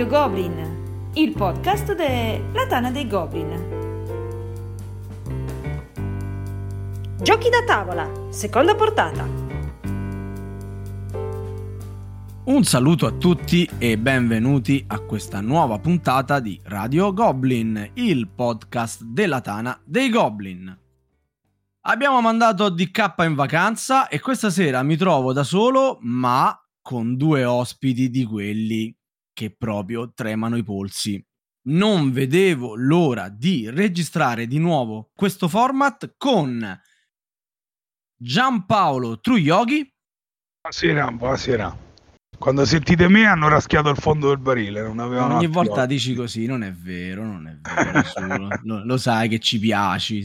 Radio 0.00 0.18
Goblin, 0.18 1.10
il 1.12 1.32
podcast 1.32 1.94
della 1.94 2.66
Tana 2.66 2.90
dei 2.90 3.06
Goblin. 3.06 3.50
Giochi 7.20 7.50
da 7.50 7.62
tavola, 7.66 8.10
seconda 8.30 8.74
portata. 8.74 9.28
Un 12.44 12.64
saluto 12.64 13.04
a 13.04 13.10
tutti 13.10 13.68
e 13.76 13.98
benvenuti 13.98 14.82
a 14.86 15.00
questa 15.00 15.42
nuova 15.42 15.78
puntata 15.78 16.40
di 16.40 16.58
Radio 16.64 17.12
Goblin, 17.12 17.90
il 17.92 18.26
podcast 18.26 19.02
della 19.02 19.42
Tana 19.42 19.78
dei 19.84 20.08
Goblin. 20.08 20.78
Abbiamo 21.82 22.22
mandato 22.22 22.70
DK 22.70 23.16
in 23.18 23.34
vacanza 23.34 24.08
e 24.08 24.18
questa 24.18 24.48
sera 24.48 24.82
mi 24.82 24.96
trovo 24.96 25.34
da 25.34 25.42
solo, 25.42 25.98
ma 26.00 26.58
con 26.80 27.18
due 27.18 27.44
ospiti 27.44 28.08
di 28.08 28.24
quelli 28.24 28.94
che 29.40 29.54
proprio 29.56 30.12
tremano 30.12 30.58
i 30.58 30.62
polsi. 30.62 31.24
Non 31.68 32.12
vedevo 32.12 32.74
l'ora 32.74 33.30
di 33.30 33.70
registrare 33.70 34.46
di 34.46 34.58
nuovo 34.58 35.12
questo 35.14 35.48
format 35.48 36.14
con 36.18 36.78
Giampaolo 38.16 39.18
Truioghi. 39.18 39.94
Buonasera, 40.60 41.10
buonasera. 41.12 41.78
Quando 42.36 42.66
sentite 42.66 43.08
me 43.08 43.24
hanno 43.24 43.48
raschiato 43.48 43.88
il 43.88 43.96
fondo 43.96 44.28
del 44.28 44.38
barile. 44.38 44.82
Non 44.82 44.98
Ogni 44.98 45.46
volta 45.46 45.86
dici 45.86 46.14
così, 46.14 46.44
non 46.44 46.62
è 46.62 46.72
vero, 46.72 47.24
non 47.24 47.46
è 47.46 47.56
vero. 47.56 48.48
lo, 48.64 48.84
lo, 48.84 48.96
sai 48.98 49.30
che 49.30 49.38
ci 49.38 49.58
piaci. 49.58 50.18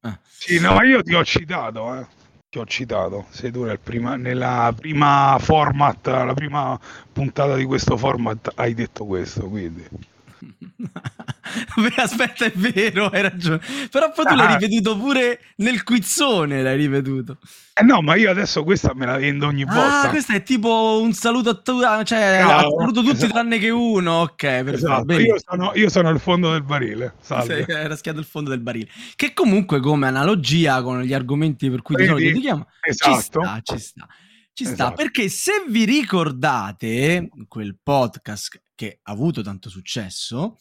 Eh. 0.00 0.18
Sì, 0.26 0.58
no, 0.60 0.82
io 0.82 1.02
ti 1.02 1.12
ho 1.12 1.24
citato, 1.24 1.94
eh 1.94 2.06
ti 2.52 2.58
ho 2.58 2.66
citato, 2.66 3.24
sei 3.30 3.50
tu 3.50 3.64
nel 3.64 3.80
prima, 3.80 4.16
nella 4.16 4.74
prima 4.78 5.38
format, 5.40 6.06
la 6.06 6.34
prima 6.34 6.78
puntata 7.10 7.56
di 7.56 7.64
questo 7.64 7.96
format 7.96 8.52
hai 8.56 8.74
detto 8.74 9.06
questo, 9.06 9.48
quindi. 9.48 9.82
Aspetta, 11.96 12.44
è 12.44 12.52
vero, 12.54 13.06
hai 13.06 13.22
ragione. 13.22 13.58
Però 13.90 14.12
poi 14.12 14.26
tu 14.26 14.32
ah. 14.32 14.34
l'hai 14.34 14.58
ripetuto 14.58 14.98
pure 14.98 15.40
nel 15.56 15.82
quizzone, 15.82 16.62
l'hai 16.62 16.76
ripetuto. 16.76 17.38
Eh 17.74 17.82
no, 17.84 18.02
ma 18.02 18.16
io 18.16 18.30
adesso 18.30 18.64
questa 18.64 18.92
me 18.94 19.06
la 19.06 19.16
vendo 19.16 19.46
ogni 19.46 19.62
ah, 19.62 19.72
volta. 19.72 20.02
Ah, 20.02 20.08
questo 20.10 20.32
è 20.32 20.42
tipo 20.42 21.00
un 21.02 21.14
saluto 21.14 21.50
a 21.50 21.54
tutti, 21.54 22.04
cioè 22.04 22.42
no, 22.42 22.76
saluto 22.78 23.00
tutti 23.00 23.12
esatto. 23.12 23.32
tranne 23.32 23.58
che 23.58 23.70
uno, 23.70 24.20
ok. 24.20 24.36
Perfetto. 24.36 24.74
Esatto. 24.74 25.18
Io, 25.18 25.36
sono, 25.42 25.72
io 25.74 25.88
sono 25.88 26.10
il 26.10 26.20
fondo 26.20 26.52
del 26.52 26.62
barile. 26.62 27.14
Salve. 27.20 27.64
Sei 27.66 27.88
raschiato 27.88 28.18
il 28.18 28.26
fondo 28.26 28.50
del 28.50 28.60
barile. 28.60 28.88
Che 29.16 29.32
comunque 29.32 29.80
come 29.80 30.06
analogia 30.06 30.82
con 30.82 31.00
gli 31.00 31.14
argomenti 31.14 31.70
per 31.70 31.80
cui 31.80 31.94
Vedi? 31.96 32.34
ti 32.34 32.40
chiamo, 32.40 32.66
esatto. 32.80 33.14
ci 33.14 33.20
sta, 33.22 33.60
ci 33.62 33.78
sta. 33.78 34.08
Ci 34.54 34.64
sta 34.64 34.72
esatto. 34.74 34.94
perché 34.96 35.30
se 35.30 35.64
vi 35.66 35.86
ricordate 35.86 37.30
quel 37.48 37.78
podcast 37.82 38.60
che 38.82 38.98
ha 39.00 39.12
avuto 39.12 39.42
tanto 39.42 39.68
successo, 39.68 40.58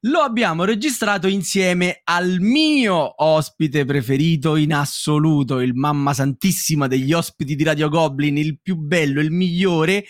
lo 0.00 0.18
abbiamo 0.18 0.64
registrato 0.64 1.28
insieme 1.28 2.00
al 2.02 2.38
mio 2.40 3.22
ospite 3.22 3.84
preferito 3.84 4.56
in 4.56 4.74
assoluto, 4.74 5.60
il 5.60 5.72
mamma 5.74 6.12
santissima 6.12 6.88
degli 6.88 7.12
ospiti 7.12 7.54
di 7.54 7.62
Radio 7.62 7.88
Goblin, 7.88 8.36
il 8.36 8.60
più 8.60 8.74
bello, 8.74 9.20
il 9.20 9.30
migliore, 9.30 10.04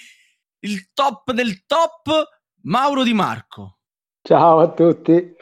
il 0.61 0.93
top 0.95 1.33
del 1.33 1.67
top, 1.67 2.27
Mauro 2.63 3.03
Di 3.03 3.13
Marco. 3.13 3.81
Ciao 4.23 4.61
a 4.61 4.73
tutti. 4.73 5.35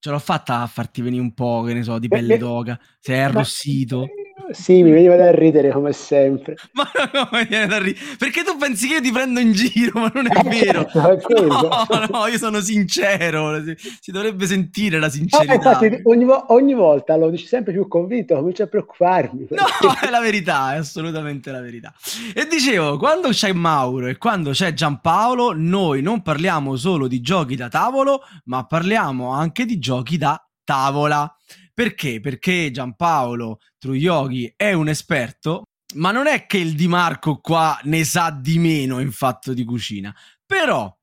Ce 0.00 0.10
l'ho 0.10 0.18
fatta 0.18 0.62
a 0.62 0.66
farti 0.66 1.00
venire 1.00 1.22
un 1.22 1.32
po', 1.32 1.62
che 1.62 1.74
ne 1.74 1.84
so, 1.84 2.00
di 2.00 2.08
pelle 2.08 2.38
d'oca, 2.38 2.76
sei 2.98 3.20
arrossito. 3.20 4.08
Sì, 4.50 4.82
mi 4.82 4.90
veniva 4.90 5.16
da 5.16 5.30
ridere 5.30 5.70
come 5.70 5.92
sempre. 5.92 6.56
Ma 6.72 6.90
no, 7.12 7.28
mi 7.32 7.46
viene 7.46 7.66
da 7.66 7.78
ridere. 7.78 8.16
Perché 8.18 8.42
tu 8.42 8.56
pensi 8.56 8.88
che 8.88 8.94
io 8.94 9.00
ti 9.00 9.12
prendo 9.12 9.40
in 9.40 9.52
giro, 9.52 10.00
ma 10.00 10.10
non 10.12 10.26
è 10.26 10.38
eh, 10.38 10.48
vero. 10.48 10.88
Certo, 10.92 11.36
è 11.36 11.46
no, 11.46 12.06
no, 12.10 12.26
io 12.26 12.38
sono 12.38 12.60
sincero. 12.60 13.62
Si, 13.62 13.76
si 14.00 14.10
dovrebbe 14.10 14.46
sentire 14.46 14.98
la 14.98 15.08
sincerità. 15.08 15.52
No, 15.52 15.54
infatti, 15.54 16.00
ogni, 16.04 16.26
ogni, 16.48 16.74
volta 16.74 17.16
lo 17.16 17.30
dici 17.30 17.46
sempre 17.46 17.72
più 17.72 17.88
convinto, 17.88 18.34
comincio 18.34 18.64
a 18.64 18.66
preoccuparmi. 18.66 19.46
No, 19.50 19.64
è 20.00 20.10
la 20.10 20.20
verità, 20.20 20.74
è 20.74 20.78
assolutamente 20.78 21.50
la 21.50 21.60
verità. 21.60 21.94
E 22.34 22.46
dicevo, 22.46 22.98
quando 22.98 23.28
c'è 23.28 23.52
Mauro 23.52 24.06
e 24.06 24.16
quando 24.16 24.50
c'è 24.50 24.72
Giampaolo, 24.72 25.52
noi 25.54 26.02
non 26.02 26.22
parliamo 26.22 26.76
solo 26.76 27.08
di 27.08 27.20
giochi 27.20 27.56
da 27.56 27.68
tavolo, 27.68 28.22
ma 28.44 28.64
parliamo 28.66 29.30
anche 29.30 29.64
di 29.64 29.78
giochi 29.78 30.18
da 30.18 30.42
tavola. 30.64 31.34
Perché? 31.74 32.20
Perché 32.20 32.70
Giampaolo 32.70 33.60
Truioghi 33.78 34.52
è 34.56 34.72
un 34.72 34.88
esperto, 34.88 35.64
ma 35.94 36.10
non 36.10 36.26
è 36.26 36.46
che 36.46 36.58
il 36.58 36.74
Di 36.74 36.88
Marco 36.88 37.38
qua 37.40 37.78
ne 37.84 38.04
sa 38.04 38.30
di 38.30 38.58
meno 38.58 39.00
in 39.00 39.12
fatto 39.12 39.54
di 39.54 39.64
cucina. 39.64 40.14
Però 40.44 40.94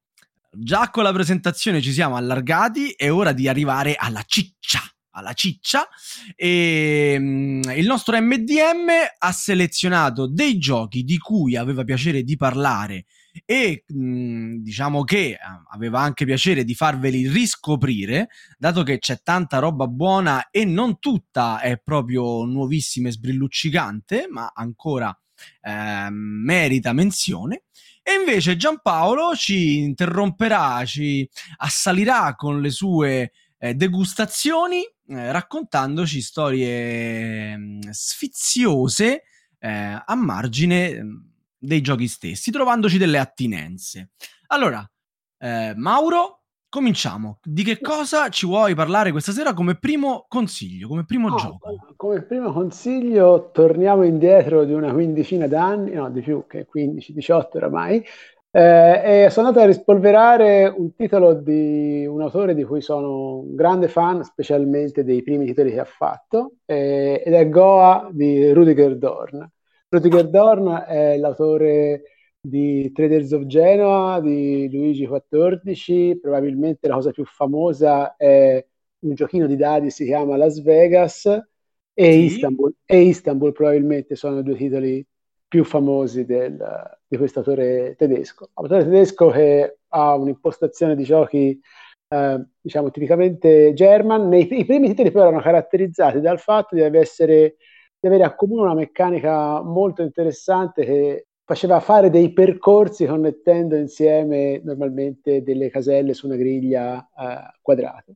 già 0.51 0.89
con 0.89 1.03
la 1.03 1.13
presentazione 1.13 1.81
ci 1.81 1.91
siamo 1.91 2.15
allargati, 2.15 2.91
è 2.91 3.11
ora 3.11 3.31
di 3.31 3.47
arrivare 3.47 3.95
alla 3.95 4.23
ciccia 4.25 4.81
alla 5.19 5.33
ciccia 5.33 5.87
e 6.35 7.15
um, 7.17 7.61
il 7.75 7.85
nostro 7.85 8.19
MDM 8.19 8.89
ha 9.17 9.31
selezionato 9.31 10.27
dei 10.27 10.57
giochi 10.57 11.03
di 11.03 11.17
cui 11.17 11.55
aveva 11.55 11.83
piacere 11.83 12.23
di 12.23 12.35
parlare 12.35 13.05
e 13.45 13.83
mh, 13.87 13.97
mhmm, 13.97 14.55
diciamo 14.61 15.03
che 15.03 15.37
aveva 15.71 15.99
anche 16.01 16.25
piacere 16.25 16.63
di 16.63 16.75
farveli 16.75 17.27
riscoprire, 17.27 18.29
dato 18.57 18.83
che 18.83 18.99
c'è 18.99 19.21
tanta 19.21 19.59
roba 19.59 19.87
buona 19.87 20.49
e 20.49 20.65
non 20.65 20.99
tutta 20.99 21.59
è 21.59 21.79
proprio 21.79 22.43
nuovissima 22.45 23.07
e 23.07 23.11
sbrilluccicante, 23.11 24.27
ma 24.29 24.51
ancora 24.53 25.17
eh, 25.61 26.07
merita 26.09 26.93
menzione. 26.93 27.63
E 28.01 28.13
invece 28.13 28.55
Giampaolo 28.55 29.35
ci 29.35 29.79
interromperà, 29.79 30.83
ci 30.85 31.29
assalirà 31.57 32.33
con 32.35 32.59
le 32.59 32.71
sue 32.71 33.31
eh, 33.59 33.73
degustazioni, 33.75 34.81
eh, 34.81 35.31
raccontandoci 35.31 36.21
storie 36.21 37.55
mh, 37.55 37.89
sfiziose 37.91 39.23
eh, 39.59 40.01
a 40.03 40.15
margine 40.15 41.28
dei 41.59 41.81
giochi 41.81 42.07
stessi, 42.07 42.51
trovandoci 42.51 42.97
delle 42.97 43.19
attinenze. 43.19 44.11
Allora, 44.47 44.89
eh, 45.37 45.73
Mauro, 45.75 46.39
cominciamo. 46.69 47.39
Di 47.43 47.63
che 47.63 47.79
cosa 47.79 48.29
ci 48.29 48.45
vuoi 48.45 48.75
parlare 48.75 49.11
questa 49.11 49.31
sera 49.31 49.53
come 49.53 49.77
primo 49.77 50.25
consiglio, 50.27 50.87
come 50.87 51.05
primo 51.05 51.33
oh, 51.33 51.35
gioco? 51.35 51.93
Come 51.95 52.21
primo 52.21 52.53
consiglio 52.53 53.49
torniamo 53.51 54.03
indietro 54.03 54.63
di 54.63 54.73
una 54.73 54.93
quindicina 54.93 55.47
d'anni, 55.47 55.91
no, 55.91 56.09
di 56.09 56.21
più 56.21 56.45
che 56.47 56.67
15-18 56.73 57.47
oramai, 57.53 58.03
eh, 58.51 59.25
e 59.25 59.29
sono 59.29 59.47
andato 59.47 59.65
a 59.65 59.67
rispolverare 59.67 60.73
un 60.75 60.95
titolo 60.95 61.33
di 61.33 62.05
un 62.07 62.21
autore 62.21 62.55
di 62.55 62.63
cui 62.63 62.81
sono 62.81 63.37
un 63.39 63.55
grande 63.55 63.87
fan, 63.87 64.23
specialmente 64.23 65.03
dei 65.03 65.21
primi 65.21 65.45
titoli 65.45 65.71
che 65.71 65.79
ha 65.79 65.85
fatto, 65.85 66.53
eh, 66.65 67.21
ed 67.25 67.33
è 67.33 67.49
Goa 67.49 68.09
di 68.11 68.51
Rudiger 68.51 68.97
Dorn. 68.97 69.47
Rudiger 69.89 70.29
Dorn 70.29 70.83
è 70.87 71.17
l'autore 71.17 72.03
di 72.39 72.91
Traders 72.91 73.31
of 73.31 73.45
Genoa, 73.45 74.21
di 74.21 74.69
Luigi 74.71 75.07
XIV, 75.07 76.19
probabilmente 76.19 76.87
la 76.87 76.95
cosa 76.95 77.11
più 77.11 77.25
famosa 77.25 78.15
è 78.15 78.63
un 78.99 79.13
giochino 79.15 79.47
di 79.47 79.55
dadi, 79.55 79.89
si 79.89 80.05
chiama 80.05 80.37
Las 80.37 80.61
Vegas, 80.61 81.25
e, 81.25 82.11
sì. 82.11 82.23
Istanbul, 82.25 82.73
e 82.85 83.01
Istanbul 83.01 83.51
probabilmente 83.51 84.15
sono 84.15 84.39
i 84.39 84.43
due 84.43 84.55
titoli 84.55 85.05
più 85.47 85.63
famosi 85.63 86.23
del, 86.23 86.63
di 87.07 87.17
questo 87.17 87.39
autore 87.39 87.95
tedesco. 87.97 88.51
Autore 88.53 88.83
tedesco 88.83 89.29
che 89.29 89.79
ha 89.87 90.15
un'impostazione 90.15 90.95
di 90.95 91.03
giochi 91.03 91.59
eh, 92.07 92.45
diciamo 92.61 92.91
tipicamente 92.91 93.73
German. 93.73 94.29
Nei, 94.29 94.47
I 94.59 94.65
primi 94.65 94.89
titoli 94.89 95.09
però 95.09 95.27
erano 95.27 95.41
caratterizzati 95.41 96.21
dal 96.21 96.39
fatto 96.39 96.75
di 96.75 96.81
essere 96.81 97.55
di 97.99 98.07
avere 98.07 98.23
a 98.23 98.35
comune 98.35 98.61
una 98.61 98.73
meccanica 98.73 99.61
molto 99.61 100.01
interessante 100.01 100.85
che 100.85 101.27
faceva 101.43 101.79
fare 101.79 102.09
dei 102.09 102.31
percorsi 102.31 103.05
connettendo 103.05 103.75
insieme 103.75 104.61
normalmente 104.63 105.43
delle 105.43 105.69
caselle 105.69 106.13
su 106.13 106.27
una 106.27 106.35
griglia 106.35 106.99
eh, 106.99 107.57
quadrata. 107.61 108.13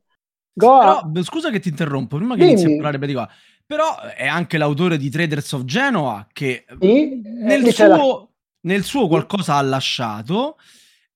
Goa... 0.52 1.02
Però, 1.12 1.24
scusa 1.24 1.50
che 1.50 1.58
ti 1.58 1.68
interrompo, 1.68 2.16
prima 2.16 2.36
che 2.36 2.46
Dimmi. 2.46 2.52
inizi 2.52 2.78
a 2.78 2.80
parlare 2.80 3.06
di 3.06 3.12
qua. 3.12 3.28
Però 3.66 4.00
è 4.14 4.26
anche 4.26 4.56
l'autore 4.56 4.96
di 4.96 5.10
Traders 5.10 5.52
of 5.52 5.64
Genoa 5.64 6.26
che 6.32 6.64
sì, 6.78 7.20
nel, 7.24 7.72
suo, 7.72 7.86
la... 7.86 8.28
nel 8.60 8.84
suo 8.84 9.08
qualcosa 9.08 9.56
ha 9.56 9.62
lasciato 9.62 10.56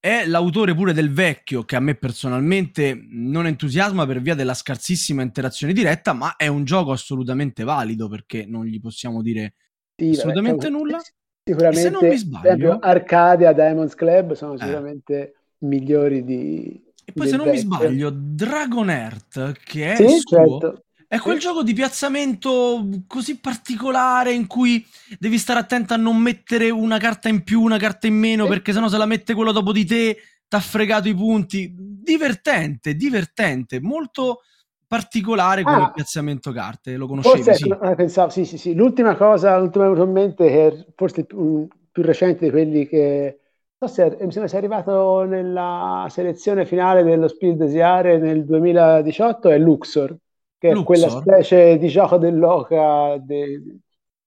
è 0.08 0.26
l'autore 0.26 0.74
pure 0.74 0.92
del 0.92 1.12
vecchio, 1.12 1.64
che 1.64 1.76
a 1.76 1.80
me 1.80 1.94
personalmente 1.94 2.98
non 3.10 3.46
entusiasma 3.46 4.06
per 4.06 4.20
via 4.22 4.34
della 4.34 4.54
scarsissima 4.54 5.22
interazione 5.22 5.74
diretta, 5.74 6.14
ma 6.14 6.36
è 6.36 6.46
un 6.46 6.64
gioco 6.64 6.92
assolutamente 6.92 7.62
valido 7.62 8.08
perché 8.08 8.46
non 8.46 8.64
gli 8.64 8.80
possiamo 8.80 9.20
dire 9.20 9.54
sì, 9.94 10.10
assolutamente 10.10 10.68
vabbè, 10.70 10.78
nulla. 10.78 11.00
Sicuramente, 11.44 11.80
se 11.80 11.90
non 11.90 12.08
mi 12.08 12.16
sbaglio, 12.16 12.78
Arcadia, 12.78 13.52
Diamonds 13.52 13.94
Club 13.94 14.32
sono 14.32 14.54
eh. 14.54 14.58
sicuramente 14.58 15.20
eh. 15.20 15.34
migliori 15.66 16.24
di. 16.24 16.82
E 17.04 17.12
poi, 17.12 17.28
se 17.28 17.36
non 17.36 17.46
vecchio. 17.46 17.60
mi 17.60 17.66
sbaglio, 17.66 18.10
Dragon 18.10 18.90
Earth, 18.90 19.52
che 19.64 19.92
è 19.92 19.96
sì, 19.96 20.18
suo, 20.20 20.60
certo. 20.60 20.84
È 21.10 21.18
quel 21.20 21.38
gioco 21.38 21.62
di 21.62 21.72
piazzamento 21.72 22.86
così 23.06 23.38
particolare 23.40 24.30
in 24.32 24.46
cui 24.46 24.84
devi 25.18 25.38
stare 25.38 25.58
attento 25.58 25.94
a 25.94 25.96
non 25.96 26.18
mettere 26.18 26.68
una 26.68 26.98
carta 26.98 27.30
in 27.30 27.42
più, 27.44 27.62
una 27.62 27.78
carta 27.78 28.06
in 28.06 28.14
meno, 28.14 28.46
perché 28.46 28.74
sennò 28.74 28.88
se 28.88 28.98
la 28.98 29.06
mette 29.06 29.32
quello 29.32 29.52
dopo 29.52 29.72
di 29.72 29.86
te 29.86 30.18
t'ha 30.46 30.60
fregato 30.60 31.08
i 31.08 31.14
punti. 31.14 31.72
Divertente, 31.74 32.94
divertente, 32.94 33.80
molto 33.80 34.42
particolare 34.86 35.62
come 35.62 35.84
Ah. 35.84 35.90
piazzamento 35.92 36.52
carte. 36.52 36.96
Lo 36.98 37.06
conoscevi? 37.06 37.42
Forse, 37.42 37.54
Sì. 37.54 37.74
eh, 37.82 37.94
pensavo, 37.94 38.28
sì, 38.30 38.44
sì, 38.44 38.58
sì. 38.58 38.74
L'ultima 38.74 39.16
cosa, 39.16 39.56
l'ultima 39.58 39.84
venuta 39.84 40.02
in 40.04 40.12
mente, 40.12 40.46
che 40.46 40.66
è 40.66 40.86
forse 40.94 41.20
il 41.20 41.26
più, 41.26 41.38
un- 41.40 41.68
più 41.90 42.02
recente 42.02 42.44
di 42.44 42.50
quelli 42.50 42.86
che, 42.86 43.38
non 43.78 43.88
so 43.90 43.94
se 43.94 44.16
mi 44.20 44.30
sembra 44.30 44.46
sia 44.48 44.58
arrivato 44.58 45.22
nella 45.24 46.06
selezione 46.10 46.66
finale 46.66 47.02
dello 47.02 47.28
Spiel 47.28 47.56
des 47.56 47.72
Jahres 47.72 48.20
nel 48.20 48.44
2018, 48.44 49.48
è 49.50 49.58
Luxor, 49.58 50.14
che 50.58 50.70
è 50.70 50.82
quella 50.82 51.06
Luxor? 51.06 51.22
specie 51.22 51.78
di 51.78 51.88
gioco 51.88 52.16
dell'oca 52.18 53.16
de- 53.18 53.78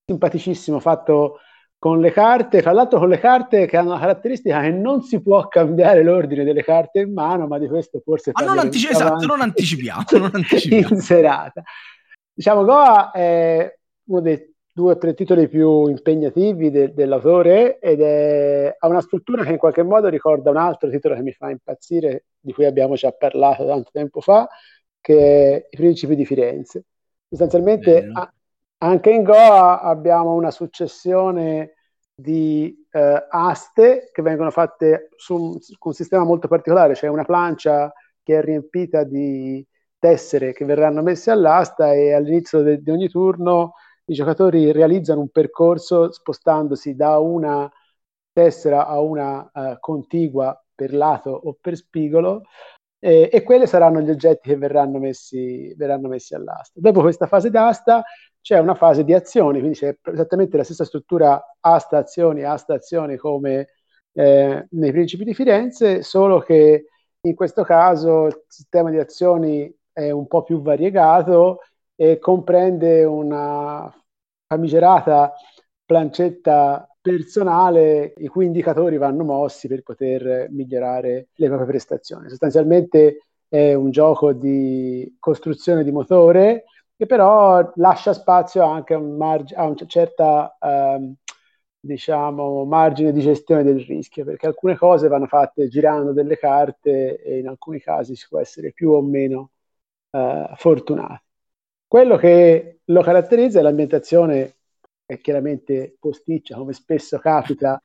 simpaticissimo 0.06 0.80
fatto 0.80 1.40
con 1.78 2.00
le 2.00 2.12
carte, 2.12 2.62
fra 2.62 2.74
l'altro 2.74 3.00
con 3.00 3.10
le 3.10 3.18
carte 3.18 3.66
che 3.66 3.76
hanno 3.76 3.92
la 3.94 4.00
caratteristica 4.00 4.62
che 4.62 4.70
non 4.70 5.02
si 5.02 5.20
può 5.22 5.48
cambiare 5.48 6.04
l'ordine 6.04 6.44
delle 6.44 6.64
carte 6.64 7.00
in 7.00 7.12
mano, 7.14 7.48
ma 7.48 7.58
di 7.58 7.68
questo 7.68 8.00
forse 8.04 8.32
Ma 8.34 8.46
non 8.46 8.60
antici- 8.60 8.88
esatto, 8.90 9.26
non 9.26 9.42
anticipiamo, 9.42 10.04
non 10.12 10.30
anticipiamo. 10.34 10.88
in 10.96 11.02
serata. 11.02 11.64
Diciamo, 12.34 12.64
Goa 12.64 13.12
è 13.12 13.76
uno 14.10 14.22
dei 14.22 14.50
due 14.74 14.94
o 14.94 14.98
tre 14.98 15.14
titoli 15.16 15.48
più 15.50 15.88
impegnativi 15.88 16.70
de- 16.70 16.94
dell'autore 16.94 17.80
ed 17.80 18.00
è- 18.00 18.76
ha 18.78 18.88
una 18.88 19.02
struttura 19.02 19.44
che 19.44 19.52
in 19.52 19.58
qualche 19.58 19.82
modo 19.84 20.08
ricorda 20.08 20.52
un 20.52 20.58
altro 20.58 20.88
titolo 20.90 21.16
che 21.16 21.22
mi 21.24 21.32
fa 21.34 21.50
impazzire, 21.50 22.26
di 22.40 22.54
cui 22.54 22.66
abbiamo 22.66 22.94
già 22.94 23.12
parlato 23.12 23.66
tanto 23.66 23.90
tempo 23.92 24.22
fa, 24.22 24.48
che 25.02 25.54
è 25.54 25.68
I 25.72 25.76
Principi 25.78 26.16
di 26.16 26.26
Firenze. 26.26 26.86
Sostanzialmente 27.28 28.10
a- 28.14 28.32
anche 28.80 29.10
in 29.12 29.24
Goa 29.24 29.82
abbiamo 29.82 30.34
una 30.34 30.52
successione 30.52 31.76
di 32.14 32.88
eh, 32.92 33.28
aste 33.30 34.10
che 34.12 34.22
vengono 34.22 34.52
fatte 34.52 35.10
su 35.16 35.36
un, 35.36 35.60
su 35.60 35.76
un 35.80 35.94
sistema 35.94 36.24
molto 36.24 36.48
particolare, 36.48 36.96
cioè 36.96 37.10
una 37.10 37.26
plancia 37.26 37.92
che 38.24 38.38
è 38.38 38.42
riempita 38.42 39.04
di 39.04 39.66
tessere 39.98 40.54
che 40.54 40.66
verranno 40.66 41.02
messe 41.02 41.32
all'asta 41.32 41.94
e 41.94 42.14
all'inizio 42.14 42.62
de- 42.62 42.82
di 42.82 42.90
ogni 42.92 43.08
turno 43.10 43.74
i 44.06 44.14
giocatori 44.14 44.72
realizzano 44.72 45.22
un 45.22 45.30
percorso 45.30 46.12
spostandosi 46.12 46.96
da 46.96 47.20
una 47.20 47.72
tessera 48.34 48.88
a 48.88 49.00
una 49.00 49.50
eh, 49.54 49.78
contigua 49.80 50.60
per 50.74 50.94
lato 50.94 51.30
o 51.32 51.58
per 51.60 51.76
spigolo 51.76 52.44
eh, 53.04 53.30
e 53.32 53.42
quelli 53.42 53.66
saranno 53.66 54.00
gli 54.02 54.12
oggetti 54.12 54.50
che 54.50 54.58
verranno 54.58 55.00
messi, 55.00 55.74
verranno 55.76 56.08
messi 56.08 56.36
all'asta. 56.36 56.80
Dopo 56.80 57.02
questa 57.02 57.26
fase 57.26 57.50
d'asta 57.50 58.04
c'è 58.40 58.60
una 58.60 58.76
fase 58.76 59.04
di 59.04 59.14
azioni, 59.14 59.60
quindi 59.60 59.78
c'è 59.78 59.98
esattamente 60.04 60.56
la 60.58 60.64
stessa 60.64 60.86
struttura 60.86 61.58
asta 61.60 61.98
azioni, 61.98 62.44
asta 62.44 62.76
azioni 62.76 63.18
come 63.18 63.70
eh, 64.14 64.68
nei 64.70 64.92
Principi 64.92 65.24
di 65.24 65.34
Firenze, 65.34 66.04
solo 66.04 66.40
che 66.40 66.86
in 67.22 67.36
questo 67.36 67.64
caso 67.64 68.28
il 68.28 68.44
sistema 68.48 68.90
di 68.92 69.00
azioni 69.00 69.74
è 69.92 70.12
un 70.12 70.28
po' 70.28 70.44
più 70.44 70.62
variegato 70.62 71.60
e 71.96 72.20
comprende 72.20 73.04
una 73.04 73.92
famigerata 74.48 75.34
plancetta 75.86 76.88
personale 77.02 78.14
i 78.18 78.28
cui 78.28 78.46
indicatori 78.46 78.98
vanno 78.98 79.24
mossi 79.24 79.68
per 79.68 79.82
poter 79.82 80.48
migliorare 80.52 81.30
le 81.34 81.48
proprie 81.48 81.68
prestazioni. 81.68 82.30
Sostanzialmente 82.30 83.26
è 83.48 83.74
un 83.74 83.92
gioco 83.92 84.34
di 84.34 85.18
costruzione 85.20 85.84
di 85.84 85.92
motore 85.92 86.66
che 86.96 87.06
però 87.08 87.72
lascia 87.76 88.14
spazio 88.14 88.64
anche 88.64 88.94
a 88.94 88.98
un, 89.00 89.18
marg- 89.18 89.54
a 89.56 89.66
un 89.66 89.76
certa 89.88 90.56
ehm, 90.60 91.16
diciamo, 91.80 92.64
margine 92.66 93.12
di 93.12 93.22
gestione 93.22 93.64
del 93.64 93.80
rischio, 93.80 94.24
perché 94.24 94.46
alcune 94.46 94.78
cose 94.78 95.08
vanno 95.08 95.26
fatte 95.26 95.68
girando 95.68 96.14
delle 96.14 96.38
carte 96.38 97.20
e 97.22 97.40
in 97.40 97.48
alcuni 97.48 97.80
casi 97.82 98.16
si 98.16 98.28
può 98.30 98.40
essere 98.40 98.72
più 98.72 98.92
o 98.92 99.02
meno 99.02 99.50
eh, 100.12 100.52
fortunati. 100.56 101.24
Quello 101.88 102.18
che 102.18 102.82
lo 102.86 103.02
caratterizza 103.02 103.60
è 103.60 103.62
l'ambientazione 103.64 104.58
è 105.12 105.20
chiaramente 105.22 105.96
posticcia, 106.00 106.56
come 106.56 106.74
spesso 106.74 107.18
capita 107.20 107.82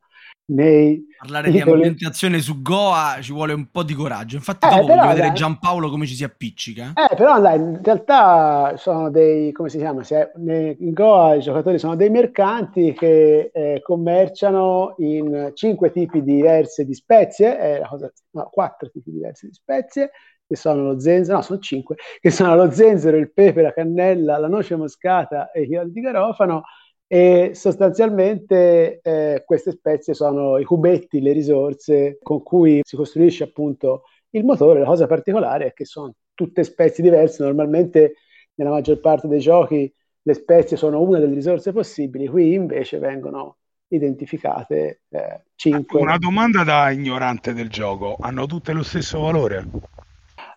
nei 0.49 1.05
Parlare 1.19 1.50
di 1.50 1.58
titoli. 1.58 1.73
ambientazione 1.75 2.38
su 2.40 2.62
Goa 2.62 3.17
ci 3.20 3.32
vuole 3.32 3.52
un 3.52 3.69
po' 3.70 3.82
di 3.82 3.94
coraggio. 3.94 4.37
Infatti, 4.37 4.67
Eh, 4.67 4.70
dopo 4.70 4.87
però, 4.87 5.08
vedere. 5.08 5.32
Giampaolo 5.32 5.90
come 5.90 6.06
ci 6.06 6.14
si 6.14 6.23
appiccica. 6.25 6.93
Eh, 6.94 7.14
però 7.17 7.40
dai, 7.40 7.58
in 7.58 7.81
realtà 7.82 8.75
sono 8.76 9.11
dei, 9.11 9.50
come 9.52 9.69
si 9.69 9.78
chiama? 9.78 10.05
Se- 10.05 10.31
in 10.37 10.93
Goa 10.93 11.34
i 11.34 11.40
giocatori 11.40 11.78
sono 11.78 11.96
dei 11.96 12.11
mercanti 12.11 12.93
che 12.93 13.50
eh, 13.52 13.81
commerciano 13.82 14.94
in 14.99 15.50
cinque 15.55 15.90
tipi 15.90 16.23
diversi 16.23 16.84
di 16.84 16.94
spezie, 16.94 17.78
eh, 17.78 17.82
cosa- 17.88 18.12
no, 18.31 18.49
quattro 18.50 18.88
tipi 18.90 19.11
diversi 19.11 19.46
di 19.46 19.52
spezie, 19.52 20.11
che 20.46 20.55
sono 20.55 20.82
lo 20.84 21.00
zenzero, 21.00 21.38
no, 21.38 21.43
sono 21.43 21.58
cinque, 21.58 21.96
che 22.20 22.31
sono 22.31 22.55
lo 22.55 22.70
zenzero, 22.70 23.17
il 23.17 23.32
pepe, 23.32 23.62
la 23.62 23.73
cannella, 23.73 24.38
la 24.38 24.46
noce 24.49 24.76
moscata 24.76 25.50
e 25.50 25.62
i 25.62 25.67
chiodi 25.67 25.90
di 25.90 26.00
garofano, 26.00 26.62
e 27.06 27.53
sostanzialmente 27.55 29.00
eh, 29.03 29.43
queste 29.47 29.73
spezie 29.73 30.14
sono 30.14 30.58
i 30.58 30.64
cubetti, 30.64 31.20
le 31.20 31.32
risorse 31.32 32.19
con 32.23 32.43
cui 32.43 32.81
si 32.82 32.97
costruisce 32.97 33.44
appunto 33.44 34.03
il 34.31 34.44
motore. 34.44 34.81
La 34.81 34.87
cosa 34.87 35.06
particolare 35.06 35.67
è 35.67 35.73
che 35.73 35.85
sono 35.85 36.12
tutte 36.35 36.64
spezie 36.64 37.03
diverse, 37.03 37.43
normalmente 37.43 38.14
nella 38.55 38.70
maggior 38.70 39.00
parte 39.00 39.29
dei 39.29 39.41
giochi 39.41 39.93
le 40.23 40.35
spezie 40.35 40.76
sono 40.76 41.00
una 41.00 41.19
delle 41.19 41.35
risorse 41.35 41.73
possibili, 41.73 42.26
qui 42.26 42.55
invece 42.55 42.99
vengono 42.99 43.59
identificate 43.88 45.02
eh, 45.11 45.44
5. 45.55 46.00
Una 46.00 46.19
domanda 46.19 46.64
da 46.64 46.91
ignorante 46.91 47.52
del 47.52 47.69
gioco, 47.69 48.17
hanno 48.19 48.47
tutte 48.47 48.73
lo 48.73 48.82
stesso 48.82 49.20
valore? 49.20 49.94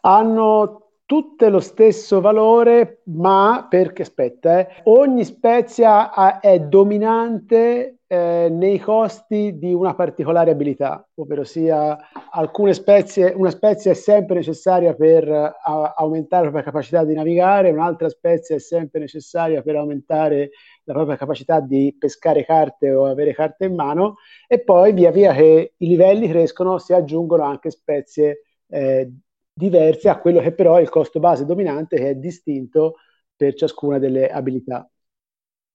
hanno 0.01 0.88
tutte 1.09 1.49
lo 1.49 1.59
stesso 1.59 2.21
valore, 2.21 3.01
ma 3.05 3.65
perché 3.67 4.03
aspetta, 4.03 4.59
eh, 4.59 4.67
ogni 4.83 5.25
spezia 5.25 6.13
ha- 6.13 6.39
è 6.39 6.59
dominante 6.59 7.95
eh, 8.05 8.47
nei 8.51 8.77
costi 8.77 9.57
di 9.57 9.73
una 9.73 9.95
particolare 9.95 10.51
abilità, 10.51 11.03
ovvero 11.15 11.43
sia 11.43 11.97
alcune 12.31 12.73
spezie, 12.75 13.33
una 13.35 13.49
spezia 13.49 13.89
è 13.89 13.95
sempre 13.95 14.35
necessaria 14.35 14.93
per 14.93 15.27
eh, 15.27 15.51
a- 15.63 15.93
aumentare 15.97 16.43
la 16.43 16.51
propria 16.51 16.71
capacità 16.71 17.03
di 17.03 17.15
navigare, 17.15 17.71
un'altra 17.71 18.07
spezia 18.09 18.55
è 18.55 18.59
sempre 18.59 18.99
necessaria 18.99 19.63
per 19.63 19.77
aumentare 19.77 20.51
la 20.83 20.93
propria 20.93 21.17
capacità 21.17 21.59
di 21.59 21.95
pescare 21.97 22.45
carte 22.45 22.93
o 22.93 23.05
avere 23.07 23.33
carte 23.33 23.65
in 23.65 23.73
mano, 23.73 24.17
e 24.47 24.61
poi 24.63 24.93
via 24.93 25.09
via 25.09 25.33
che 25.33 25.73
i 25.75 25.87
livelli 25.87 26.27
crescono 26.29 26.77
si 26.77 26.93
aggiungono 26.93 27.43
anche 27.45 27.71
spezie 27.71 28.43
eh, 28.67 29.11
diverse 29.59 30.09
a 30.09 30.19
quello 30.19 30.39
che 30.41 30.53
però 30.53 30.75
è 30.77 30.81
il 30.81 30.89
costo 30.89 31.19
base 31.19 31.45
dominante 31.45 31.97
che 31.97 32.09
è 32.11 32.15
distinto 32.15 32.95
per 33.35 33.53
ciascuna 33.55 33.99
delle 33.99 34.29
abilità. 34.29 34.89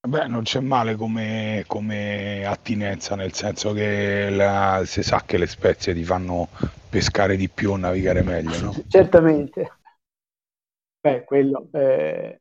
Beh, 0.07 0.29
non 0.29 0.45
c'è 0.45 0.61
male 0.61 0.97
come, 0.97 1.65
come 1.67 2.45
attinenza, 2.47 3.17
nel 3.17 3.33
senso 3.35 3.73
che 3.73 4.29
la- 4.31 4.83
si 4.87 5.03
sa 5.03 5.23
che 5.27 5.37
le 5.39 5.47
spezie 5.47 5.93
ti 5.95 6.05
fanno 6.05 6.49
pescare 6.89 7.37
di 7.37 7.49
più 7.49 7.73
o 7.73 7.77
navigare 7.77 8.23
meglio, 8.23 8.59
no? 8.61 8.73
Certamente. 8.89 9.69
Beh, 11.01 11.25
quello, 11.25 11.69
eh, 11.73 12.41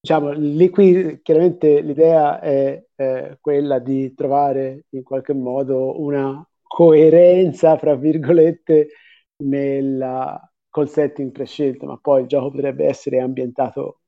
diciamo, 0.00 0.32
lì 0.32 0.68
qui 0.70 1.20
chiaramente 1.22 1.80
l'idea 1.80 2.40
è 2.40 2.84
eh, 2.96 3.38
quella 3.40 3.78
di 3.78 4.14
trovare 4.14 4.86
in 4.90 5.02
qualche 5.04 5.32
modo 5.34 6.00
una 6.00 6.44
coerenza, 6.62 7.78
fra 7.78 7.94
virgolette, 7.94 8.88
nella, 9.44 10.47
col 10.78 10.88
setting 10.88 11.32
prescelto, 11.32 11.86
ma 11.86 11.98
poi 12.00 12.22
il 12.22 12.28
gioco 12.28 12.52
potrebbe 12.52 12.86
essere 12.86 13.18
ambientato 13.18 14.02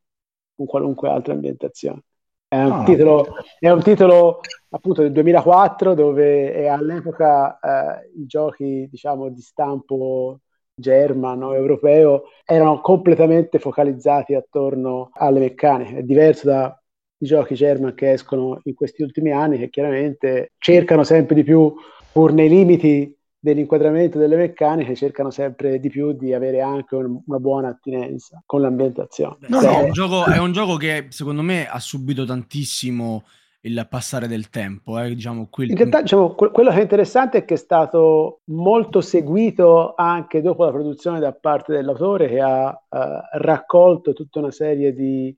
con 0.55 0.67
qualunque 0.67 1.09
altra 1.09 1.33
ambientazione. 1.33 2.03
È 2.47 2.62
un, 2.62 2.69
no. 2.69 2.85
titolo, 2.85 3.27
è 3.59 3.71
un 3.71 3.83
titolo 3.83 4.41
appunto 4.71 5.03
del 5.03 5.12
2004 5.12 5.95
dove 5.95 6.69
all'epoca 6.69 7.59
eh, 7.59 8.11
i 8.17 8.27
giochi 8.27 8.87
diciamo 8.89 9.29
di 9.31 9.41
stampo 9.41 10.41
germano, 10.75 11.55
europeo, 11.55 12.25
erano 12.45 12.81
completamente 12.81 13.59
focalizzati 13.59 14.35
attorno 14.35 15.11
alle 15.15 15.41
meccaniche. 15.41 15.99
È 15.99 16.03
diverso 16.03 16.47
dai 16.47 16.73
giochi 17.19 17.55
German 17.55 17.95
che 17.95 18.12
escono 18.12 18.61
in 18.65 18.75
questi 18.75 19.03
ultimi 19.03 19.33
anni, 19.33 19.59
che 19.59 19.71
chiaramente 19.71 20.53
cercano 20.59 21.03
sempre 21.03 21.35
di 21.35 21.43
più, 21.43 21.73
pur 22.12 22.33
nei 22.33 22.49
limiti 22.49 23.17
dell'inquadramento 23.41 24.19
delle 24.19 24.37
meccaniche, 24.37 24.95
cercano 24.95 25.31
sempre 25.31 25.81
di 25.81 25.89
più 25.89 26.13
di 26.13 26.35
avere 26.35 26.61
anche 26.61 26.95
un- 26.95 27.23
una 27.27 27.39
buona 27.39 27.69
attinenza 27.69 28.43
con 28.45 28.61
l'ambientazione. 28.61 29.39
No, 29.49 29.61
no. 29.63 29.71
È, 29.71 29.83
un 29.83 29.93
gioco, 29.93 30.27
è 30.27 30.39
un 30.39 30.53
gioco 30.53 30.77
che 30.77 31.07
secondo 31.09 31.41
me 31.43 31.67
ha 31.67 31.79
subito 31.81 32.25
tantissimo 32.27 33.25
il 33.63 33.87
passare 33.89 34.27
del 34.27 34.49
tempo. 34.51 34.99
eh, 34.99 35.15
Diciamo, 35.15 35.49
qui 35.51 35.65
il- 35.65 35.71
In 35.71 35.77
realtà, 35.77 36.03
diciamo, 36.03 36.35
que- 36.35 36.51
quello 36.51 36.71
che 36.71 36.79
è 36.79 36.83
interessante 36.83 37.39
è 37.39 37.45
che 37.45 37.55
è 37.55 37.59
stato 37.59 38.41
molto 38.45 39.01
seguito 39.01 39.95
anche 39.97 40.41
dopo 40.43 40.65
la 40.65 40.71
produzione 40.71 41.19
da 41.19 41.33
parte 41.33 41.73
dell'autore 41.73 42.29
che 42.29 42.41
ha 42.41 42.71
eh, 42.71 43.39
raccolto 43.39 44.13
tutta 44.13 44.39
una 44.39 44.51
serie 44.51 44.93
di 44.95 45.35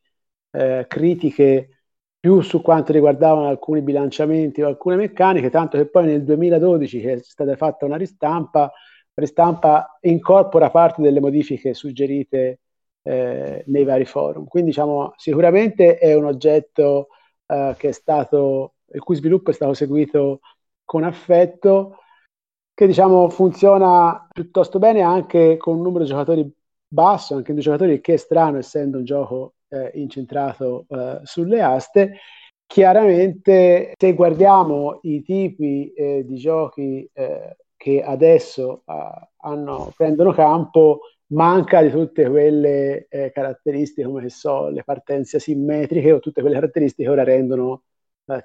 eh, 0.54 0.84
critiche 0.88 1.81
più 2.22 2.40
su 2.40 2.62
quanto 2.62 2.92
riguardavano 2.92 3.48
alcuni 3.48 3.82
bilanciamenti 3.82 4.62
o 4.62 4.68
alcune 4.68 4.94
meccaniche, 4.94 5.50
tanto 5.50 5.76
che 5.76 5.86
poi 5.86 6.06
nel 6.06 6.22
2012 6.22 7.00
che 7.00 7.12
è 7.14 7.18
stata 7.18 7.56
fatta 7.56 7.84
una 7.84 7.96
ristampa 7.96 8.72
ristampa 9.14 9.98
incorpora 10.02 10.70
parte 10.70 11.02
delle 11.02 11.18
modifiche 11.18 11.74
suggerite 11.74 12.60
eh, 13.02 13.64
nei 13.66 13.84
vari 13.84 14.04
forum. 14.04 14.46
Quindi 14.46 14.70
diciamo, 14.70 15.12
sicuramente 15.16 15.98
è 15.98 16.14
un 16.14 16.24
oggetto 16.26 17.08
eh, 17.46 17.74
che 17.76 17.88
è 17.88 17.92
stato, 17.92 18.74
il 18.92 19.00
cui 19.02 19.16
sviluppo 19.16 19.50
è 19.50 19.54
stato 19.54 19.74
seguito 19.74 20.40
con 20.84 21.02
affetto, 21.04 21.98
che 22.74 22.86
diciamo 22.86 23.28
funziona 23.30 24.28
piuttosto 24.32 24.78
bene 24.78 25.02
anche 25.02 25.56
con 25.56 25.76
un 25.76 25.82
numero 25.82 26.04
di 26.04 26.10
giocatori 26.10 26.50
basso, 26.86 27.34
anche 27.34 27.52
di 27.54 27.60
giocatori, 27.60 28.00
che 28.00 28.14
è 28.14 28.16
strano 28.16 28.58
essendo 28.58 28.98
un 28.98 29.04
gioco 29.04 29.54
eh, 29.72 29.90
incentrato 29.94 30.86
eh, 30.88 31.20
sulle 31.22 31.62
aste. 31.62 32.18
Chiaramente, 32.66 33.92
se 33.98 34.14
guardiamo 34.14 35.00
i 35.02 35.22
tipi 35.22 35.92
eh, 35.92 36.24
di 36.24 36.36
giochi 36.36 37.08
eh, 37.12 37.56
che 37.76 38.02
adesso 38.02 38.82
eh, 38.86 39.28
hanno, 39.38 39.92
prendono 39.96 40.32
campo, 40.32 41.00
manca 41.28 41.82
di 41.82 41.90
tutte 41.90 42.28
quelle 42.28 43.06
eh, 43.08 43.30
caratteristiche, 43.32 44.06
come 44.06 44.28
so, 44.28 44.68
le 44.68 44.84
partenze 44.84 45.38
asimmetriche 45.38 46.12
o 46.12 46.20
tutte 46.20 46.40
quelle 46.40 46.56
caratteristiche 46.56 47.04
che 47.04 47.14
ora 47.14 47.24
rendono 47.24 47.82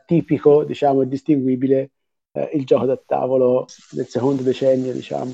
tipico, 0.06 0.64
diciamo, 0.64 1.04
e 1.04 1.08
distinguibile 1.08 1.92
il 2.54 2.66
gioco 2.66 2.86
da 2.86 3.02
tavolo 3.04 3.66
del 3.92 4.08
secondo 4.08 4.42
decennio, 4.44 4.92
diciamo 4.92 5.32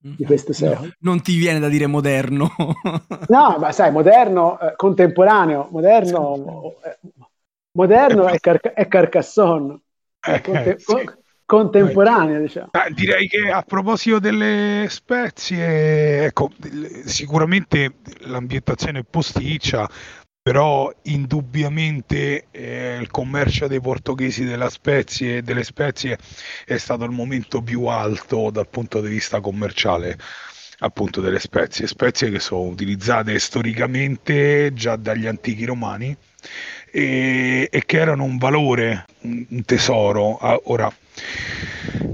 di 0.00 0.24
questo 0.24 0.52
secolo. 0.52 0.86
No, 0.86 0.92
non 1.00 1.22
ti 1.22 1.36
viene 1.36 1.58
da 1.58 1.68
dire 1.68 1.86
moderno. 1.86 2.50
no, 3.28 3.56
ma 3.58 3.72
sai, 3.72 3.90
moderno, 3.90 4.58
eh, 4.60 4.74
contemporaneo, 4.76 5.68
moderno, 5.70 6.74
eh, 6.84 6.98
moderno 7.72 8.26
è, 8.26 8.38
Car- 8.38 8.72
è 8.72 8.86
Carcassonne, 8.88 9.80
eh, 10.20 10.40
conte- 10.40 10.78
sì. 10.78 11.10
contemporaneo, 11.44 12.40
diciamo. 12.40 12.68
Ah, 12.72 12.88
direi 12.90 13.28
che 13.28 13.50
a 13.50 13.62
proposito 13.62 14.18
delle 14.18 14.86
spezie, 14.88 16.26
ecco, 16.26 16.50
sicuramente 17.04 17.94
l'ambientazione 18.20 19.00
è 19.00 19.04
posticcia, 19.08 19.88
però 20.46 20.94
indubbiamente 21.02 22.46
eh, 22.52 22.98
il 23.00 23.10
commercio 23.10 23.66
dei 23.66 23.80
portoghesi 23.80 24.44
spezie, 24.68 25.42
delle 25.42 25.64
spezie 25.64 26.18
è 26.64 26.76
stato 26.76 27.02
il 27.02 27.10
momento 27.10 27.60
più 27.62 27.86
alto 27.86 28.50
dal 28.50 28.68
punto 28.68 29.00
di 29.00 29.08
vista 29.08 29.40
commerciale 29.40 30.16
appunto 30.78 31.20
delle 31.20 31.40
spezie, 31.40 31.88
spezie 31.88 32.30
che 32.30 32.38
sono 32.38 32.60
utilizzate 32.60 33.40
storicamente 33.40 34.72
già 34.72 34.94
dagli 34.94 35.26
antichi 35.26 35.64
romani 35.64 36.16
e, 36.92 37.68
e 37.68 37.82
che 37.84 37.98
erano 37.98 38.22
un 38.22 38.36
valore, 38.38 39.04
un, 39.22 39.44
un 39.48 39.64
tesoro. 39.64 40.36
Ah, 40.36 40.60
ora, 40.66 40.88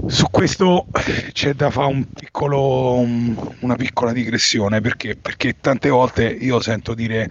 su 0.05 0.27
questo 0.29 0.87
c'è 1.31 1.53
da 1.53 1.69
fare 1.69 1.87
un 1.87 2.05
piccolo, 2.11 2.95
una 2.97 3.75
piccola 3.75 4.11
digressione 4.11 4.81
perché? 4.81 5.15
perché 5.15 5.59
tante 5.59 5.89
volte 5.89 6.25
io 6.25 6.59
sento 6.59 6.93
dire 6.93 7.29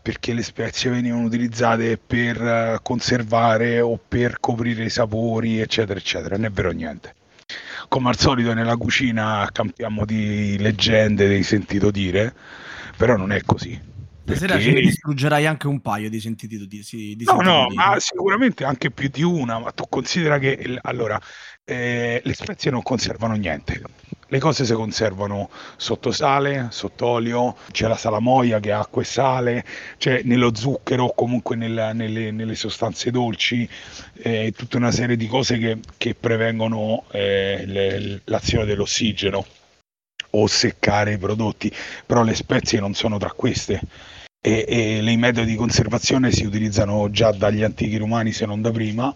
perché 0.00 0.32
le 0.32 0.42
spezie 0.42 0.90
venivano 0.90 1.24
utilizzate 1.24 1.96
per 1.98 2.40
eh, 2.40 2.78
conservare 2.82 3.80
o 3.80 3.98
per 4.06 4.38
coprire 4.38 4.84
i 4.84 4.90
sapori, 4.90 5.60
eccetera, 5.60 5.98
eccetera. 5.98 6.36
Non 6.36 6.44
è 6.44 6.50
vero 6.50 6.72
niente. 6.72 7.14
Come 7.88 8.10
al 8.10 8.18
solito 8.18 8.52
nella 8.52 8.76
cucina 8.76 9.48
campiamo 9.50 10.04
di 10.04 10.58
leggende, 10.58 11.28
di 11.28 11.42
sentito 11.42 11.90
dire, 11.90 12.34
però 12.96 13.16
non 13.16 13.32
è 13.32 13.40
così. 13.42 13.92
Stasera 14.24 14.58
ce 14.58 14.72
ne 14.72 14.80
distruggerai 14.80 15.44
anche 15.44 15.66
un 15.66 15.80
paio 15.80 16.08
di 16.08 16.18
sentiti 16.18 16.56
di, 16.56 16.82
di 17.14 17.24
No, 17.24 17.42
no, 17.42 17.66
dire. 17.68 17.74
ma 17.74 18.00
sicuramente 18.00 18.64
anche 18.64 18.90
più 18.90 19.08
di 19.08 19.22
una, 19.22 19.58
ma 19.58 19.70
tu 19.70 19.84
considera 19.86 20.38
che 20.38 20.78
allora 20.80 21.20
eh, 21.62 22.22
le 22.24 22.34
spezie 22.34 22.70
non 22.70 22.82
conservano 22.82 23.34
niente. 23.34 23.82
Le 24.28 24.38
cose 24.38 24.64
si 24.64 24.72
conservano 24.72 25.50
sotto 25.76 26.10
sale, 26.10 26.68
sotto 26.70 27.06
olio, 27.06 27.54
c'è 27.70 27.86
la 27.86 27.96
salamoia 27.96 28.60
che 28.60 28.72
ha 28.72 28.80
acqua 28.80 29.02
e 29.02 29.04
sale, 29.04 29.64
c'è 29.98 30.22
nello 30.24 30.54
zucchero 30.54 31.04
o 31.04 31.14
comunque 31.14 31.54
nella, 31.54 31.92
nelle, 31.92 32.30
nelle, 32.30 32.54
sostanze 32.54 33.10
dolci, 33.10 33.68
eh, 34.14 34.52
tutta 34.56 34.78
una 34.78 34.90
serie 34.90 35.16
di 35.16 35.26
cose 35.26 35.58
che, 35.58 35.78
che 35.98 36.14
prevengono 36.14 37.04
eh, 37.12 37.64
le, 37.66 38.22
l'azione 38.24 38.64
dell'ossigeno 38.64 39.44
o 40.30 40.46
seccare 40.46 41.12
i 41.12 41.18
prodotti, 41.18 41.70
però 42.06 42.22
le 42.24 42.34
spezie 42.34 42.80
non 42.80 42.94
sono 42.94 43.18
tra 43.18 43.30
queste. 43.30 43.80
E, 44.46 44.66
e 44.68 45.10
i 45.10 45.16
metodi 45.16 45.52
di 45.52 45.56
conservazione 45.56 46.30
si 46.30 46.44
utilizzano 46.44 47.08
già 47.10 47.32
dagli 47.32 47.62
antichi 47.62 47.96
romani 47.96 48.30
se 48.30 48.44
non 48.44 48.60
da 48.60 48.70
prima 48.70 49.14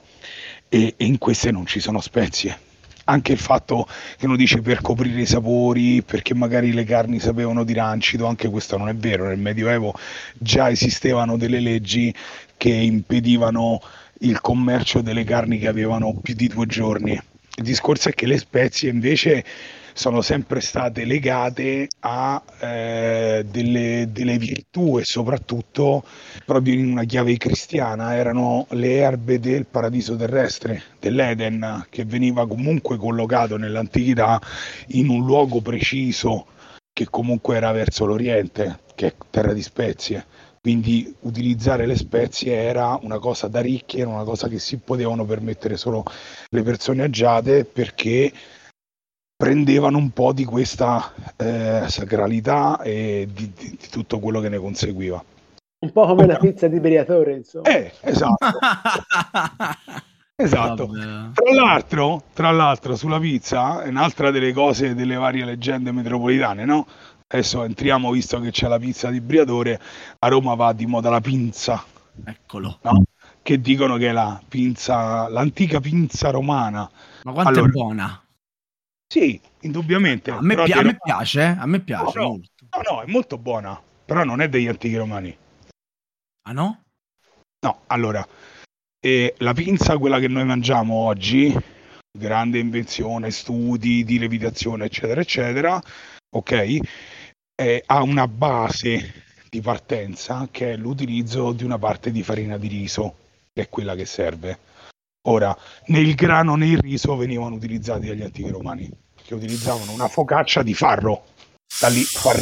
e, 0.70 0.94
e 0.96 1.04
in 1.04 1.18
queste 1.18 1.50
non 1.50 1.66
ci 1.66 1.80
sono 1.80 2.00
spezie 2.00 2.58
anche 3.08 3.32
il 3.32 3.38
fatto 3.38 3.86
che 4.16 4.26
uno 4.26 4.36
dice 4.36 4.60
per 4.60 4.80
coprire 4.80 5.22
i 5.22 5.26
sapori, 5.26 6.02
perché 6.02 6.34
magari 6.34 6.72
le 6.72 6.84
carni 6.84 7.18
sapevano 7.18 7.64
di 7.64 7.72
rancido, 7.72 8.26
anche 8.26 8.48
questo 8.48 8.76
non 8.76 8.88
è 8.88 8.94
vero, 8.94 9.26
nel 9.26 9.38
Medioevo 9.38 9.94
già 10.34 10.70
esistevano 10.70 11.36
delle 11.36 11.60
leggi 11.60 12.14
che 12.56 12.70
impedivano 12.70 13.80
il 14.20 14.40
commercio 14.40 15.00
delle 15.00 15.24
carni 15.24 15.58
che 15.58 15.68
avevano 15.68 16.18
più 16.20 16.34
di 16.34 16.48
due 16.48 16.66
giorni. 16.66 17.12
Il 17.12 17.64
discorso 17.64 18.10
è 18.10 18.12
che 18.12 18.26
le 18.26 18.38
spezie 18.38 18.90
invece 18.90 19.44
sono 19.98 20.20
sempre 20.20 20.60
state 20.60 21.04
legate 21.04 21.88
a 22.00 22.40
eh, 22.60 23.44
delle, 23.50 24.08
delle, 24.12 24.38
virtù 24.38 24.96
e 24.96 25.04
soprattutto 25.04 26.04
proprio 26.44 26.74
in 26.74 26.92
una 26.92 27.02
chiave 27.02 27.36
cristiana. 27.36 28.14
Erano 28.14 28.66
le 28.70 28.98
erbe 28.98 29.40
del 29.40 29.66
paradiso 29.66 30.14
terrestre, 30.14 30.84
dell'Eden, 31.00 31.86
che 31.90 32.04
veniva 32.04 32.46
comunque 32.46 32.96
collocato 32.96 33.56
nell'antichità 33.56 34.40
in 34.90 35.08
un 35.08 35.26
luogo 35.26 35.60
preciso 35.60 36.46
che 36.92 37.08
comunque 37.10 37.56
era 37.56 37.72
verso 37.72 38.06
l'Oriente, 38.06 38.78
che 38.94 39.08
è 39.08 39.14
terra 39.30 39.52
di 39.52 39.62
spezie. 39.62 40.24
Quindi 40.60 41.12
utilizzare 41.22 41.86
le 41.86 41.96
spezie 41.96 42.54
era 42.54 42.96
una 43.02 43.18
cosa 43.18 43.48
da 43.48 43.60
ricchi, 43.60 43.98
era 43.98 44.10
una 44.10 44.24
cosa 44.24 44.46
che 44.46 44.60
si 44.60 44.76
potevano 44.76 45.24
permettere 45.24 45.76
solo 45.76 46.04
le 46.50 46.62
persone 46.62 47.02
agiate 47.02 47.64
perché 47.64 48.32
prendevano 49.38 49.98
un 49.98 50.10
po' 50.10 50.32
di 50.32 50.44
questa 50.44 51.12
eh, 51.36 51.84
sacralità 51.86 52.82
e 52.82 53.28
di, 53.32 53.52
di, 53.56 53.76
di, 53.78 53.88
tutto 53.88 54.18
quello 54.18 54.40
che 54.40 54.48
ne 54.48 54.58
conseguiva. 54.58 55.24
Un 55.78 55.92
po' 55.92 56.06
come 56.06 56.26
la 56.26 56.38
pizza 56.38 56.66
di 56.66 56.80
Briatore, 56.80 57.36
insomma. 57.36 57.68
Eh, 57.68 57.92
esatto. 58.00 58.48
esatto. 60.34 60.90
Tra 61.32 61.54
l'altro, 61.54 62.22
tra 62.34 62.50
l'altro, 62.50 62.96
sulla 62.96 63.20
pizza, 63.20 63.84
è 63.84 63.88
un'altra 63.88 64.32
delle 64.32 64.52
cose 64.52 64.96
delle 64.96 65.14
varie 65.14 65.44
leggende 65.44 65.92
metropolitane, 65.92 66.64
no? 66.64 66.84
Adesso 67.28 67.62
entriamo, 67.62 68.10
visto 68.10 68.40
che 68.40 68.50
c'è 68.50 68.66
la 68.66 68.80
pizza 68.80 69.08
di 69.08 69.20
Briatore, 69.20 69.80
a 70.18 70.26
Roma 70.26 70.54
va 70.54 70.72
di 70.72 70.86
moda 70.86 71.10
la 71.10 71.20
pinza. 71.20 71.84
Eccolo. 72.24 72.80
No? 72.82 73.04
Che 73.40 73.60
dicono 73.60 73.98
che 73.98 74.08
è 74.08 74.12
la 74.12 74.40
pinza, 74.48 75.28
l'antica 75.28 75.78
pinza 75.78 76.30
romana. 76.30 76.90
Ma 77.22 77.32
quanto 77.32 77.50
allora, 77.50 77.66
è 77.66 77.70
buona? 77.70 78.22
Sì, 79.10 79.40
indubbiamente. 79.62 80.30
A 80.30 80.42
me, 80.42 80.54
pi- 80.54 80.72
a 80.72 80.82
me 80.82 80.98
piace, 81.02 81.40
eh? 81.40 81.56
a 81.58 81.64
me 81.64 81.80
piace 81.80 82.18
no, 82.18 82.28
no, 82.36 82.82
no, 82.90 83.02
è 83.02 83.06
molto 83.06 83.38
buona, 83.38 83.80
però 84.04 84.22
non 84.22 84.42
è 84.42 84.50
degli 84.50 84.68
antichi 84.68 84.96
romani. 84.96 85.34
Ah 86.42 86.52
no? 86.52 86.82
No, 87.60 87.82
allora, 87.86 88.26
eh, 89.00 89.34
la 89.38 89.54
pinza, 89.54 89.96
quella 89.96 90.18
che 90.18 90.28
noi 90.28 90.44
mangiamo 90.44 90.94
oggi, 90.94 91.56
grande 92.10 92.58
invenzione, 92.58 93.30
studi 93.30 94.04
di 94.04 94.18
levitazione, 94.18 94.84
eccetera, 94.84 95.22
eccetera, 95.22 95.82
ok, 96.36 96.78
eh, 97.54 97.82
ha 97.86 98.02
una 98.02 98.28
base 98.28 99.24
di 99.48 99.62
partenza 99.62 100.48
che 100.50 100.72
è 100.72 100.76
l'utilizzo 100.76 101.52
di 101.52 101.64
una 101.64 101.78
parte 101.78 102.10
di 102.10 102.22
farina 102.22 102.58
di 102.58 102.68
riso, 102.68 103.16
che 103.54 103.62
è 103.62 103.68
quella 103.70 103.94
che 103.94 104.04
serve 104.04 104.58
Ora, 105.28 105.56
né 105.88 106.00
il 106.00 106.14
grano 106.14 106.56
né 106.56 106.68
il 106.68 106.78
riso 106.78 107.14
venivano 107.14 107.54
utilizzati 107.54 108.06
dagli 108.06 108.22
antichi 108.22 108.48
romani, 108.48 108.90
che 109.22 109.34
utilizzavano 109.34 109.92
una 109.92 110.08
focaccia 110.08 110.62
di 110.62 110.72
farro, 110.72 111.24
da 111.80 111.88
lì, 111.88 112.02
far, 112.02 112.40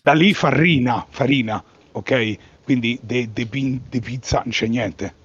da 0.00 0.12
lì 0.12 0.32
farina, 0.32 1.04
farina, 1.08 1.62
ok? 1.90 2.62
Quindi 2.62 3.00
di 3.02 4.00
pizza 4.00 4.38
non 4.44 4.50
c'è 4.50 4.68
niente. 4.68 5.16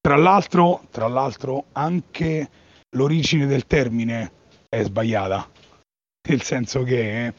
Tra 0.00 0.16
l'altro, 0.16 0.86
tra 0.92 1.08
l'altro, 1.08 1.64
anche 1.72 2.48
l'origine 2.90 3.46
del 3.46 3.66
termine 3.66 4.30
è 4.68 4.84
sbagliata, 4.84 5.50
nel 6.28 6.42
senso 6.42 6.84
che 6.84 7.34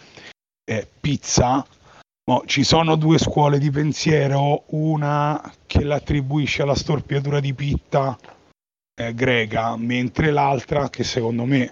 eh, 0.66 0.88
pizza 1.00 1.66
Oh, 2.30 2.44
ci 2.46 2.66
sono 2.66 2.98
due 2.98 3.18
scuole 3.20 3.58
di 3.58 3.72
pensiero, 3.72 4.66
una 4.72 5.54
che 5.66 5.82
l'attribuisce 5.86 6.62
alla 6.62 6.76
storpiatura 6.76 7.40
di 7.40 7.54
Pitta 7.54 8.18
eh, 9.00 9.14
greca, 9.14 9.78
mentre 9.78 10.32
l'altra, 10.32 10.90
che 10.90 11.04
secondo 11.04 11.46
me 11.46 11.72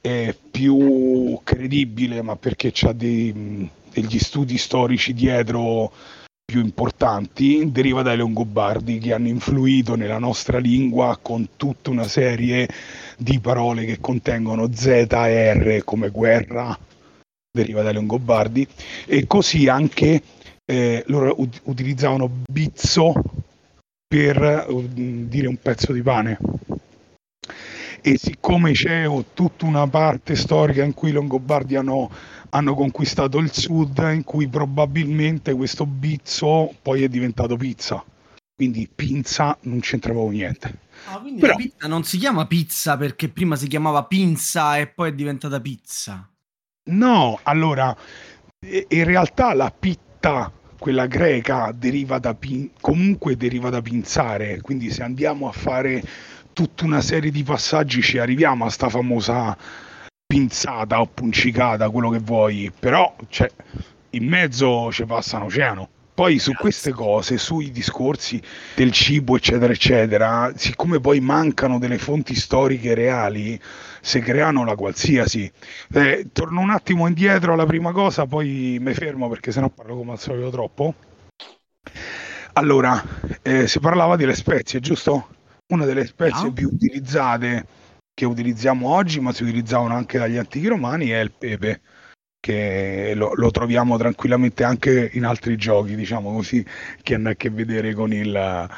è 0.00 0.34
più 0.50 1.38
credibile, 1.44 2.22
ma 2.22 2.36
perché 2.36 2.72
ha 2.86 2.92
degli 2.92 4.18
studi 4.18 4.56
storici 4.56 5.12
dietro 5.12 5.92
più 6.42 6.60
importanti, 6.60 7.70
deriva 7.70 8.00
dai 8.00 8.16
Longobardi 8.16 8.98
che 8.98 9.12
hanno 9.12 9.28
influito 9.28 9.94
nella 9.96 10.18
nostra 10.18 10.56
lingua 10.58 11.18
con 11.20 11.50
tutta 11.56 11.90
una 11.90 12.08
serie 12.08 12.66
di 13.18 13.38
parole 13.38 13.84
che 13.84 14.00
contengono 14.00 14.72
Z 14.72 14.86
e 14.86 15.52
R 15.52 15.84
come 15.84 16.08
guerra, 16.08 16.78
deriva 17.50 17.82
dai 17.82 17.92
Longobardi, 17.92 18.66
e 19.04 19.26
così 19.26 19.68
anche 19.68 20.22
eh, 20.64 21.04
loro 21.08 21.34
ut- 21.36 21.60
utilizzavano 21.64 22.30
bizzo 22.50 23.12
per 24.08 24.66
uh, 24.68 24.88
dire 24.90 25.46
un 25.46 25.58
pezzo 25.58 25.92
di 25.92 26.02
pane. 26.02 26.38
E 28.00 28.16
siccome 28.16 28.72
c'è 28.72 29.06
tutta 29.34 29.66
una 29.66 29.86
parte 29.86 30.34
storica 30.34 30.82
in 30.82 30.94
cui 30.94 31.10
i 31.10 31.12
Longobardi 31.12 31.76
hanno, 31.76 32.10
hanno 32.50 32.74
conquistato 32.74 33.38
il 33.38 33.52
sud, 33.52 33.98
in 34.14 34.24
cui 34.24 34.48
probabilmente 34.48 35.52
questo 35.52 35.84
bizzo 35.84 36.74
poi 36.80 37.02
è 37.02 37.08
diventato 37.08 37.56
pizza. 37.56 38.02
Quindi 38.54 38.88
pinza 38.92 39.56
non 39.62 39.80
c'entra 39.80 40.12
proprio 40.12 40.32
niente. 40.32 40.78
Ah, 41.06 41.20
quindi 41.20 41.40
Però, 41.40 41.52
la 41.52 41.58
pizza 41.58 41.86
non 41.86 42.02
si 42.02 42.18
chiama 42.18 42.46
pizza 42.46 42.96
perché 42.96 43.28
prima 43.28 43.56
si 43.56 43.68
chiamava 43.68 44.04
pinza 44.04 44.78
e 44.78 44.88
poi 44.88 45.10
è 45.10 45.14
diventata 45.14 45.60
pizza. 45.60 46.28
No, 46.90 47.38
allora, 47.42 47.96
in 48.60 49.04
realtà 49.04 49.54
la 49.54 49.70
pitta, 49.70 50.50
quella 50.78 51.06
greca, 51.06 51.72
deriva 51.76 52.18
da 52.18 52.34
pin- 52.34 52.70
comunque 52.80 53.36
deriva 53.36 53.68
da 53.68 53.82
pinzare, 53.82 54.60
quindi 54.60 54.90
se 54.90 55.02
andiamo 55.02 55.48
a 55.48 55.52
fare 55.52 56.02
tutta 56.52 56.84
una 56.84 57.00
serie 57.00 57.30
di 57.30 57.42
passaggi 57.42 58.00
ci 58.00 58.18
arriviamo 58.18 58.64
a 58.64 58.70
sta 58.70 58.88
famosa 58.88 59.56
pinzata 60.26 61.00
o 61.00 61.06
puncicata, 61.06 61.90
quello 61.90 62.10
che 62.10 62.18
vuoi, 62.18 62.72
però 62.78 63.14
cioè, 63.28 63.50
in 64.10 64.26
mezzo 64.26 64.90
ci 64.92 65.04
passa 65.04 65.38
un 65.38 65.44
oceano. 65.44 65.88
Poi 66.18 66.40
su 66.40 66.52
queste 66.54 66.90
cose, 66.90 67.38
sui 67.38 67.70
discorsi 67.70 68.42
del 68.74 68.90
cibo, 68.90 69.36
eccetera, 69.36 69.72
eccetera, 69.72 70.52
siccome 70.56 70.98
poi 70.98 71.20
mancano 71.20 71.78
delle 71.78 71.96
fonti 71.96 72.34
storiche 72.34 72.92
reali, 72.92 73.56
si 74.00 74.18
creano 74.18 74.64
la 74.64 74.74
qualsiasi. 74.74 75.48
Eh, 75.94 76.26
torno 76.32 76.60
un 76.60 76.70
attimo 76.70 77.06
indietro 77.06 77.52
alla 77.52 77.66
prima 77.66 77.92
cosa, 77.92 78.26
poi 78.26 78.78
mi 78.80 78.94
fermo 78.94 79.28
perché 79.28 79.52
sennò 79.52 79.68
parlo 79.68 79.94
come 79.94 80.10
al 80.10 80.18
solito 80.18 80.50
troppo. 80.50 80.94
Allora, 82.54 83.00
eh, 83.40 83.68
si 83.68 83.78
parlava 83.78 84.16
delle 84.16 84.34
spezie, 84.34 84.80
giusto? 84.80 85.28
Una 85.68 85.84
delle 85.84 86.04
spezie 86.04 86.46
no. 86.46 86.52
più 86.52 86.68
utilizzate 86.68 87.64
che 88.12 88.26
utilizziamo 88.26 88.88
oggi, 88.88 89.20
ma 89.20 89.32
si 89.32 89.44
utilizzavano 89.44 89.94
anche 89.94 90.18
dagli 90.18 90.36
antichi 90.36 90.66
romani, 90.66 91.10
è 91.10 91.20
il 91.20 91.30
pepe 91.30 91.80
che 92.40 93.12
lo, 93.14 93.32
lo, 93.34 93.50
troviamo 93.50 93.96
tranquillamente 93.96 94.64
anche 94.64 95.10
in 95.12 95.24
altri 95.24 95.56
giochi, 95.56 95.94
diciamo 95.94 96.32
così, 96.32 96.64
che 97.02 97.14
hanno 97.14 97.30
a 97.30 97.34
che 97.34 97.50
vedere 97.50 97.94
con 97.94 98.12
il 98.12 98.68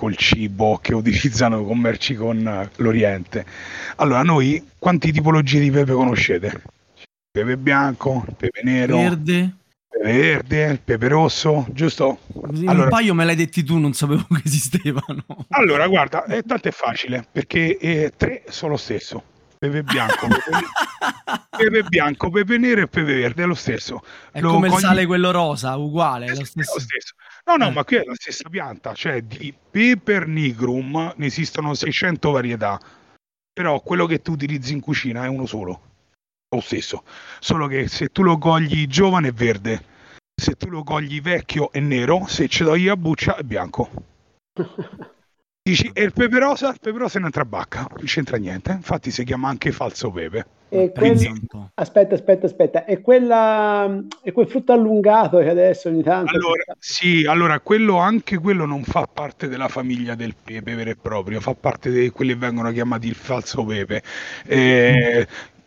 col 0.00 0.16
cibo 0.16 0.78
che 0.80 0.94
utilizzano 0.94 1.62
commerci 1.62 2.14
con 2.14 2.70
l'Oriente. 2.76 3.44
Allora, 3.96 4.22
noi 4.22 4.70
quante 4.78 5.12
tipologie 5.12 5.60
di 5.60 5.70
pepe 5.70 5.92
conoscete? 5.92 6.62
Pepe 7.30 7.56
bianco, 7.58 8.24
pepe 8.36 8.62
nero, 8.64 8.96
verde, 8.96 9.56
pepe 9.88 10.12
verde, 10.12 10.80
pepe 10.82 11.08
rosso, 11.08 11.66
giusto? 11.70 12.20
Allora, 12.64 12.84
un 12.84 12.88
paio 12.88 13.14
me 13.14 13.26
l'hai 13.26 13.36
detti 13.36 13.62
tu, 13.62 13.76
non 13.76 13.92
sapevo 13.92 14.24
che 14.34 14.42
esistevano. 14.44 15.24
Allora, 15.50 15.86
guarda, 15.86 16.24
è 16.24 16.42
tanto 16.44 16.68
è 16.68 16.72
facile, 16.72 17.26
perché 17.30 17.76
eh, 17.76 18.12
tre 18.16 18.44
sono 18.48 18.72
lo 18.72 18.78
stesso 18.78 19.22
pepe 19.60 19.82
bianco, 19.82 20.26
pepe, 20.26 20.66
pepe, 21.50 21.82
bianco, 21.84 22.30
pepe 22.30 22.58
nero 22.58 22.82
e 22.82 22.86
pepe 22.86 23.14
verde, 23.14 23.42
è 23.42 23.46
lo 23.46 23.54
stesso. 23.54 24.02
È 24.30 24.40
lo 24.40 24.52
come 24.52 24.68
cogli... 24.68 24.78
il 24.78 24.84
sale 24.84 25.06
quello 25.06 25.30
rosa, 25.30 25.76
uguale, 25.76 26.26
è 26.26 26.34
lo 26.34 26.44
stesso. 26.44 26.74
Lo 26.74 26.80
stesso. 26.80 27.14
No, 27.46 27.56
no, 27.56 27.68
eh. 27.68 27.72
ma 27.72 27.84
qui 27.84 27.96
è 27.96 28.04
la 28.04 28.14
stessa 28.14 28.48
pianta, 28.48 28.94
cioè 28.94 29.22
di 29.22 29.54
peper 29.70 30.26
nigrum 30.26 31.14
ne 31.16 31.26
esistono 31.26 31.74
600 31.74 32.30
varietà, 32.30 32.80
però 33.52 33.80
quello 33.80 34.06
che 34.06 34.20
tu 34.20 34.32
utilizzi 34.32 34.72
in 34.72 34.80
cucina 34.80 35.24
è 35.24 35.28
uno 35.28 35.46
solo, 35.46 35.80
lo 36.54 36.60
stesso, 36.60 37.04
solo 37.38 37.66
che 37.66 37.88
se 37.88 38.08
tu 38.08 38.22
lo 38.22 38.38
cogli 38.38 38.86
giovane 38.86 39.28
è 39.28 39.32
verde, 39.32 39.84
se 40.34 40.54
tu 40.54 40.68
lo 40.68 40.82
cogli 40.82 41.20
vecchio 41.20 41.72
è 41.72 41.80
nero, 41.80 42.26
se 42.26 42.48
ci 42.48 42.64
togli 42.64 42.86
la 42.86 42.96
buccia 42.96 43.36
è 43.36 43.42
bianco. 43.42 43.90
Dici, 45.62 45.90
e 45.92 46.02
il 46.04 46.12
pepe 46.14 46.38
rosa? 46.38 46.70
Il 46.70 46.78
pepe 46.80 46.98
rosa 46.98 47.16
è 47.16 47.20
un'altra 47.20 47.44
bacca, 47.44 47.86
non 47.94 48.06
c'entra 48.06 48.38
niente. 48.38 48.72
Infatti 48.72 49.10
si 49.10 49.24
chiama 49.24 49.48
anche 49.48 49.72
falso 49.72 50.10
pepe. 50.10 50.46
E 50.70 50.90
quel... 50.90 51.18
Aspetta, 51.74 52.14
aspetta, 52.14 52.46
aspetta. 52.46 52.84
E, 52.86 53.02
quella... 53.02 54.02
e 54.22 54.32
quel 54.32 54.46
frutto 54.48 54.72
allungato 54.72 55.38
che 55.38 55.50
adesso 55.50 55.88
ogni 55.88 56.02
tanto... 56.02 56.34
Allora, 56.34 56.64
sì, 56.78 57.26
allora 57.26 57.60
quello, 57.60 57.98
anche 57.98 58.38
quello 58.38 58.64
non 58.64 58.84
fa 58.84 59.06
parte 59.06 59.48
della 59.48 59.68
famiglia 59.68 60.14
del 60.14 60.34
pepe 60.42 60.74
vero 60.74 60.90
e 60.90 60.96
proprio, 60.96 61.40
fa 61.40 61.54
parte 61.54 61.90
di 61.90 62.08
quelli 62.08 62.32
che 62.32 62.38
vengono 62.38 62.72
chiamati 62.72 63.06
il 63.08 63.14
falso 63.14 63.62
pepe. 63.62 64.02
Eh, 64.46 65.26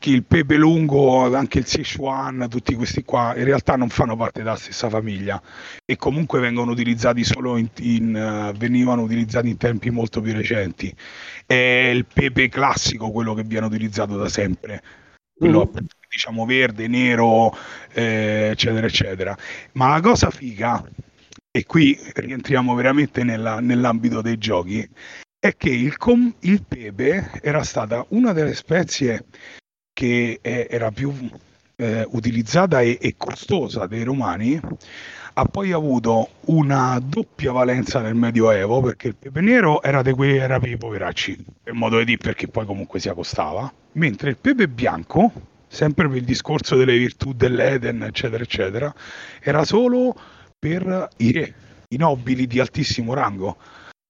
il 0.09 0.23
pepe 0.23 0.55
lungo, 0.55 1.33
anche 1.35 1.59
il 1.59 1.65
Sichuan, 1.65 2.47
tutti 2.49 2.75
questi 2.75 3.03
qua, 3.03 3.33
in 3.35 3.45
realtà 3.45 3.75
non 3.75 3.89
fanno 3.89 4.15
parte 4.15 4.41
della 4.41 4.55
stessa 4.55 4.89
famiglia 4.89 5.41
e 5.85 5.95
comunque 5.95 6.39
vengono 6.39 6.71
utilizzati 6.71 7.23
solo 7.23 7.57
in, 7.57 7.69
in 7.79 8.49
uh, 8.53 8.57
venivano 8.57 9.03
utilizzati 9.03 9.49
in 9.49 9.57
tempi 9.57 9.89
molto 9.89 10.21
più 10.21 10.33
recenti. 10.33 10.93
È 11.45 11.53
il 11.53 12.05
pepe 12.05 12.49
classico 12.49 13.11
quello 13.11 13.33
che 13.33 13.43
viene 13.43 13.65
utilizzato 13.65 14.17
da 14.17 14.29
sempre, 14.29 14.81
quello 15.33 15.71
mm. 15.71 15.85
diciamo 16.09 16.45
verde, 16.45 16.87
nero, 16.87 17.55
eh, 17.93 18.49
eccetera, 18.51 18.87
eccetera. 18.87 19.37
Ma 19.73 19.89
la 19.89 20.01
cosa 20.01 20.29
figa, 20.29 20.83
e 21.51 21.65
qui 21.65 21.97
rientriamo 22.13 22.73
veramente 22.73 23.23
nella, 23.23 23.59
nell'ambito 23.59 24.21
dei 24.21 24.37
giochi, 24.37 24.87
è 25.39 25.55
che 25.55 25.69
il, 25.69 25.97
com- 25.97 26.33
il 26.41 26.63
pepe 26.65 27.31
era 27.41 27.63
stata 27.63 28.05
una 28.09 28.31
delle 28.31 28.53
spezie 28.53 29.25
che 29.93 30.39
è, 30.41 30.67
era 30.69 30.91
più 30.91 31.13
eh, 31.75 32.05
utilizzata 32.11 32.81
e, 32.81 32.97
e, 32.99 33.15
costosa 33.17 33.87
dei 33.87 34.03
romani, 34.03 34.59
ha 35.35 35.45
poi 35.45 35.71
avuto 35.71 36.29
una 36.45 36.99
doppia 37.03 37.51
valenza 37.51 38.01
nel 38.01 38.15
Medioevo 38.15 38.81
perché 38.81 39.07
il 39.09 39.15
pepe 39.15 39.41
nero 39.41 39.81
era, 39.81 40.01
di 40.01 40.11
quei, 40.11 40.37
era 40.37 40.59
per 40.59 40.69
i 40.69 40.77
poveracci, 40.77 41.45
per 41.63 41.73
modo 41.73 41.97
di 41.99 42.05
dire 42.05 42.17
perché 42.17 42.47
poi 42.47 42.65
comunque 42.65 42.99
si 42.99 43.09
accostava, 43.09 43.71
mentre 43.93 44.31
il 44.31 44.37
pepe 44.37 44.67
bianco, 44.67 45.31
sempre 45.67 46.07
per 46.07 46.17
il 46.17 46.25
discorso 46.25 46.75
delle 46.75 46.97
virtù 46.97 47.33
dell'Eden, 47.33 48.03
eccetera, 48.03 48.43
eccetera, 48.43 48.93
era 49.41 49.63
solo 49.65 50.15
per 50.59 51.09
i 51.17 51.31
re, 51.31 51.53
i 51.89 51.97
nobili 51.97 52.47
di 52.47 52.59
altissimo 52.59 53.13
rango 53.13 53.57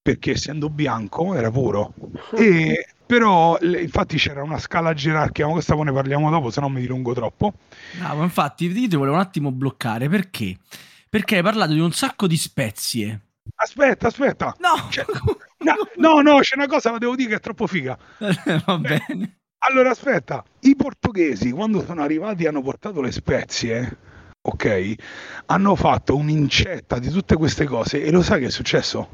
perché 0.01 0.31
essendo 0.31 0.69
bianco 0.69 1.33
era 1.33 1.49
puro. 1.49 1.93
E 2.35 2.87
però 3.05 3.57
infatti 3.59 4.17
c'era 4.17 4.43
una 4.43 4.59
scala 4.59 4.93
gerarchica, 4.93 5.45
ma 5.45 5.53
questa 5.53 5.75
poi 5.75 5.85
ne 5.85 5.91
parliamo 5.91 6.29
dopo, 6.29 6.49
se 6.49 6.61
no 6.61 6.69
mi 6.69 6.81
dilungo 6.81 7.13
troppo. 7.13 7.53
Bravo, 7.97 8.23
infatti 8.23 8.65
io 8.65 8.87
ti 8.87 8.95
volevo 8.95 9.15
un 9.15 9.21
attimo 9.21 9.51
bloccare, 9.51 10.07
perché? 10.09 10.57
Perché 11.09 11.37
hai 11.37 11.43
parlato 11.43 11.73
di 11.73 11.79
un 11.79 11.91
sacco 11.91 12.27
di 12.27 12.37
spezie. 12.37 13.21
Aspetta, 13.55 14.07
aspetta. 14.07 14.55
No, 14.59 14.87
c'è, 14.89 15.05
no, 15.59 15.75
no, 15.97 16.21
no, 16.21 16.39
c'è 16.39 16.55
una 16.55 16.67
cosa, 16.67 16.91
ma 16.91 16.97
devo 16.97 17.15
dire 17.15 17.29
che 17.29 17.35
è 17.35 17.39
troppo 17.39 17.67
figa. 17.67 17.97
Va 18.65 18.77
bene. 18.77 19.37
Allora, 19.65 19.91
aspetta, 19.91 20.43
i 20.61 20.75
portoghesi 20.75 21.51
quando 21.51 21.85
sono 21.85 22.01
arrivati 22.01 22.47
hanno 22.47 22.61
portato 22.61 23.01
le 23.01 23.11
spezie, 23.11 23.97
ok? 24.41 24.95
Hanno 25.45 25.75
fatto 25.75 26.15
un'incetta 26.15 26.99
di 26.99 27.09
tutte 27.09 27.35
queste 27.35 27.65
cose 27.65 28.03
e 28.03 28.11
lo 28.11 28.21
sai 28.21 28.41
che 28.41 28.47
è 28.47 28.51
successo? 28.51 29.09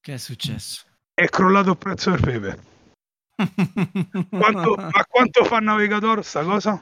Che 0.00 0.14
è 0.14 0.18
successo? 0.18 0.82
È 1.12 1.26
crollato 1.28 1.70
il 1.70 1.78
prezzo 1.78 2.10
del 2.10 2.20
pepe 2.20 2.76
quanto, 4.30 4.74
ma 4.76 5.04
quanto 5.08 5.44
fa 5.44 5.58
Navigator 5.58 6.24
sta 6.24 6.42
cosa? 6.42 6.80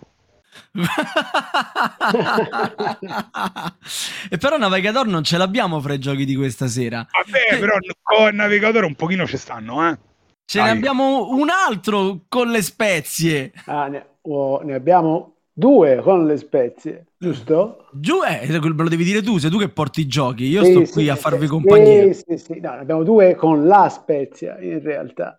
e 4.31 4.39
però 4.39 4.57
Navigator 4.57 5.07
non 5.07 5.23
ce 5.23 5.37
l'abbiamo 5.37 5.81
fra 5.81 5.93
i 5.93 5.99
giochi 5.99 6.25
di 6.25 6.35
questa 6.35 6.67
sera. 6.67 7.07
Vabbè, 7.11 7.59
però 7.59 7.77
con 8.03 8.35
Navigator 8.35 8.85
un 8.85 8.95
pochino 8.95 9.27
ci 9.27 9.37
stanno, 9.37 9.87
eh. 9.89 9.99
Ce 10.47 10.59
Dai. 10.59 10.71
ne 10.71 10.79
abbiamo 10.79 11.29
un 11.31 11.49
altro 11.51 12.21
con 12.29 12.51
le 12.51 12.63
spezie. 12.63 13.53
Ah, 13.67 13.89
ne, 13.89 14.07
oh, 14.23 14.63
ne 14.63 14.73
abbiamo 14.75 15.35
due 15.53 16.01
con 16.03 16.25
le 16.27 16.37
spezie, 16.37 17.07
giusto? 17.19 17.89
Giù, 17.93 18.23
eh, 18.23 18.47
me 18.47 18.59
lo 18.59 18.89
devi 18.89 19.05
dire 19.05 19.23
tu, 19.23 19.39
sei 19.39 19.51
tu 19.51 19.59
che 19.59 19.71
porti 19.71 20.03
i 20.03 20.07
giochi, 20.07 20.45
io 20.45 20.63
sì, 20.63 20.71
sto 20.71 20.85
sì, 20.85 20.93
qui 20.93 21.09
a 21.09 21.17
farvi 21.17 21.47
sì, 21.47 21.51
compagnia. 21.51 22.13
Sì, 22.13 22.37
sì, 22.37 22.61
no, 22.61 22.75
ne 22.75 22.81
abbiamo 22.81 23.03
due 23.03 23.35
con 23.35 23.67
la 23.67 23.89
spezia 23.89 24.57
in 24.61 24.81
realtà. 24.83 25.37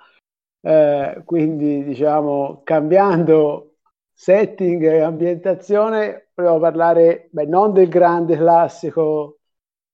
Eh, 0.59 1.21
quindi 1.23 1.83
diciamo 1.83 2.61
cambiando 2.63 3.75
setting 4.11 4.83
e 4.83 5.01
ambientazione 5.01 6.31
volevo 6.33 6.59
parlare 6.59 7.29
beh, 7.31 7.45
non 7.45 7.73
del 7.73 7.87
grande 7.87 8.35
classico 8.35 9.39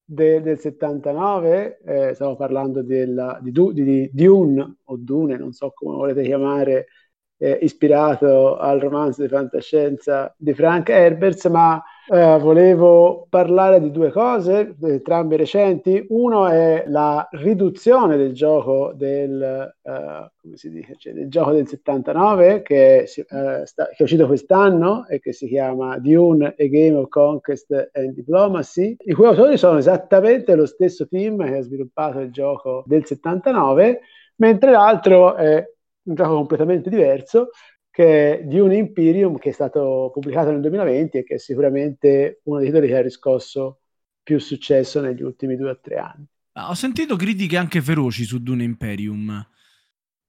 de, 0.04 0.42
del 0.42 0.58
79 0.58 1.80
eh, 1.86 2.14
stavo 2.14 2.36
parlando 2.38 2.82
della, 2.82 3.40
di, 3.42 3.52
di, 3.52 3.84
di, 3.84 4.10
Dune 4.14 4.78
o 4.86 4.96
Dune 4.98 5.38
non 5.38 5.52
so 5.52 5.72
come 5.74 5.96
volete 5.96 6.24
chiamare 6.24 6.88
eh, 7.44 7.60
ispirato 7.62 8.56
al 8.56 8.80
romanzo 8.80 9.22
di 9.22 9.28
fantascienza 9.28 10.34
di 10.38 10.54
Frank 10.54 10.88
Herberts, 10.88 11.44
ma 11.48 11.84
eh, 12.08 12.38
volevo 12.40 13.28
parlare 13.30 13.82
di 13.82 13.92
due 13.92 14.12
cose, 14.12 14.76
entrambe 14.82 15.36
recenti. 15.36 16.06
Uno 16.08 16.48
è 16.48 16.86
la 16.88 17.28
riduzione 17.32 18.16
del 18.16 18.32
gioco 18.32 18.94
del, 18.96 19.74
uh, 19.82 19.92
come 20.42 20.56
si 20.56 20.70
dice, 20.70 20.96
cioè 20.98 21.12
del 21.12 21.28
gioco 21.30 21.52
del 21.52 21.68
79 21.68 22.62
che, 22.62 23.06
uh, 23.08 23.66
sta, 23.66 23.88
che, 23.88 23.96
è 23.98 24.04
uscito 24.04 24.26
quest'anno 24.26 25.06
e 25.10 25.20
che 25.20 25.34
si 25.34 25.48
chiama 25.50 25.98
Dune, 26.00 26.56
A 26.58 26.68
Game 26.68 26.96
of 26.96 27.10
Conquest 27.10 27.90
and 27.92 28.14
Diplomacy, 28.14 28.96
i 29.00 29.12
cui 29.12 29.26
autori 29.26 29.58
sono 29.58 29.80
esattamente 29.80 30.56
lo 30.56 30.66
stesso 30.66 31.10
team 31.10 31.44
che 31.46 31.58
ha 31.58 31.62
sviluppato 31.62 32.20
il 32.20 32.32
gioco 32.32 32.86
del 32.86 33.06
79, 33.06 34.00
mentre 34.38 34.72
l'altro 34.72 35.36
è 35.36 35.72
un 36.04 36.16
gioco 36.16 36.36
completamente 36.36 36.90
diverso 36.90 37.50
che 37.90 38.40
è 38.40 38.44
Dune 38.44 38.78
Imperium 38.78 39.38
che 39.38 39.50
è 39.50 39.54
stato 39.54 40.10
pubblicato 40.12 40.50
nel 40.50 40.62
2020 40.62 41.18
e 41.20 41.24
che 41.24 41.36
è 41.36 41.38
sicuramente 41.38 42.42
uno 42.46 42.58
dei 42.58 42.68
titoli 42.68 42.88
che 42.88 42.98
ha 42.98 43.02
riscosso 43.02 43.82
più 44.24 44.40
successo 44.40 45.00
negli 45.00 45.22
ultimi 45.22 45.56
due 45.56 45.70
o 45.70 45.80
tre 45.80 45.98
anni. 45.98 46.26
Ah, 46.54 46.70
ho 46.70 46.74
sentito 46.74 47.16
critiche 47.16 47.58
anche 47.58 47.82
feroci 47.82 48.24
su 48.24 48.42
Dune 48.42 48.64
Imperium. 48.64 49.48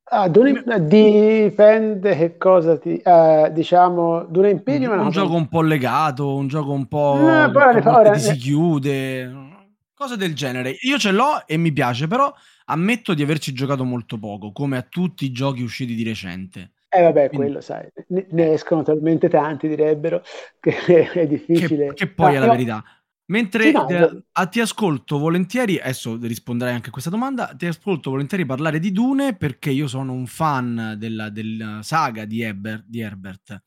Ah, 0.06 0.28
Dune, 0.28 0.62
dipende 0.86 2.14
che 2.16 2.36
cosa 2.36 2.76
ti... 2.76 3.00
Uh, 3.02 3.50
diciamo, 3.50 4.24
Dune 4.24 4.50
Imperium 4.50 4.92
un, 4.92 4.98
è 4.98 5.02
un 5.02 5.10
gioco 5.10 5.34
un 5.34 5.48
po' 5.48 5.62
legato, 5.62 6.34
un 6.34 6.46
gioco 6.46 6.72
un 6.72 6.86
po'... 6.86 7.16
No, 7.18 7.50
che 7.50 7.88
ora, 7.88 8.18
si 8.18 8.36
chiude, 8.36 9.53
cose 9.94 10.16
del 10.16 10.34
genere. 10.34 10.76
Io 10.80 10.98
ce 10.98 11.12
l'ho 11.12 11.46
e 11.46 11.56
mi 11.56 11.72
piace, 11.72 12.06
però 12.06 12.32
Ammetto 12.66 13.12
di 13.12 13.22
averci 13.22 13.52
giocato 13.52 13.84
molto 13.84 14.18
poco, 14.18 14.50
come 14.50 14.78
a 14.78 14.82
tutti 14.82 15.26
i 15.26 15.32
giochi 15.32 15.62
usciti 15.62 15.94
di 15.94 16.02
recente. 16.02 16.72
Eh 16.88 17.02
vabbè, 17.02 17.28
Quindi, 17.28 17.46
quello 17.46 17.60
sai, 17.60 17.86
ne, 18.08 18.26
ne, 18.30 18.52
escono 18.52 18.82
talmente 18.82 19.28
tanti, 19.28 19.68
direbbero, 19.68 20.22
che 20.60 21.10
è 21.10 21.26
difficile. 21.26 21.88
Che, 21.88 21.94
che 21.94 22.06
poi 22.06 22.34
ah, 22.34 22.36
è 22.36 22.38
la 22.38 22.46
no. 22.46 22.52
verità. 22.52 22.84
Mentre 23.26 23.64
sì, 23.64 23.72
no, 23.72 23.84
te, 23.86 24.22
a, 24.32 24.46
ti 24.46 24.60
ascolto 24.60 25.18
volentieri, 25.18 25.78
adesso 25.78 26.18
risponderai 26.20 26.74
anche 26.74 26.88
a 26.88 26.92
questa 26.92 27.10
domanda, 27.10 27.54
ti 27.56 27.66
ascolto 27.66 28.10
volentieri 28.10 28.46
parlare 28.46 28.78
di 28.78 28.92
Dune 28.92 29.34
perché 29.34 29.70
io 29.70 29.86
sono 29.86 30.12
un 30.12 30.26
fan 30.26 30.94
della, 30.96 31.30
della 31.30 31.80
saga 31.82 32.24
di, 32.24 32.42
Herbert, 32.42 32.84
di 32.86 33.00
Herbert 33.00 33.62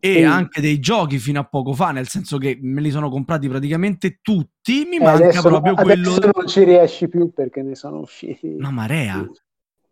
e 0.00 0.14
sì. 0.14 0.22
anche 0.22 0.60
dei 0.60 0.78
giochi 0.78 1.18
fino 1.18 1.40
a 1.40 1.44
poco 1.44 1.72
fa, 1.72 1.90
nel 1.90 2.08
senso 2.08 2.38
che 2.38 2.58
me 2.60 2.80
li 2.80 2.90
sono 2.90 3.08
comprati 3.10 3.48
praticamente 3.48 4.18
tutti, 4.22 4.86
mi 4.88 4.96
eh, 4.96 5.02
manca 5.02 5.24
adesso, 5.24 5.48
proprio 5.48 5.74
quello... 5.74 6.12
Adesso 6.12 6.30
non 6.34 6.46
ci 6.46 6.64
riesci 6.64 7.08
più 7.08 7.32
perché 7.32 7.62
ne 7.62 7.74
sono 7.74 7.98
usciti... 7.98 8.54
Una 8.56 8.70
marea. 8.70 9.28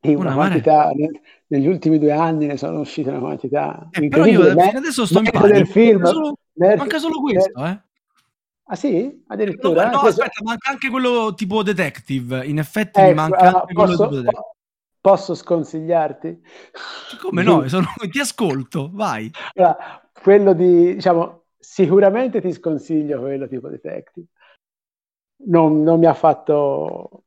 Sì, 0.00 0.14
una, 0.14 0.26
una 0.26 0.34
quantità, 0.34 0.84
marea. 0.86 1.08
negli 1.48 1.66
ultimi 1.66 1.98
due 1.98 2.12
anni 2.12 2.46
ne 2.46 2.56
sono 2.56 2.80
uscite 2.80 3.08
una 3.10 3.18
quantità 3.18 3.88
eh, 3.90 4.08
però 4.08 4.24
io 4.24 4.42
adesso 4.42 5.04
sto 5.04 5.18
in 5.18 5.30
del 5.50 5.66
film, 5.66 6.00
manca 6.00 6.12
solo, 6.12 6.38
nel, 6.52 6.76
manca 6.76 6.98
solo 6.98 7.20
questo, 7.20 7.60
nel... 7.60 7.70
eh. 7.70 7.80
Ah 8.68 8.74
sì? 8.74 9.22
Addirittura? 9.28 9.90
No, 9.90 10.00
no 10.00 10.08
aspetta, 10.08 10.42
manca 10.42 10.70
anche 10.70 10.90
quello 10.90 11.34
tipo 11.34 11.62
detective. 11.62 12.44
In 12.44 12.58
effetti 12.58 12.98
ecco, 12.98 13.08
mi 13.08 13.14
manca 13.14 13.36
allora, 13.38 13.60
anche 13.60 13.72
posso, 13.74 13.96
quello 13.96 14.08
tipo 14.08 14.16
detective. 14.16 14.45
Posso 15.06 15.36
sconsigliarti? 15.36 16.42
Come 17.20 17.44
no? 17.44 17.68
Sono, 17.68 17.86
ti 18.10 18.18
ascolto, 18.18 18.90
vai. 18.92 19.30
Allora, 19.54 20.02
quello 20.20 20.52
di, 20.52 20.94
diciamo, 20.94 21.44
sicuramente 21.56 22.40
ti 22.40 22.52
sconsiglio 22.52 23.20
quello 23.20 23.46
tipo 23.46 23.68
detective. 23.68 24.26
Non, 25.44 25.84
non, 25.84 26.00
mi 26.00 26.06
ha 26.06 26.12
fatto, 26.12 27.22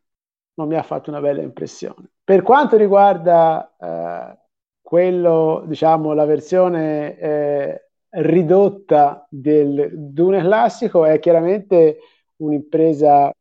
non 0.55 0.67
mi 0.67 0.75
ha 0.75 0.83
fatto 0.83 1.09
una 1.09 1.21
bella 1.21 1.41
impressione. 1.41 2.09
Per 2.21 2.41
quanto 2.41 2.75
riguarda 2.75 3.73
eh, 3.79 4.37
quello, 4.81 5.63
diciamo, 5.65 6.11
la 6.11 6.25
versione 6.25 7.17
eh, 7.17 7.89
ridotta 8.09 9.25
del 9.29 9.89
Dune 9.93 10.41
classico, 10.41 11.05
è 11.05 11.17
chiaramente 11.19 11.99
un'impresa 12.41 13.31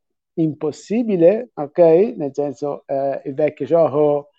impossibile, 0.40 1.50
ok? 1.54 1.78
Nel 2.16 2.30
senso, 2.32 2.84
eh, 2.86 3.22
il 3.24 3.34
vecchio 3.34 3.66
gioco, 3.66 4.30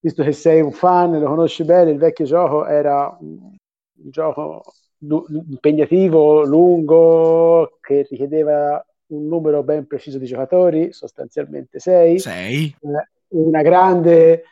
visto 0.00 0.22
che 0.22 0.32
sei 0.32 0.60
un 0.60 0.72
fan, 0.72 1.18
lo 1.18 1.26
conosci 1.26 1.64
bene, 1.64 1.90
il 1.90 1.98
vecchio 1.98 2.24
gioco 2.24 2.66
era 2.66 3.16
un, 3.20 3.56
gioco 3.92 4.62
lu- 4.98 5.26
impegnativo, 5.28 6.44
lungo, 6.44 7.78
che 7.80 8.06
richiedeva 8.08 8.84
un 9.08 9.26
numero 9.26 9.62
ben 9.62 9.86
preciso 9.86 10.18
di 10.18 10.26
giocatori, 10.26 10.92
sostanzialmente 10.92 11.78
sei. 11.78 12.18
Sei. 12.18 12.74
Eh, 12.80 13.08
una 13.28 13.62
grande 13.62 14.44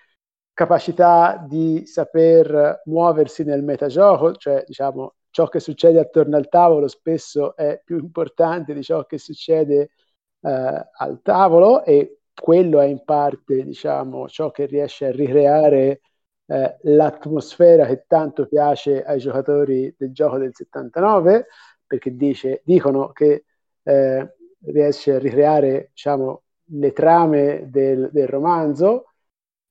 capacità 0.53 1.45
di 1.47 1.85
saper 1.87 2.83
muoversi 2.87 3.45
nel 3.45 3.63
metagioco, 3.63 4.35
cioè 4.37 4.65
diciamo 4.67 5.15
ciò 5.31 5.49
che 5.49 5.61
succede 5.61 6.01
attorno 6.01 6.37
al 6.37 6.49
tavolo 6.49 6.89
spesso 6.89 7.55
è 7.55 7.79
più 7.85 7.99
importante 7.99 8.73
di 8.73 8.83
ciò 8.83 9.05
che 9.05 9.19
succede 9.19 9.91
eh, 10.41 10.89
al 10.99 11.21
tavolo 11.23 11.85
e 11.85 12.21
quello 12.35 12.81
è 12.81 12.87
in 12.87 13.03
parte 13.05 13.65
diciamo, 13.65 14.29
ciò 14.29 14.51
che 14.51 14.67
riesce 14.67 15.07
a 15.07 15.11
ricreare 15.11 16.01
eh, 16.47 16.77
l'atmosfera 16.83 17.87
che 17.87 18.05
tanto 18.07 18.47
piace 18.47 19.03
ai 19.03 19.19
giocatori 19.19 19.95
del 19.97 20.13
gioco 20.13 20.39
del 20.39 20.55
79 20.55 21.47
perché 21.87 22.15
dice, 22.15 22.63
dicono 22.65 23.11
che 23.13 23.45
eh, 23.83 24.35
riesce 24.67 25.15
a 25.15 25.19
ricreare 25.19 25.91
diciamo, 25.93 26.43
le 26.71 26.93
trame 26.93 27.69
del, 27.71 28.11
del 28.13 28.29
romanzo 28.29 29.07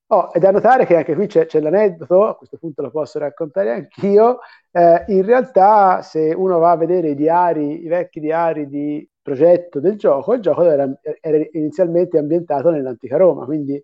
Oh, 0.07 0.31
è 0.31 0.37
da 0.37 0.51
notare 0.51 0.85
che 0.85 0.95
anche 0.97 1.15
qui 1.15 1.25
c'è, 1.25 1.47
c'è, 1.47 1.59
l'aneddoto, 1.59 2.27
a 2.27 2.35
questo 2.35 2.57
punto 2.57 2.83
lo 2.83 2.91
posso 2.91 3.17
raccontare 3.17 3.71
anch'io. 3.71 4.37
Eh, 4.71 5.03
in 5.07 5.25
realtà, 5.25 6.03
se 6.03 6.31
uno 6.31 6.59
va 6.59 6.71
a 6.71 6.77
vedere 6.77 7.09
i 7.09 7.15
diari, 7.15 7.83
i 7.83 7.87
vecchi 7.87 8.19
diari 8.19 8.67
di 8.67 9.07
progetto 9.25 9.79
del 9.79 9.97
gioco, 9.97 10.35
il 10.35 10.41
gioco 10.41 10.61
era, 10.69 10.87
era 11.19 11.43
inizialmente 11.53 12.19
ambientato 12.19 12.69
nell'antica 12.69 13.17
Roma, 13.17 13.45
quindi 13.45 13.73
eh, 13.73 13.83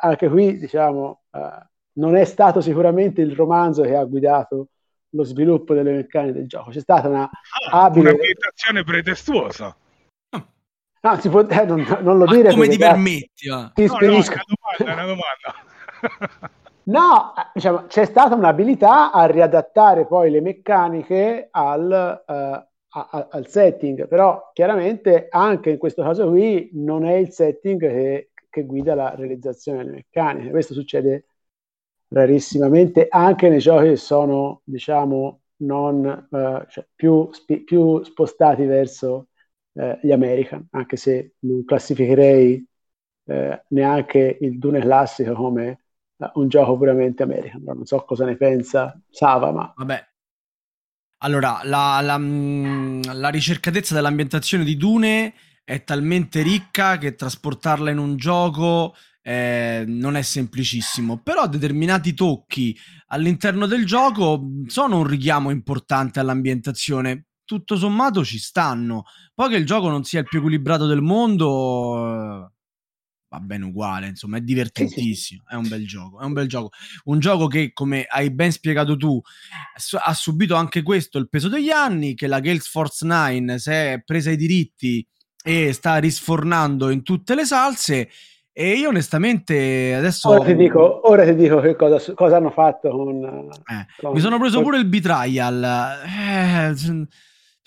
anche 0.00 0.30
qui, 0.30 0.56
diciamo, 0.56 1.24
eh, 1.30 1.66
non 1.98 2.16
è 2.16 2.24
stato 2.24 2.62
sicuramente 2.62 3.20
il 3.20 3.34
romanzo 3.34 3.82
che 3.82 3.94
ha 3.94 4.04
guidato 4.04 4.68
lo 5.10 5.24
sviluppo 5.24 5.74
delle 5.74 5.92
meccaniche 5.92 6.38
del 6.38 6.46
gioco. 6.48 6.70
C'è 6.70 6.80
stata 6.80 7.06
una 7.06 7.28
ah, 7.70 7.82
abile... 7.82 8.08
un'ambientazione 8.08 8.82
pretestuosa. 8.82 9.76
No, 11.00 11.20
si 11.20 11.28
può, 11.28 11.46
eh, 11.46 11.64
non, 11.66 11.86
non, 12.00 12.16
lo 12.16 12.24
Ma 12.24 12.32
dire. 12.34 12.50
Come 12.50 12.68
ti 12.68 12.78
permetti? 12.78 13.48
Va? 13.48 13.70
Ti 13.74 13.84
no, 13.84 13.92
no, 13.92 13.98
è 13.98 14.06
una 14.06 14.42
domanda, 14.46 14.92
una 14.94 15.04
domanda. 15.04 16.50
no, 16.84 17.32
diciamo, 17.52 17.84
c'è 17.86 18.06
stata 18.06 18.34
un'abilità 18.34 19.12
a 19.12 19.26
riadattare 19.26 20.06
poi 20.06 20.30
le 20.30 20.40
meccaniche 20.40 21.48
al, 21.50 22.24
uh, 22.26 22.68
a, 23.06 23.08
a, 23.10 23.28
al, 23.30 23.48
setting, 23.48 24.08
però 24.08 24.50
chiaramente 24.52 25.28
anche 25.30 25.70
in 25.70 25.78
questo 25.78 26.02
caso 26.02 26.28
qui 26.28 26.70
non 26.74 27.04
è 27.04 27.14
il 27.14 27.30
setting 27.30 27.80
che, 27.80 28.30
che 28.48 28.64
guida 28.64 28.94
la 28.94 29.14
realizzazione 29.14 29.78
delle 29.78 29.96
meccaniche. 29.96 30.50
Questo 30.50 30.74
succede 30.74 31.26
rarissimamente 32.08 33.06
anche 33.08 33.48
nei 33.48 33.58
giochi 33.58 33.88
che 33.88 33.96
sono, 33.96 34.62
diciamo, 34.64 35.40
non, 35.58 36.28
uh, 36.30 36.66
cioè 36.68 36.86
più, 36.94 37.30
spi- 37.32 37.64
più 37.64 38.02
spostati 38.04 38.64
verso 38.64 39.28
eh, 39.74 39.98
gli 40.02 40.12
American, 40.12 40.66
anche 40.70 40.96
se 40.96 41.34
non 41.40 41.64
classificherei 41.64 42.66
eh, 43.24 43.64
neanche 43.68 44.38
il 44.40 44.58
Dune 44.58 44.80
classico 44.80 45.34
come 45.34 45.82
uh, 46.16 46.30
un 46.34 46.48
gioco 46.48 46.76
puramente 46.76 47.22
American. 47.22 47.62
Non 47.64 47.86
so 47.86 48.04
cosa 48.04 48.24
ne 48.24 48.36
pensa 48.36 49.00
Sava, 49.08 49.52
ma... 49.52 49.72
Vabbè. 49.76 50.07
Allora, 51.18 51.60
la, 51.64 52.00
la, 52.00 52.18
mm, 52.18 53.02
la 53.12 53.28
ricercatezza 53.28 53.94
dell'ambientazione 53.94 54.64
di 54.64 54.76
Dune 54.76 55.34
è 55.64 55.82
talmente 55.84 56.42
ricca 56.42 56.96
che 56.98 57.14
trasportarla 57.14 57.90
in 57.90 57.98
un 57.98 58.16
gioco 58.16 58.94
eh, 59.20 59.84
non 59.86 60.16
è 60.16 60.22
semplicissimo, 60.22 61.18
però 61.18 61.46
determinati 61.48 62.14
tocchi 62.14 62.76
all'interno 63.08 63.66
del 63.66 63.84
gioco 63.84 64.42
sono 64.66 64.98
un 64.98 65.06
richiamo 65.06 65.50
importante 65.50 66.20
all'ambientazione 66.20 67.24
tutto 67.48 67.76
sommato 67.76 68.24
ci 68.24 68.38
stanno. 68.38 69.04
Poi 69.34 69.48
che 69.48 69.56
il 69.56 69.64
gioco 69.64 69.88
non 69.88 70.04
sia 70.04 70.20
il 70.20 70.26
più 70.26 70.38
equilibrato 70.38 70.86
del 70.86 71.00
mondo, 71.00 72.52
va 73.28 73.40
bene 73.40 73.66
uguale, 73.66 74.08
insomma, 74.08 74.38
è 74.38 74.40
divertentissimo, 74.40 75.42
è 75.48 75.54
un 75.54 75.68
bel 75.68 75.86
gioco, 75.86 76.20
è 76.20 76.24
un 76.24 76.32
bel 76.32 76.48
gioco. 76.48 76.70
Un 77.04 77.18
gioco 77.18 77.46
che, 77.46 77.72
come 77.72 78.06
hai 78.08 78.30
ben 78.30 78.50
spiegato 78.52 78.96
tu, 78.96 79.20
ha 80.02 80.14
subito 80.14 80.54
anche 80.54 80.82
questo 80.82 81.18
il 81.18 81.28
peso 81.28 81.48
degli 81.48 81.70
anni, 81.70 82.14
che 82.14 82.26
la 82.26 82.40
Gales 82.40 82.68
Force 82.68 83.04
9 83.06 83.58
si 83.58 83.70
è 83.70 84.02
presa 84.04 84.30
i 84.30 84.36
diritti 84.36 85.06
e 85.44 85.72
sta 85.72 85.96
risfornando 85.96 86.90
in 86.90 87.02
tutte 87.02 87.34
le 87.34 87.44
salse. 87.44 88.08
E 88.52 88.72
io 88.72 88.88
onestamente 88.88 89.94
adesso... 89.94 90.30
Ora 90.30 90.44
ti 90.44 90.56
dico, 90.56 91.08
ora 91.08 91.24
ti 91.24 91.36
dico 91.36 91.60
che 91.60 91.76
cosa, 91.76 92.12
cosa 92.14 92.38
hanno 92.38 92.50
fatto 92.50 92.90
con, 92.90 93.24
eh, 93.24 93.86
con... 94.00 94.12
Mi 94.12 94.18
sono 94.18 94.40
preso 94.40 94.62
pure 94.62 94.78
il 94.78 94.86
betrayal. 94.86 95.62
Eh, 96.04 97.06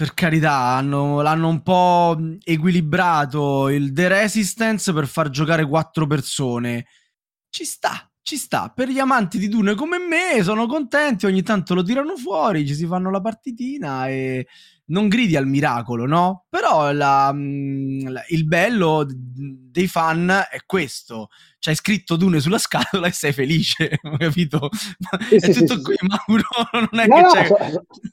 per 0.02 0.16
carità, 0.16 0.54
hanno, 0.54 1.22
l'hanno 1.22 1.48
un 1.48 1.62
po' 1.62 2.18
equilibrato 2.44 3.70
il 3.70 3.94
The 3.94 4.08
Resistance 4.08 4.92
per 4.94 5.06
far 5.06 5.30
giocare 5.30 5.64
quattro 5.64 6.08
persone. 6.08 6.88
Ci 7.52 7.66
sta, 7.66 8.12
ci 8.24 8.36
sta. 8.36 8.72
Per 8.76 8.90
gli 8.90 8.98
amanti 8.98 9.38
di 9.38 9.48
Dune 9.48 9.76
come 9.76 10.00
me, 10.00 10.42
sono 10.42 10.66
contenti, 10.66 11.28
ogni 11.28 11.44
tanto 11.44 11.76
lo 11.76 11.84
tirano 11.84 12.18
fuori, 12.18 12.66
ci 12.66 12.74
si 12.74 12.88
fanno 12.88 13.12
la 13.12 13.22
partitina 13.22 14.08
e 14.08 14.48
non 14.86 15.08
gridi 15.08 15.36
al 15.36 15.48
miracolo, 15.48 16.06
no? 16.06 16.46
Però 16.50 16.92
la, 16.92 17.32
mm, 17.34 18.08
la, 18.08 18.24
il 18.30 18.46
bello 18.46 19.06
dei 19.08 19.88
fan 19.88 20.30
è 20.50 20.58
questo. 20.66 21.30
C'hai 21.60 21.76
scritto 21.76 22.16
Dune 22.16 22.40
sulla 22.40 22.58
scatola 22.58 23.08
e 23.08 23.12
sei 23.12 23.32
felice, 23.32 24.00
capito? 24.18 24.70
Sì, 25.30 25.36
è 25.36 25.40
sì, 25.40 25.54
tutto 25.54 25.76
sì, 25.76 25.82
qui, 25.84 25.96
Mauro, 26.02 26.48
non 26.92 27.00
è 27.00 27.08
no, 27.08 27.16
che 27.16 27.22
no, 27.22 27.30
c'è... 27.30 27.46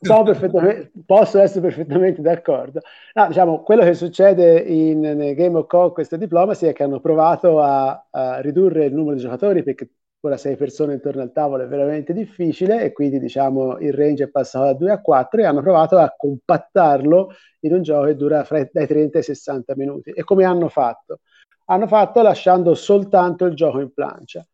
So, 0.02 0.34
so 0.34 0.90
posso 1.04 1.40
essere 1.40 1.60
perfettamente 1.60 2.20
d'accordo. 2.22 2.80
No, 3.14 3.26
diciamo, 3.26 3.62
quello 3.62 3.84
che 3.84 3.94
succede 3.94 4.60
in, 4.60 5.00
nel 5.00 5.34
Game 5.34 5.56
of 5.56 5.66
Conquest 5.66 6.12
e 6.12 6.18
Diplomacy 6.18 6.66
è 6.66 6.72
che 6.72 6.82
hanno 6.82 7.00
provato 7.00 7.60
a, 7.60 8.06
a 8.10 8.40
ridurre 8.40 8.84
il 8.84 8.94
numero 8.94 9.16
di 9.16 9.22
giocatori 9.22 9.62
perché 9.62 9.90
ora 10.20 10.36
sei 10.36 10.56
persone 10.56 10.94
intorno 10.94 11.22
al 11.22 11.32
tavolo 11.32 11.62
è 11.62 11.68
veramente 11.68 12.12
difficile 12.12 12.82
e 12.82 12.92
quindi 12.92 13.20
diciamo 13.20 13.78
il 13.78 13.92
range 13.92 14.24
è 14.24 14.28
passato 14.28 14.64
da 14.64 14.72
2 14.74 14.90
a 14.90 15.00
4 15.00 15.40
e 15.40 15.44
hanno 15.44 15.62
provato 15.62 15.96
a 15.98 16.12
compattarlo 16.16 17.30
in 17.60 17.74
un 17.74 17.82
gioco 17.82 18.06
che 18.06 18.16
dura 18.16 18.42
fra, 18.44 18.66
dai 18.70 18.86
30 18.86 19.18
ai 19.18 19.24
60 19.24 19.76
minuti. 19.76 20.10
E 20.10 20.24
come 20.24 20.44
hanno 20.44 20.68
fatto? 20.68 21.20
Hanno 21.66 21.86
fatto 21.86 22.22
lasciando 22.22 22.74
soltanto 22.74 23.44
il 23.44 23.54
gioco 23.54 23.80
in 23.80 23.92
plancia, 23.92 24.44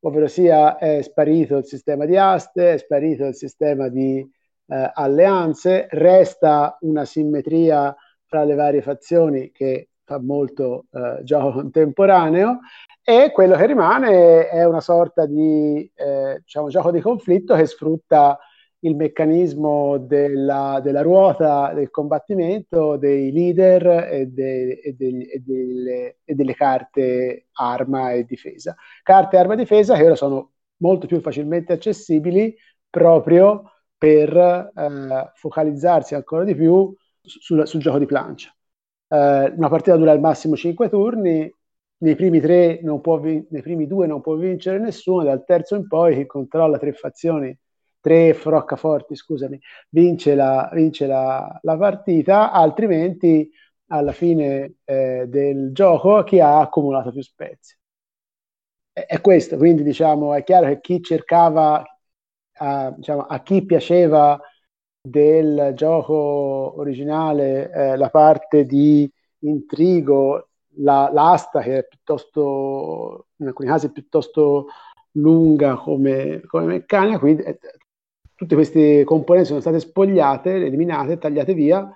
ovvero 0.00 0.26
sia 0.26 0.76
è 0.78 1.02
sparito 1.02 1.58
il 1.58 1.66
sistema 1.66 2.04
di 2.06 2.16
aste, 2.16 2.74
è 2.74 2.76
sparito 2.78 3.26
il 3.26 3.34
sistema 3.34 3.88
di 3.88 4.18
eh, 4.18 4.90
alleanze, 4.94 5.86
resta 5.90 6.78
una 6.80 7.04
simmetria 7.04 7.94
fra 8.24 8.44
le 8.44 8.54
varie 8.54 8.82
fazioni 8.82 9.50
che 9.52 9.90
molto 10.20 10.86
eh, 10.92 11.22
gioco 11.22 11.52
contemporaneo 11.52 12.60
e 13.02 13.30
quello 13.32 13.56
che 13.56 13.66
rimane 13.66 14.48
è 14.48 14.64
una 14.64 14.80
sorta 14.80 15.26
di 15.26 15.90
eh, 15.94 16.40
diciamo, 16.40 16.68
gioco 16.68 16.90
di 16.90 17.00
conflitto 17.00 17.54
che 17.54 17.66
sfrutta 17.66 18.38
il 18.84 18.96
meccanismo 18.96 19.98
della, 19.98 20.80
della, 20.82 21.02
ruota 21.02 21.72
del 21.72 21.90
combattimento, 21.90 22.96
dei 22.96 23.30
leader 23.32 23.86
e, 24.10 24.26
de, 24.26 24.80
e, 24.80 24.92
de, 24.94 25.06
e, 25.32 25.42
delle, 25.44 26.16
e, 26.24 26.34
delle, 26.34 26.54
carte 26.54 27.46
arma 27.52 28.12
e 28.12 28.24
difesa. 28.24 28.74
Carte 29.02 29.36
arma 29.36 29.54
e 29.54 29.56
difesa 29.56 29.94
che 29.94 30.04
ora 30.04 30.16
sono 30.16 30.52
molto 30.78 31.06
più 31.06 31.20
facilmente 31.20 31.72
accessibili 31.72 32.56
proprio 32.90 33.70
per 33.96 34.36
eh, 34.36 35.30
focalizzarsi 35.34 36.14
ancora 36.16 36.44
di 36.44 36.54
più 36.56 36.92
sul, 37.20 37.66
sul 37.66 37.80
gioco 37.80 37.98
di 37.98 38.06
plancia. 38.06 38.52
Eh, 39.12 39.52
una 39.56 39.68
partita 39.68 39.96
dura 39.96 40.12
al 40.12 40.20
massimo 40.20 40.56
5 40.56 40.88
turni, 40.88 41.52
nei 41.98 42.16
primi 42.16 42.40
tre 42.40 42.80
non 42.82 43.00
può 43.00 43.18
vin- 43.18 43.46
nei 43.50 43.62
primi 43.62 43.86
due 43.86 44.06
non 44.06 44.20
può 44.20 44.34
vincere 44.36 44.78
nessuno, 44.78 45.22
dal 45.24 45.44
terzo 45.44 45.76
in 45.76 45.86
poi 45.86 46.16
chi 46.16 46.26
controlla 46.26 46.78
tre 46.78 46.92
fazioni, 46.92 47.56
tre 48.00 48.34
froccaforti, 48.34 49.14
scusami, 49.14 49.60
vince 49.90 50.34
la, 50.34 50.68
vince 50.72 51.06
la, 51.06 51.58
la 51.62 51.76
partita, 51.76 52.50
altrimenti 52.52 53.50
alla 53.88 54.12
fine 54.12 54.76
eh, 54.84 55.26
del 55.28 55.72
gioco 55.72 56.22
chi 56.24 56.40
ha 56.40 56.60
accumulato 56.60 57.12
più 57.12 57.22
spezie. 57.22 57.76
È, 58.92 59.20
questo, 59.22 59.56
quindi 59.56 59.82
diciamo 59.82 60.34
è 60.34 60.44
chiaro 60.44 60.66
che 60.66 60.80
chi 60.80 61.02
cercava, 61.02 61.82
a, 62.58 62.90
diciamo, 62.94 63.22
a 63.22 63.42
chi 63.42 63.64
piaceva 63.64 64.38
del 65.02 65.72
gioco 65.74 66.78
originale 66.78 67.70
eh, 67.72 67.96
la 67.96 68.08
parte 68.08 68.64
di 68.64 69.10
intrigo 69.40 70.50
la, 70.76 71.10
l'asta 71.12 71.60
che 71.60 71.78
è 71.78 71.86
piuttosto, 71.86 73.26
in 73.36 73.48
alcuni 73.48 73.68
casi 73.68 73.90
piuttosto 73.90 74.68
lunga 75.12 75.74
come, 75.74 76.40
come 76.46 76.64
meccanica, 76.66 77.18
quindi 77.18 77.42
eh, 77.42 77.58
tutte 78.34 78.54
queste 78.54 79.04
componenti 79.04 79.48
sono 79.48 79.60
state 79.60 79.80
spogliate, 79.80 80.54
eliminate, 80.54 81.18
tagliate 81.18 81.52
via 81.52 81.86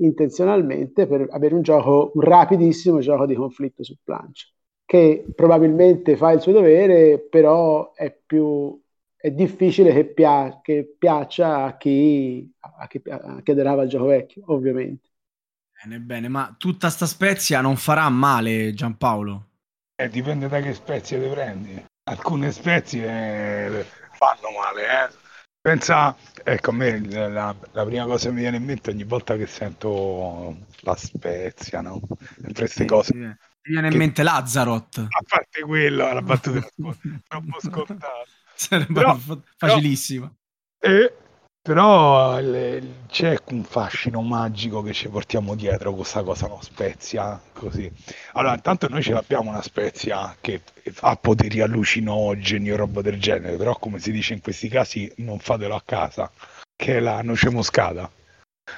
intenzionalmente 0.00 1.06
per 1.06 1.26
avere 1.30 1.54
un 1.54 1.62
gioco, 1.62 2.12
un 2.14 2.20
rapidissimo 2.22 2.98
gioco 3.00 3.26
di 3.26 3.34
conflitto 3.34 3.82
su 3.82 3.96
plancia, 4.02 4.46
che 4.84 5.24
probabilmente 5.34 6.16
fa 6.16 6.32
il 6.32 6.40
suo 6.40 6.52
dovere, 6.52 7.18
però 7.20 7.92
è 7.94 8.16
più 8.26 8.80
è 9.20 9.30
difficile 9.32 9.92
che, 9.92 10.04
pia- 10.06 10.60
che 10.62 10.94
piaccia 10.96 11.64
a 11.64 11.76
chi, 11.76 12.48
a 12.60 12.86
chi, 12.86 13.02
a 13.08 13.40
chi 13.42 13.50
adorava 13.50 13.82
il 13.82 13.88
gioco 13.88 14.06
vecchio, 14.06 14.42
ovviamente. 14.46 15.08
Bene, 15.82 16.00
bene, 16.00 16.28
ma 16.28 16.54
tutta 16.56 16.88
sta 16.88 17.06
spezia 17.06 17.60
non 17.60 17.76
farà 17.76 18.08
male, 18.08 18.72
Giampaolo? 18.74 19.46
Eh, 19.96 20.08
dipende 20.08 20.48
da 20.48 20.60
che 20.60 20.72
spezie 20.72 21.18
le 21.18 21.28
prendi. 21.28 21.84
Alcune 22.04 22.52
spezie 22.52 23.84
fanno 24.12 24.50
male, 24.56 24.82
eh. 24.82 25.26
Pensa, 25.60 26.16
ecco, 26.44 26.70
a 26.70 26.72
me 26.72 27.04
la, 27.08 27.54
la, 27.72 27.84
prima 27.84 28.04
cosa 28.04 28.28
che 28.28 28.34
mi 28.34 28.40
viene 28.40 28.56
in 28.58 28.64
mente 28.64 28.90
ogni 28.90 29.02
volta 29.02 29.36
che 29.36 29.46
sento 29.46 30.56
la 30.80 30.94
spezia, 30.94 31.80
no? 31.80 32.00
Queste 32.54 32.82
sì, 32.82 32.84
cose. 32.86 33.12
Sì. 33.12 33.18
Mi 33.18 33.36
viene 33.62 33.88
che... 33.88 33.94
in 33.94 34.00
mente 34.00 34.22
Lazarot. 34.22 34.98
A 34.98 35.24
parte 35.28 35.62
quello, 35.62 36.12
la 36.12 36.22
battuta 36.22 36.66
troppo 37.26 37.60
scontata. 37.60 38.22
Sarebbe 38.60 38.92
però, 38.92 39.16
facilissima. 39.56 40.32
Però, 40.78 40.92
e 40.92 41.12
però 41.62 42.40
le, 42.40 43.04
c'è 43.08 43.36
un 43.50 43.62
fascino 43.62 44.20
magico 44.22 44.82
che 44.82 44.92
ci 44.92 45.08
portiamo 45.08 45.54
dietro 45.54 45.92
questa 45.94 46.22
cosa, 46.22 46.48
no? 46.48 46.58
Spezia, 46.60 47.40
così. 47.52 47.90
Allora, 48.32 48.54
intanto 48.54 48.88
noi 48.88 49.02
ce 49.02 49.12
l'abbiamo 49.12 49.50
una 49.50 49.62
spezia 49.62 50.34
che 50.40 50.62
ha 51.00 51.14
poteri 51.16 51.60
allucinogeni 51.60 52.72
o 52.72 52.76
roba 52.76 53.00
del 53.00 53.20
genere, 53.20 53.56
però 53.56 53.76
come 53.78 54.00
si 54.00 54.10
dice 54.10 54.32
in 54.32 54.40
questi 54.40 54.68
casi 54.68 55.12
non 55.18 55.38
fatelo 55.38 55.76
a 55.76 55.82
casa, 55.84 56.30
che 56.74 56.96
è 56.96 57.00
la 57.00 57.22
noce 57.22 57.50
moscata. 57.50 58.10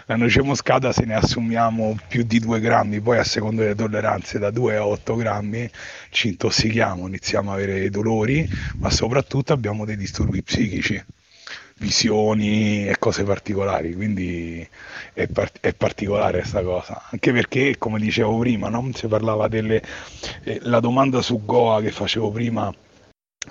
La 0.06 0.16
noce 0.16 0.42
moscata 0.42 0.92
se 0.92 1.04
ne 1.04 1.14
assumiamo 1.14 1.96
più 2.08 2.22
di 2.22 2.38
2 2.38 2.60
grammi, 2.60 3.00
poi 3.00 3.18
a 3.18 3.24
seconda 3.24 3.62
delle 3.62 3.74
tolleranze 3.74 4.38
da 4.38 4.50
2 4.50 4.76
a 4.76 4.86
8 4.86 5.16
grammi 5.16 5.70
ci 6.10 6.28
intossichiamo, 6.28 7.06
iniziamo 7.06 7.50
a 7.50 7.54
avere 7.54 7.90
dolori, 7.90 8.48
ma 8.78 8.90
soprattutto 8.90 9.52
abbiamo 9.52 9.84
dei 9.84 9.96
disturbi 9.96 10.42
psichici 10.42 11.02
visioni 11.80 12.86
e 12.86 12.98
cose 12.98 13.24
particolari, 13.24 13.94
quindi 13.94 14.66
è, 15.14 15.26
par- 15.28 15.52
è 15.60 15.72
particolare 15.72 16.40
questa 16.40 16.62
cosa, 16.62 17.02
anche 17.10 17.32
perché 17.32 17.78
come 17.78 17.98
dicevo 17.98 18.38
prima, 18.38 18.68
no? 18.68 18.90
si 18.94 19.06
parlava 19.06 19.48
delle... 19.48 19.82
Eh, 20.44 20.60
domanda 20.80 21.22
su 21.22 21.42
Goa 21.44 21.80
che 21.80 21.90
facevo 21.90 22.30
prima 22.30 22.72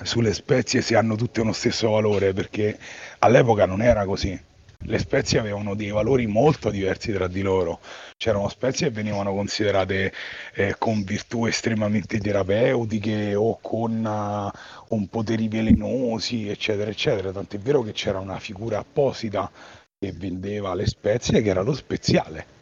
sulle 0.03 0.33
spezie 0.33 0.81
se 0.81 0.95
hanno 0.95 1.15
tutte 1.15 1.41
uno 1.41 1.53
stesso 1.53 1.89
valore, 1.89 2.33
perché 2.33 2.77
all'epoca 3.19 3.65
non 3.65 3.81
era 3.81 4.05
così 4.05 4.39
le 4.85 4.97
spezie 4.97 5.39
avevano 5.39 5.75
dei 5.75 5.89
valori 5.89 6.25
molto 6.25 6.69
diversi 6.69 7.11
tra 7.11 7.27
di 7.27 7.41
loro. 7.41 7.79
C'erano 8.17 8.47
spezie 8.47 8.87
che 8.87 8.93
venivano 8.93 9.33
considerate 9.33 10.13
eh, 10.53 10.75
con 10.77 11.03
virtù 11.03 11.45
estremamente 11.45 12.19
terapeutiche 12.19 13.35
o 13.35 13.59
con 13.61 14.03
uh, 14.03 14.95
un 14.95 15.07
poteri 15.07 15.47
velenosi, 15.47 16.49
eccetera, 16.49 16.89
eccetera. 16.89 17.31
Tant'è 17.31 17.59
vero 17.59 17.81
che 17.81 17.91
c'era 17.91 18.19
una 18.19 18.39
figura 18.39 18.79
apposita 18.79 19.51
che 19.97 20.13
vendeva 20.13 20.73
le 20.73 20.87
spezie, 20.87 21.41
che 21.41 21.49
era 21.49 21.61
lo 21.61 21.73
speziale 21.73 22.57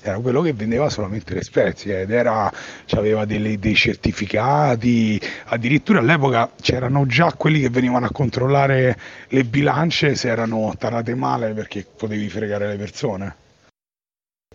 era 0.00 0.18
quello 0.18 0.42
che 0.42 0.52
vendeva 0.52 0.88
solamente 0.88 1.34
le 1.34 1.42
spezie 1.42 2.02
ed 2.02 2.10
era, 2.10 2.52
aveva 2.90 3.24
delle, 3.24 3.58
dei 3.58 3.74
certificati, 3.74 5.20
addirittura 5.46 6.00
all'epoca 6.00 6.50
c'erano 6.60 7.06
già 7.06 7.32
quelli 7.32 7.60
che 7.60 7.70
venivano 7.70 8.06
a 8.06 8.10
controllare 8.10 8.98
le 9.28 9.44
bilance 9.44 10.14
se 10.14 10.28
erano 10.28 10.74
tarate 10.78 11.14
male 11.14 11.52
perché 11.52 11.86
potevi 11.96 12.28
fregare 12.28 12.68
le 12.68 12.76
persone. 12.76 13.36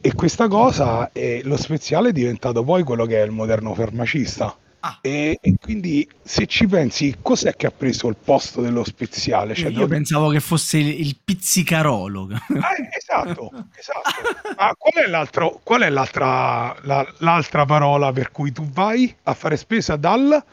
E 0.01 0.13
questa 0.13 0.47
cosa, 0.47 1.11
è, 1.11 1.41
lo 1.43 1.57
speziale 1.57 2.09
è 2.09 2.13
diventato 2.13 2.63
poi 2.63 2.83
quello 2.83 3.05
che 3.05 3.21
è 3.21 3.25
il 3.25 3.31
moderno 3.31 3.73
farmacista 3.73 4.55
Ah. 4.81 4.99
E, 5.01 5.37
e, 5.41 5.55
quindi 5.59 6.09
se 6.23 6.45
ci 6.45 6.65
pensi, 6.65 7.17
cos'è 7.21 7.55
che 7.55 7.67
ha 7.67 7.71
preso 7.71 8.07
il 8.07 8.15
posto 8.15 8.61
dello 8.61 8.85
speziale? 8.85 9.53
Cioè, 9.53 9.69
io 9.69 9.79
dove... 9.79 9.95
pensavo 9.95 10.29
che 10.29 10.39
fosse 10.39 10.77
il, 10.77 10.99
il 11.01 11.17
pizzicarolo. 11.21 12.29
Eh, 12.31 12.97
esatto, 12.97 13.51
esatto. 13.75 14.53
Ma 14.57 14.73
qual 14.77 15.03
è, 15.03 15.09
l'altro, 15.09 15.59
qual 15.63 15.81
è 15.81 15.89
l'altra, 15.89 16.75
la, 16.83 17.05
l'altra, 17.17 17.65
parola 17.65 18.13
per 18.13 18.31
cui 18.31 18.53
tu 18.53 18.69
vai 18.69 19.13
a 19.23 19.33
fare 19.33 19.57
spesa 19.57 19.97
dal... 19.97 20.43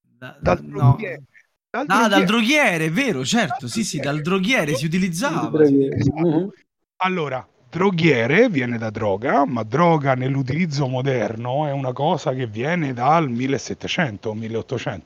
Da, 0.00 0.36
dal, 0.40 0.64
no. 0.64 0.78
droghiere. 0.78 1.22
Dal, 1.70 1.82
ah, 1.82 1.84
droghiere. 1.84 2.08
dal 2.08 2.24
droghiere, 2.24 2.84
è 2.86 2.90
vero, 2.90 3.24
certo, 3.26 3.56
dal 3.60 3.70
sì, 3.70 3.84
sì, 3.84 3.98
dal 3.98 4.22
droghiere 4.22 4.74
si 4.74 4.86
utilizzava. 4.86 5.52
Esatto. 5.62 6.52
Allora, 7.00 7.46
Droghiere 7.70 8.48
viene 8.48 8.78
da 8.78 8.88
droga, 8.88 9.44
ma 9.44 9.62
droga 9.62 10.14
nell'utilizzo 10.14 10.86
moderno 10.86 11.66
è 11.66 11.70
una 11.70 11.92
cosa 11.92 12.32
che 12.32 12.46
viene 12.46 12.94
dal 12.94 13.30
1700-1800. 13.30 14.98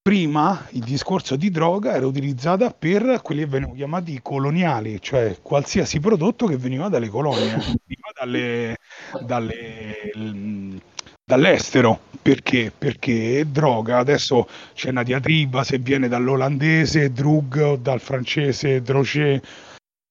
Prima 0.00 0.66
il 0.70 0.82
discorso 0.82 1.36
di 1.36 1.50
droga 1.50 1.92
era 1.92 2.06
utilizzata 2.06 2.70
per 2.70 3.20
quelli 3.22 3.42
che 3.42 3.48
venivano 3.48 3.76
chiamati 3.76 4.18
coloniali, 4.22 4.98
cioè 5.02 5.36
qualsiasi 5.42 6.00
prodotto 6.00 6.46
che 6.46 6.56
veniva 6.56 6.88
dalle 6.88 7.08
colonie, 7.08 7.50
veniva 7.84 8.10
dalle, 8.18 8.78
dalle, 9.20 10.80
dall'estero, 11.22 12.00
perché? 12.22 12.72
Perché 12.76 13.44
droga, 13.46 13.98
adesso 13.98 14.48
c'è 14.72 14.88
una 14.88 15.02
diatriba 15.02 15.62
se 15.62 15.76
viene 15.78 16.08
dall'olandese 16.08 17.12
drug 17.12 17.56
o 17.58 17.76
dal 17.76 18.00
francese 18.00 18.80
droger, 18.80 19.40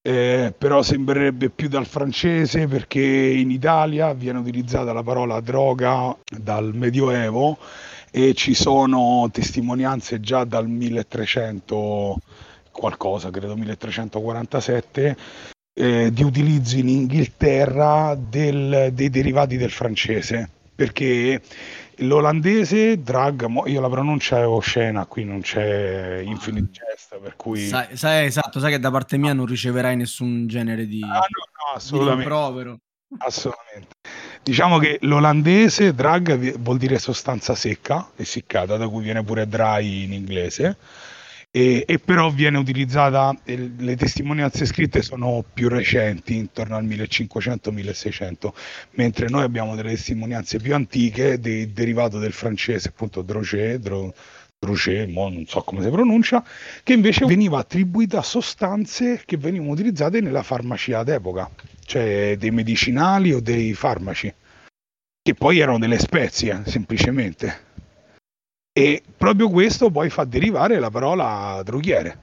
eh, 0.03 0.53
però 0.57 0.81
sembrerebbe 0.81 1.49
più 1.49 1.67
dal 1.67 1.85
francese 1.85 2.67
perché 2.67 3.01
in 3.01 3.51
Italia 3.51 4.13
viene 4.13 4.39
utilizzata 4.39 4.93
la 4.93 5.03
parola 5.03 5.39
droga 5.41 6.17
dal 6.25 6.73
Medioevo 6.73 7.57
e 8.11 8.33
ci 8.33 8.53
sono 8.53 9.29
testimonianze 9.31 10.19
già 10.19 10.43
dal 10.43 10.67
1300 10.67 12.17
qualcosa, 12.71 13.29
credo 13.29 13.55
1347, 13.55 15.17
eh, 15.73 16.11
di 16.11 16.23
utilizzo 16.23 16.77
in 16.77 16.89
Inghilterra 16.89 18.15
del, 18.15 18.89
dei 18.93 19.09
derivati 19.09 19.55
del 19.55 19.71
francese, 19.71 20.49
perché 20.73 21.41
l'olandese 22.01 23.01
drag, 23.01 23.47
io 23.65 23.81
la 23.81 23.89
pronuncia 23.89 24.39
è 24.39 24.47
oscena, 24.47 25.05
qui 25.05 25.23
non 25.23 25.41
c'è 25.41 26.19
infinite 26.19 26.71
jest, 26.71 27.19
per 27.19 27.35
cui... 27.35 27.67
Sai, 27.67 27.95
sai, 27.97 28.25
esatto, 28.25 28.59
sai 28.59 28.71
che 28.71 28.79
da 28.79 28.91
parte 28.91 29.17
mia 29.17 29.33
non 29.33 29.45
riceverai 29.45 29.95
nessun 29.95 30.47
genere 30.47 30.85
di, 30.85 31.01
ah, 31.03 31.07
no, 31.07 31.19
no, 31.19 31.75
assolutamente. 31.75 32.23
di 32.23 32.29
rimprovero. 32.29 32.79
Assolutamente. 33.17 33.95
Diciamo 34.43 34.77
che 34.77 34.97
l'olandese 35.01 35.93
drag 35.93 36.57
vuol 36.57 36.77
dire 36.77 36.97
sostanza 36.97 37.55
secca, 37.55 38.09
essiccata, 38.15 38.77
da 38.77 38.87
cui 38.87 39.03
viene 39.03 39.23
pure 39.23 39.47
dry 39.47 40.03
in 40.03 40.13
inglese, 40.13 40.77
e, 41.53 41.83
e 41.85 41.99
però 41.99 42.29
viene 42.29 42.57
utilizzata, 42.57 43.37
le 43.43 43.97
testimonianze 43.97 44.65
scritte 44.65 45.01
sono 45.01 45.43
più 45.53 45.67
recenti, 45.67 46.37
intorno 46.37 46.77
al 46.77 46.85
1500-1600, 46.85 48.53
mentre 48.91 49.27
noi 49.27 49.43
abbiamo 49.43 49.75
delle 49.75 49.89
testimonianze 49.89 50.59
più 50.59 50.73
antiche 50.73 51.39
del 51.39 51.69
derivato 51.71 52.19
del 52.19 52.31
francese, 52.31 52.87
appunto 52.87 53.21
Droger, 53.21 53.79
Dro, 53.79 54.13
Droger, 54.57 55.09
non 55.09 55.43
so 55.45 55.61
come 55.63 55.83
si 55.83 55.89
pronuncia, 55.89 56.41
che 56.83 56.93
invece 56.93 57.25
veniva 57.25 57.59
attribuita 57.59 58.19
a 58.19 58.23
sostanze 58.23 59.21
che 59.25 59.35
venivano 59.35 59.71
utilizzate 59.71 60.21
nella 60.21 60.43
farmacia 60.43 61.03
d'epoca, 61.03 61.49
cioè 61.85 62.37
dei 62.39 62.51
medicinali 62.51 63.33
o 63.33 63.41
dei 63.41 63.73
farmaci, 63.73 64.33
che 65.21 65.33
poi 65.33 65.59
erano 65.59 65.79
delle 65.79 65.99
spezie 65.99 66.61
semplicemente. 66.65 67.69
E 68.73 69.03
proprio 69.17 69.49
questo 69.49 69.89
poi 69.89 70.09
fa 70.09 70.23
derivare 70.23 70.79
la 70.79 70.89
parola 70.89 71.61
droghiere, 71.61 72.17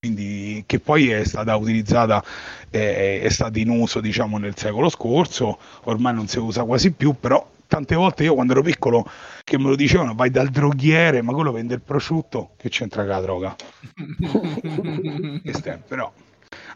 quindi, 0.00 0.64
che 0.66 0.80
poi 0.80 1.10
è 1.10 1.24
stata 1.24 1.54
utilizzata, 1.54 2.22
eh, 2.70 3.20
è 3.20 3.28
stata 3.28 3.60
in 3.60 3.68
uso 3.70 4.00
diciamo 4.00 4.38
nel 4.38 4.56
secolo 4.56 4.88
scorso, 4.88 5.58
ormai 5.84 6.12
non 6.14 6.26
si 6.26 6.40
usa 6.40 6.64
quasi 6.64 6.90
più, 6.90 7.14
però 7.18 7.48
tante 7.68 7.94
volte 7.94 8.24
io 8.24 8.34
quando 8.34 8.52
ero 8.54 8.62
piccolo 8.62 9.08
che 9.44 9.56
me 9.56 9.68
lo 9.68 9.76
dicevano 9.76 10.14
vai 10.14 10.30
dal 10.30 10.48
droghiere, 10.48 11.22
ma 11.22 11.32
quello 11.32 11.52
vende 11.52 11.74
il 11.74 11.80
prosciutto, 11.80 12.50
che 12.56 12.68
c'entra 12.70 13.02
con 13.02 13.10
la 13.12 13.20
droga? 13.20 13.54
però. 15.86 16.12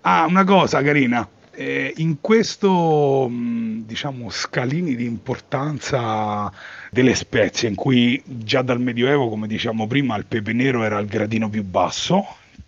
Ah, 0.03 0.27
una 0.27 0.45
cosa 0.45 0.81
carina, 0.81 1.29
eh, 1.59 1.93
in 1.97 2.21
questo 2.21 3.29
diciamo 3.29 4.31
scalini 4.31 4.95
di 4.95 5.05
importanza 5.05 6.53
delle 6.89 7.17
spezie 7.17 7.69
in 7.69 7.75
cui 7.75 8.23
già 8.25 8.63
dal 8.63 8.81
medioevo 8.81 9.29
come 9.29 9.49
diciamo 9.49 9.89
prima 9.89 10.15
il 10.15 10.25
pepe 10.25 10.53
nero 10.53 10.85
era 10.85 11.01
il 11.01 11.09
gradino 11.09 11.49
più 11.49 11.65
basso 11.65 12.25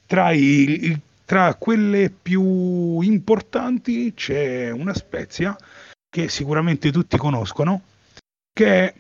tra, 0.07 0.33
i, 0.33 0.99
tra 1.25 1.55
quelle 1.55 2.11
più 2.11 3.01
importanti 3.01 4.13
c'è 4.13 4.71
una 4.71 4.93
spezia 4.93 5.57
che 6.09 6.29
sicuramente 6.29 6.91
tutti 6.91 7.17
conoscono 7.17 7.83
che 8.53 8.87
è 8.87 8.95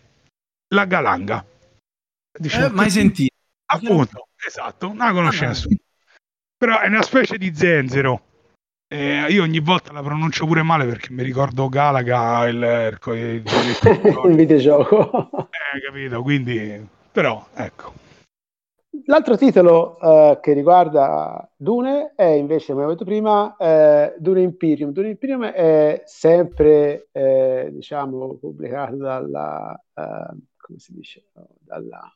la 0.72 0.84
galanga. 0.84 1.44
Diciamo, 2.38 2.66
eh, 2.66 2.70
mai 2.70 2.90
sentito 2.90 3.34
appunto 3.72 4.28
esatto 4.46 4.86
non 4.86 4.98
la 4.98 5.12
conosce 5.12 5.44
ah, 5.46 5.48
nessuno. 5.48 5.76
Però 6.56 6.78
è 6.78 6.86
una 6.86 7.02
specie 7.02 7.38
di 7.38 7.52
zenzero 7.52 8.29
eh, 8.92 9.26
io 9.28 9.44
ogni 9.44 9.60
volta 9.60 9.92
la 9.92 10.02
pronuncio 10.02 10.46
pure 10.46 10.64
male 10.64 10.84
perché 10.84 11.12
mi 11.12 11.22
ricordo 11.22 11.68
Galaga, 11.68 12.48
il, 12.48 12.98
il, 13.06 13.14
il, 13.14 13.42
il 14.26 14.34
videogioco. 14.34 15.30
Eh, 15.48 15.80
capito, 15.86 16.22
quindi... 16.22 16.88
Però, 17.12 17.46
ecco. 17.54 17.92
L'altro 19.06 19.36
titolo 19.36 19.96
uh, 20.00 20.40
che 20.40 20.52
riguarda 20.52 21.48
Dune 21.56 22.14
è 22.16 22.24
invece, 22.24 22.72
come 22.72 22.84
ho 22.84 22.88
detto 22.88 23.04
prima, 23.04 23.56
eh, 23.56 24.14
Dune 24.18 24.42
Imperium. 24.42 24.90
Dune 24.90 25.10
Imperium 25.10 25.44
è 25.44 26.02
sempre, 26.06 27.08
eh, 27.12 27.68
diciamo, 27.70 28.38
pubblicato 28.40 28.96
dalla, 28.96 29.80
uh, 29.94 30.36
come 30.56 30.78
si 30.78 30.92
dice, 30.92 31.26
dalla 31.60 32.12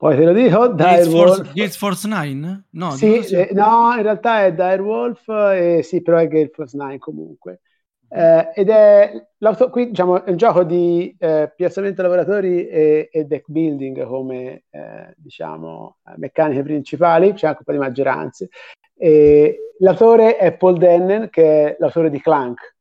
poi 0.00 0.16
te 0.16 0.24
lo 0.24 0.32
dico, 0.32 0.68
Direwolf. 0.68 1.52
Gate 1.52 1.76
Force 1.76 2.08
9? 2.08 2.62
No, 2.70 2.90
sì, 2.92 3.18
eh, 3.18 3.50
no, 3.52 3.92
in 3.94 4.02
realtà 4.02 4.46
è 4.46 4.54
Direwolf, 4.54 5.28
eh, 5.28 5.82
sì, 5.82 6.00
però 6.00 6.16
è 6.16 6.26
Gate 6.26 6.52
Force 6.54 6.74
9 6.74 6.96
comunque. 6.96 7.60
Eh, 8.08 8.50
ed 8.54 8.70
è, 8.70 9.26
qui, 9.70 9.88
diciamo, 9.88 10.24
è 10.24 10.30
un 10.30 10.38
gioco 10.38 10.64
di 10.64 11.14
eh, 11.18 11.52
piazzamento 11.54 12.00
lavoratori 12.00 12.66
e, 12.66 13.10
e, 13.12 13.24
deck 13.26 13.44
building 13.48 14.06
come 14.06 14.62
eh, 14.70 15.12
diciamo, 15.18 15.98
meccaniche 16.16 16.62
principali, 16.62 17.34
c'è 17.34 17.48
anche 17.48 17.58
un 17.58 17.64
po' 17.66 17.72
di 17.72 17.86
maggioranze. 17.86 18.48
E 18.96 19.74
l'autore 19.80 20.38
è 20.38 20.56
Paul 20.56 20.78
Dennen, 20.78 21.28
che 21.28 21.42
è 21.42 21.76
l'autore 21.78 22.08
di 22.08 22.22
Clank, 22.22 22.76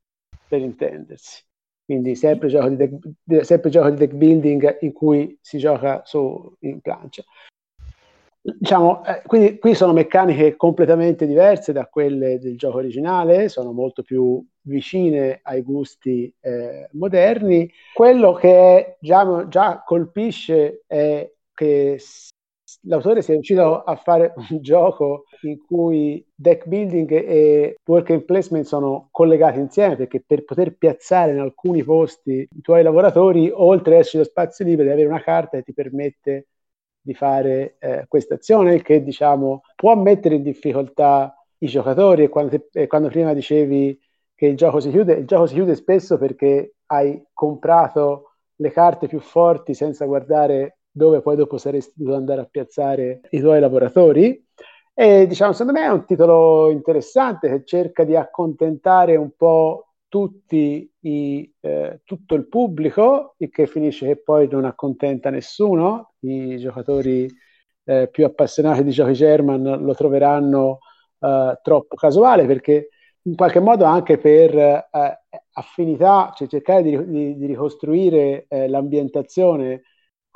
per 0.47 0.61
intendersi 0.61 1.43
quindi 1.89 2.15
sempre 2.15 2.49
gioco 2.49 2.69
di 2.69 2.75
deck, 2.75 3.43
sempre 3.43 3.71
gioco 3.71 3.89
di 3.89 3.95
deck 3.95 4.13
building 4.13 4.77
in 4.81 4.93
cui 4.93 5.35
si 5.41 5.57
gioca 5.57 6.03
su 6.05 6.55
in 6.59 6.81
plancia. 6.81 7.23
Diciamo, 8.39 9.03
eh, 9.05 9.23
quindi 9.25 9.57
qui 9.57 9.73
sono 9.73 9.91
meccaniche 9.91 10.55
completamente 10.55 11.25
diverse 11.25 11.71
da 11.71 11.87
quelle 11.87 12.37
del 12.37 12.59
gioco 12.59 12.77
originale, 12.77 13.49
sono 13.49 13.71
molto 13.71 14.03
più 14.03 14.39
vicine 14.61 15.39
ai 15.41 15.63
gusti 15.63 16.31
eh, 16.41 16.89
moderni. 16.91 17.67
Quello 17.91 18.33
che 18.33 18.97
già, 18.99 19.47
già 19.47 19.81
colpisce 19.83 20.83
è 20.85 21.27
che 21.55 21.97
l'autore 22.81 23.21
si 23.21 23.31
è 23.31 23.33
riuscito 23.33 23.83
a 23.83 23.95
fare 23.95 24.33
un 24.49 24.61
gioco 24.61 25.25
in 25.41 25.57
cui 25.65 26.25
deck 26.33 26.67
building 26.67 27.11
e 27.11 27.77
worker 27.85 28.23
placement 28.23 28.65
sono 28.65 29.09
collegati 29.11 29.59
insieme 29.59 29.95
perché 29.95 30.23
per 30.25 30.45
poter 30.45 30.75
piazzare 30.77 31.31
in 31.33 31.39
alcuni 31.39 31.83
posti 31.83 32.47
i 32.49 32.61
tuoi 32.61 32.83
lavoratori, 32.83 33.51
oltre 33.53 33.95
ad 33.95 33.99
esserci 33.99 34.17
lo 34.17 34.23
spazio 34.23 34.65
libero, 34.65 34.87
di 34.87 34.93
avere 34.93 35.07
una 35.07 35.21
carta 35.21 35.57
che 35.57 35.63
ti 35.63 35.73
permette 35.73 36.47
di 37.01 37.13
fare 37.13 37.77
eh, 37.79 38.05
questa 38.07 38.35
azione 38.35 38.81
che 38.81 39.03
diciamo 39.03 39.61
può 39.75 39.95
mettere 39.95 40.35
in 40.35 40.43
difficoltà 40.43 41.33
i 41.59 41.67
giocatori. 41.67 42.23
E 42.23 42.29
quando, 42.29 42.51
te, 42.51 42.81
e 42.81 42.87
quando 42.87 43.09
prima 43.09 43.33
dicevi 43.33 43.99
che 44.35 44.45
il 44.45 44.55
gioco 44.55 44.79
si 44.79 44.89
chiude, 44.89 45.13
il 45.13 45.25
gioco 45.25 45.47
si 45.47 45.53
chiude 45.55 45.75
spesso 45.75 46.17
perché 46.17 46.75
hai 46.87 47.21
comprato 47.33 48.35
le 48.55 48.71
carte 48.71 49.07
più 49.07 49.19
forti 49.19 49.73
senza 49.73 50.05
guardare 50.05 50.78
dove 50.91 51.21
poi 51.21 51.35
dopo 51.35 51.57
saresti 51.57 51.93
dovuto 51.95 52.17
andare 52.17 52.41
a 52.41 52.45
piazzare 52.45 53.21
i 53.31 53.39
tuoi 53.39 53.59
lavoratori. 53.59 54.45
E 54.93 55.27
diciamo, 55.27 55.53
secondo 55.53 55.79
me 55.79 55.85
è 55.85 55.91
un 55.91 56.05
titolo 56.05 56.69
interessante 56.71 57.49
che 57.49 57.63
cerca 57.63 58.03
di 58.03 58.15
accontentare 58.15 59.15
un 59.15 59.31
po' 59.37 59.93
tutti 60.09 60.91
i, 61.01 61.53
eh, 61.61 62.01
tutto 62.03 62.35
il 62.35 62.47
pubblico, 62.47 63.35
il 63.37 63.49
che 63.49 63.67
finisce 63.67 64.07
che 64.07 64.17
poi 64.17 64.47
non 64.49 64.65
accontenta 64.65 65.29
nessuno. 65.29 66.13
I 66.19 66.57
giocatori 66.57 67.29
eh, 67.85 68.09
più 68.09 68.25
appassionati 68.25 68.83
di 68.83 68.91
giochi 68.91 69.13
German 69.13 69.61
lo 69.81 69.93
troveranno 69.93 70.79
eh, 71.19 71.59
troppo 71.61 71.95
casuale 71.95 72.45
perché 72.45 72.89
in 73.23 73.35
qualche 73.35 73.59
modo 73.59 73.85
anche 73.85 74.17
per 74.17 74.55
eh, 74.55 74.87
affinità, 75.53 76.33
cioè 76.35 76.47
cercare 76.47 76.81
di, 76.83 77.09
di, 77.09 77.37
di 77.37 77.45
ricostruire 77.45 78.45
eh, 78.47 78.67
l'ambientazione 78.67 79.83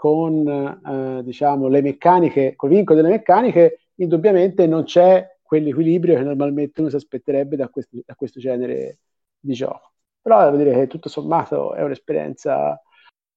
con 0.04 0.46
eh, 0.46 1.24
diciamo, 1.24 1.70
le 1.70 1.82
meccaniche, 1.82 2.58
con 2.58 2.70
il 2.70 2.76
vincolo 2.76 3.02
delle 3.02 3.14
meccaniche, 3.14 3.88
indubbiamente 3.96 4.68
non 4.68 4.84
c'è 4.84 5.38
quell'equilibrio 5.42 6.18
che 6.18 6.24
normalmente 6.24 6.82
uno 6.82 6.90
si 6.90 6.98
aspetterebbe 6.98 7.56
da 7.56 7.70
questo, 7.70 8.02
da 8.06 8.14
questo 8.14 8.42
genere 8.42 8.98
di 9.40 9.54
gioco. 9.54 9.94
Però 10.22 10.44
devo 10.44 10.58
dire 10.58 10.74
che 10.74 10.88
tutto 10.88 11.08
sommato 11.08 11.74
è 11.74 11.82
un'esperienza 11.84 12.78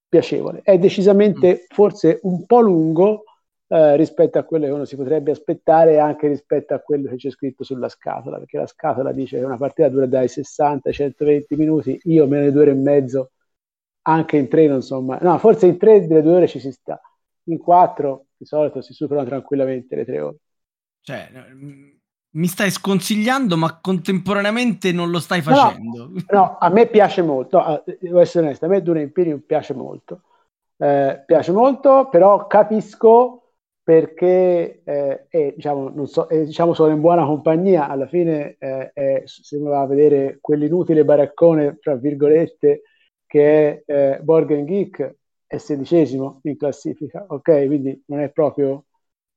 piacevole. 0.08 0.62
È 0.64 0.76
decisamente 0.76 1.52
mm. 1.52 1.64
forse 1.68 2.18
un 2.22 2.44
po' 2.46 2.58
lungo 2.58 3.22
eh, 3.68 3.94
rispetto 3.94 4.38
a 4.38 4.42
quello 4.42 4.64
che 4.64 4.72
uno 4.72 4.84
si 4.86 4.96
potrebbe 4.96 5.30
aspettare 5.30 5.92
e 5.92 5.98
anche 5.98 6.26
rispetto 6.26 6.74
a 6.74 6.80
quello 6.80 7.08
che 7.10 7.14
c'è 7.14 7.30
scritto 7.30 7.62
sulla 7.62 7.88
scatola, 7.88 8.38
perché 8.38 8.58
la 8.58 8.66
scatola 8.66 9.12
dice 9.12 9.38
che 9.38 9.44
una 9.44 9.56
partita 9.56 9.88
dura 9.88 10.06
dai 10.06 10.26
60 10.26 10.88
ai 10.88 10.94
120 10.96 11.54
minuti, 11.54 12.00
io 12.06 12.26
meno 12.26 12.46
di 12.46 12.50
due 12.50 12.62
ore 12.62 12.70
e 12.72 12.74
mezzo 12.74 13.30
anche 14.08 14.36
in 14.36 14.48
treno, 14.48 14.76
insomma, 14.76 15.18
no, 15.20 15.36
forse 15.38 15.66
in 15.66 15.78
tre 15.78 16.06
delle 16.06 16.22
due 16.22 16.36
ore 16.36 16.46
ci 16.46 16.60
si 16.60 16.70
sta, 16.70 17.00
in 17.44 17.58
quattro 17.58 18.26
di 18.36 18.44
solito 18.44 18.80
si 18.80 18.92
superano 18.92 19.26
tranquillamente 19.26 19.96
le 19.96 20.04
tre 20.04 20.20
ore. 20.20 20.36
Cioè, 21.00 21.28
mi 22.30 22.46
stai 22.46 22.70
sconsigliando, 22.70 23.56
ma 23.56 23.80
contemporaneamente 23.80 24.92
non 24.92 25.10
lo 25.10 25.18
stai 25.18 25.40
facendo. 25.40 26.10
No, 26.12 26.22
no 26.30 26.56
a 26.58 26.68
me 26.68 26.86
piace 26.86 27.22
molto, 27.22 27.82
devo 27.98 28.20
essere 28.20 28.46
onesto, 28.46 28.66
a 28.66 28.68
me 28.68 28.82
Dune 28.82 29.02
Imperium 29.02 29.40
piace 29.40 29.74
molto. 29.74 30.22
eh, 30.78 31.22
piace 31.24 31.52
molto, 31.52 32.08
però 32.10 32.46
capisco 32.46 33.42
perché 33.82 34.82
eh, 34.84 35.26
è, 35.28 35.52
diciamo, 35.54 35.90
non 35.90 36.06
so, 36.08 36.26
è, 36.26 36.44
diciamo, 36.44 36.74
sono 36.74 36.92
in 36.92 37.00
buona 37.00 37.24
compagnia, 37.24 37.88
alla 37.88 38.06
fine 38.06 38.56
eh, 38.58 38.90
è, 38.92 39.22
se 39.24 39.56
uno 39.56 39.70
va 39.70 39.82
a 39.82 39.86
vedere 39.86 40.38
quell'inutile 40.40 41.04
baraccone, 41.04 41.78
tra 41.80 41.94
virgolette, 41.94 42.82
che 43.26 43.84
è 43.84 43.92
eh, 43.92 44.20
Borgen 44.22 44.64
Geek, 44.64 45.16
è 45.46 45.56
sedicesimo 45.58 46.40
in 46.44 46.56
classifica, 46.56 47.24
ok? 47.28 47.66
Quindi 47.66 48.02
non 48.06 48.20
è 48.20 48.30
proprio, 48.30 48.84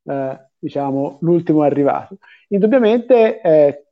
eh, 0.03 0.39
diciamo, 0.57 1.17
l'ultimo 1.21 1.61
arrivato. 1.61 2.17
Indubbiamente 2.49 3.41
eh, 3.41 3.85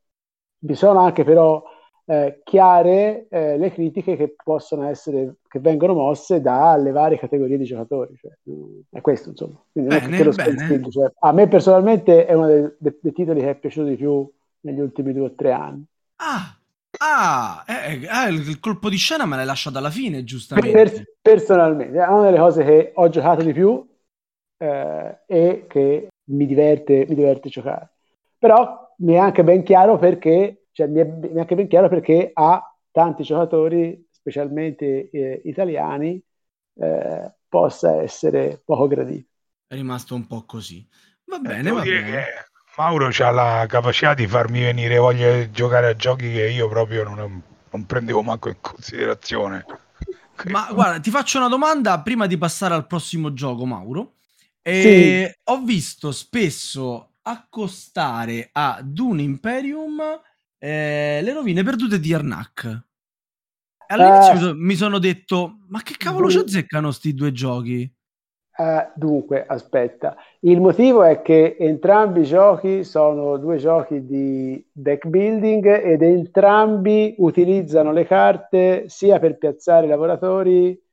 vi 0.60 0.76
sono 0.76 1.00
anche 1.00 1.24
però 1.24 1.64
eh, 2.10 2.42
chiare 2.44 3.28
eh, 3.30 3.58
le 3.58 3.72
critiche 3.72 4.16
che 4.16 4.34
possono 4.42 4.88
essere, 4.88 5.36
che 5.48 5.60
vengono 5.60 5.94
mosse 5.94 6.40
dalle 6.40 6.92
varie 6.92 7.18
categorie 7.18 7.58
di 7.58 7.66
giocatori. 7.66 8.16
Cioè, 8.16 8.32
è 8.90 9.02
questo, 9.02 9.30
insomma. 9.30 9.62
Bene, 9.72 10.24
lo 10.24 10.32
cioè, 10.32 11.12
a 11.20 11.32
me 11.34 11.48
personalmente 11.48 12.26
è 12.26 12.34
uno 12.34 12.48
dei, 12.48 12.74
dei, 12.78 12.98
dei, 13.02 13.12
titoli 13.12 13.42
che 13.42 13.50
è 13.50 13.56
piaciuto 13.56 13.90
di 13.90 13.98
più 13.98 14.30
negli 14.62 14.80
ultimi 14.80 15.14
due 15.14 15.26
o 15.26 15.36
tre 15.36 15.52
anni. 15.52 15.84
Ah, 16.16 16.57
Ah, 17.00 17.64
eh, 17.68 18.02
eh, 18.02 18.30
il 18.30 18.60
colpo 18.60 18.90
di 18.90 18.98
scena 18.98 19.26
me 19.26 19.36
l'hai 19.36 19.46
lasciato 19.46 19.78
alla 19.78 19.90
fine, 19.90 20.24
giustamente. 20.24 20.72
Per, 20.72 21.04
personalmente, 21.22 21.98
è 21.98 22.08
una 22.08 22.24
delle 22.24 22.38
cose 22.38 22.64
che 22.64 22.92
ho 22.96 23.10
giocato 23.10 23.44
di 23.44 23.54
più 23.54 23.88
eh, 24.58 25.20
e 25.28 25.66
che 25.68 26.08
mi 26.32 26.46
diverte, 26.46 27.06
mi 27.08 27.16
diverte 27.16 27.50
giocare. 27.50 27.90
Però 28.38 28.94
mi 28.98 29.14
è 29.14 29.18
anche 29.18 29.44
ben 29.44 29.64
chiaro 29.64 29.98
perché 29.98 30.68
cioè, 30.72 30.88
mi, 30.88 31.00
è, 31.00 31.06
mi, 31.06 31.34
è, 31.34 31.40
anche 31.40 31.56
ben 31.56 31.68
chiaro 31.68 31.90
perché 31.90 32.32
ha 32.34 32.76
tanti 32.92 33.24
giocatori, 33.24 34.08
specialmente 34.12 35.10
eh, 35.10 35.42
italiani, 35.46 36.22
eh, 36.80 37.34
possa 37.48 38.02
essere 38.02 38.62
poco 38.64 38.88
gradito. 38.88 39.30
È 39.68 39.76
rimasto 39.76 40.16
un 40.16 40.26
po' 40.26 40.46
così. 40.46 40.88
Va 41.26 41.38
eh, 41.38 41.42
bene, 41.42 41.72
va 41.72 41.82
bene. 41.82 42.26
Mauro 42.78 43.08
ha 43.08 43.32
la 43.32 43.66
capacità 43.68 44.14
di 44.14 44.28
farmi 44.28 44.62
venire 44.62 44.98
voglia 44.98 45.34
di 45.34 45.50
giocare 45.50 45.88
a 45.88 45.96
giochi 45.96 46.32
che 46.32 46.48
io 46.48 46.68
proprio 46.70 47.04
non, 47.04 47.42
non 47.72 47.86
prendevo 47.88 48.22
manco 48.22 48.50
in 48.50 48.58
considerazione. 48.62 49.66
Ma 50.50 50.70
guarda, 50.72 51.00
ti 51.00 51.10
faccio 51.10 51.40
una 51.40 51.48
domanda 51.48 52.00
prima 52.02 52.28
di 52.28 52.38
passare 52.38 52.76
al 52.76 52.86
prossimo 52.86 53.34
gioco, 53.34 53.66
Mauro. 53.66 54.18
E 54.62 55.32
sì. 55.34 55.40
Ho 55.46 55.62
visto 55.62 56.12
spesso 56.12 57.14
accostare 57.24 58.50
a 58.52 58.80
Dune 58.84 59.24
Imperium 59.24 60.00
eh, 60.60 61.20
le 61.24 61.34
rovine 61.34 61.64
perdute 61.64 62.00
di 62.00 62.14
Arnak. 62.14 62.86
All'inizio 63.88 64.52
uh, 64.52 64.56
mi 64.56 64.76
sono 64.76 65.00
detto, 65.00 65.62
ma 65.70 65.82
che 65.82 65.96
cavolo 65.98 66.30
ci 66.30 66.38
azzeccano 66.38 66.92
sti 66.92 67.14
due 67.16 67.32
giochi? 67.32 67.92
Uh, 68.58 68.90
dunque, 68.96 69.46
aspetta, 69.46 70.16
il 70.40 70.60
motivo 70.60 71.04
è 71.04 71.22
che 71.22 71.58
entrambi 71.60 72.22
i 72.22 72.26
giochi 72.26 72.84
sono 72.84 73.38
due 73.38 73.58
giochi 73.58 74.04
di 74.04 74.68
deck 74.72 75.06
building 75.06 75.86
ed 75.86 76.02
entrambi 76.02 77.14
utilizzano 77.20 77.92
le 77.92 78.04
carte 78.06 78.90
sia 78.90 79.20
per 79.20 79.38
piazzare 79.38 79.86
i 79.86 79.90
lavoratori 79.90 80.84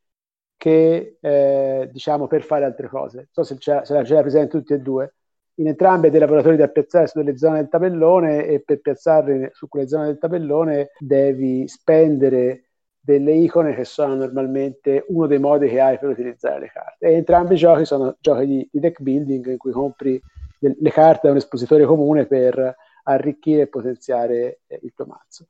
che 0.59 1.17
eh, 1.21 1.89
diciamo 1.91 2.27
per 2.27 2.43
fare 2.43 2.67
altre 2.67 2.89
cose. 2.89 3.17
Non 3.17 3.27
so 3.31 3.43
se 3.45 3.57
c'è, 3.57 3.81
se 3.85 4.03
c'è 4.03 4.21
presente 4.21 4.59
tutti 4.59 4.75
e 4.75 4.81
due 4.81 5.15
in 5.57 5.69
entrambi 5.69 6.11
dei 6.11 6.21
lavoratori 6.21 6.57
da 6.57 6.69
piazzare 6.69 7.07
su 7.07 7.19
delle 7.19 7.37
zone 7.39 7.59
del 7.59 7.69
tabellone 7.69 8.47
e 8.47 8.61
per 8.61 8.81
piazzarli 8.81 9.51
su 9.53 9.69
quelle 9.69 9.89
zone 9.89 10.07
del 10.07 10.19
tabellone 10.19 10.91
devi 10.99 11.69
spendere 11.69 12.71
delle 13.05 13.33
icone 13.33 13.75
che 13.75 13.85
sono 13.85 14.15
normalmente 14.15 15.05
uno 15.09 15.27
dei 15.27 15.39
modi 15.39 15.69
che 15.69 15.79
hai 15.79 15.99
per 15.99 16.09
utilizzare 16.09 16.61
le 16.61 16.71
carte. 16.73 17.07
E 17.07 17.13
entrambi 17.13 17.53
i 17.53 17.59
giochi 17.59 17.85
sono 17.85 18.17
giochi 18.19 18.47
di, 18.47 18.69
di 18.73 18.81
deck 18.81 19.03
building 19.03 19.47
in 19.47 19.59
cui 19.59 19.73
compri 19.73 20.21
de- 20.59 20.77
le 20.81 20.91
carte 20.91 21.27
da 21.27 21.33
un 21.33 21.37
espositore 21.37 21.85
comune 21.85 22.25
per 22.25 22.75
arricchire 23.03 23.63
e 23.63 23.67
potenziare 23.67 24.61
eh, 24.67 24.81
il 24.83 24.93
tuo 24.95 25.05
mazzo. 25.05 25.47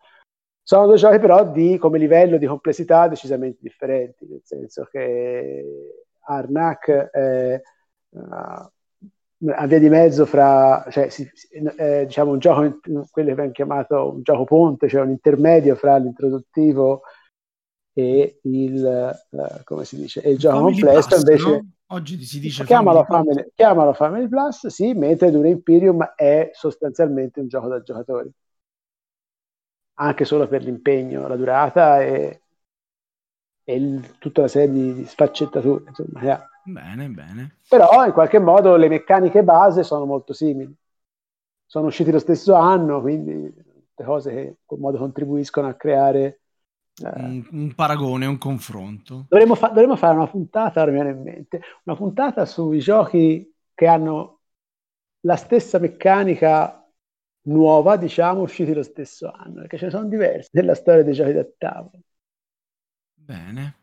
Sono 0.64 0.86
due 0.86 0.96
giochi 0.96 1.20
però 1.20 1.48
di, 1.48 1.78
come 1.78 1.98
livello 1.98 2.38
di 2.38 2.46
complessità 2.46 3.06
decisamente 3.06 3.58
differenti, 3.60 4.26
nel 4.26 4.40
senso 4.42 4.88
che 4.90 5.64
Arnak 6.22 6.90
è 6.90 7.62
uh, 8.08 8.18
a 8.18 9.66
via 9.66 9.78
di 9.78 9.88
mezzo 9.90 10.26
fra, 10.26 10.84
cioè, 10.88 11.08
si, 11.08 11.30
eh, 11.76 12.06
diciamo, 12.06 12.32
un 12.32 12.38
gioco, 12.38 12.80
quello 13.10 13.28
che 13.28 13.34
viene 13.34 13.52
chiamato 13.52 14.14
un 14.14 14.22
gioco 14.22 14.44
ponte, 14.44 14.88
cioè 14.88 15.02
un 15.02 15.10
intermedio 15.10 15.76
fra 15.76 15.98
l'introduttivo 15.98 17.02
e 17.94 18.40
il, 18.42 19.24
uh, 19.30 19.62
come 19.62 19.84
si 19.84 19.96
dice, 19.96 20.20
e 20.20 20.32
il 20.32 20.38
gioco 20.38 20.56
Family 20.56 20.80
complesso, 20.80 21.08
Plus, 21.08 21.18
invece... 21.20 21.50
No? 21.50 21.68
Oggi 21.88 22.24
si 22.24 22.40
dice 22.40 22.64
chiamalo 22.64 23.04
Family, 23.04 23.28
Family, 23.28 23.52
chiamalo 23.54 23.92
Family 23.92 24.28
Plus, 24.28 24.66
sì, 24.66 24.94
mentre 24.94 25.30
Dune 25.30 25.50
Imperium 25.50 26.02
è 26.16 26.50
sostanzialmente 26.52 27.40
un 27.40 27.46
gioco 27.46 27.68
da 27.68 27.82
giocatori. 27.82 28.30
Anche 29.96 30.24
solo 30.24 30.48
per 30.48 30.64
l'impegno, 30.64 31.28
la 31.28 31.36
durata 31.36 32.02
e, 32.02 32.40
e 33.62 33.74
il, 33.76 34.18
tutta 34.18 34.40
la 34.40 34.48
serie 34.48 34.94
di, 34.94 35.04
sfaccettature, 35.04 35.84
insomma, 35.86 36.22
yeah. 36.22 36.48
Bene, 36.64 37.08
bene. 37.10 37.58
Però 37.68 38.04
in 38.04 38.12
qualche 38.12 38.40
modo 38.40 38.74
le 38.76 38.88
meccaniche 38.88 39.44
base 39.44 39.84
sono 39.84 40.04
molto 40.04 40.32
simili. 40.32 40.74
Sono 41.66 41.86
usciti 41.86 42.10
lo 42.10 42.18
stesso 42.18 42.54
anno, 42.54 43.00
quindi 43.02 43.54
le 43.96 44.04
cose 44.04 44.30
che 44.30 44.40
in 44.40 44.54
qualche 44.64 44.84
modo 44.84 44.98
contribuiscono 44.98 45.68
a 45.68 45.74
creare 45.74 46.40
un, 47.02 47.46
un, 47.50 47.74
paragone, 47.74 48.26
un 48.26 48.38
confronto. 48.38 49.26
Dovremmo, 49.28 49.54
fa- 49.54 49.68
dovremmo 49.68 49.96
fare 49.96 50.16
una 50.16 50.28
puntata, 50.28 50.82
ora 50.82 50.90
mi 50.90 51.02
viene 51.02 51.16
in 51.16 51.22
mente, 51.22 51.60
una 51.84 51.96
puntata 51.96 52.44
sui 52.46 52.78
giochi 52.78 53.52
che 53.74 53.86
hanno 53.86 54.40
la 55.20 55.36
stessa 55.36 55.78
meccanica 55.78 56.88
nuova, 57.46 57.96
diciamo, 57.96 58.42
usciti 58.42 58.72
lo 58.72 58.82
stesso 58.82 59.30
anno, 59.30 59.60
perché 59.62 59.78
ce 59.78 59.86
ne 59.86 59.90
sono 59.90 60.06
diversi 60.06 60.50
nella 60.52 60.74
storia 60.74 61.02
dei 61.02 61.14
giochi 61.14 61.32
da 61.32 61.46
tavolo. 61.58 62.02
Bene. 63.14 63.76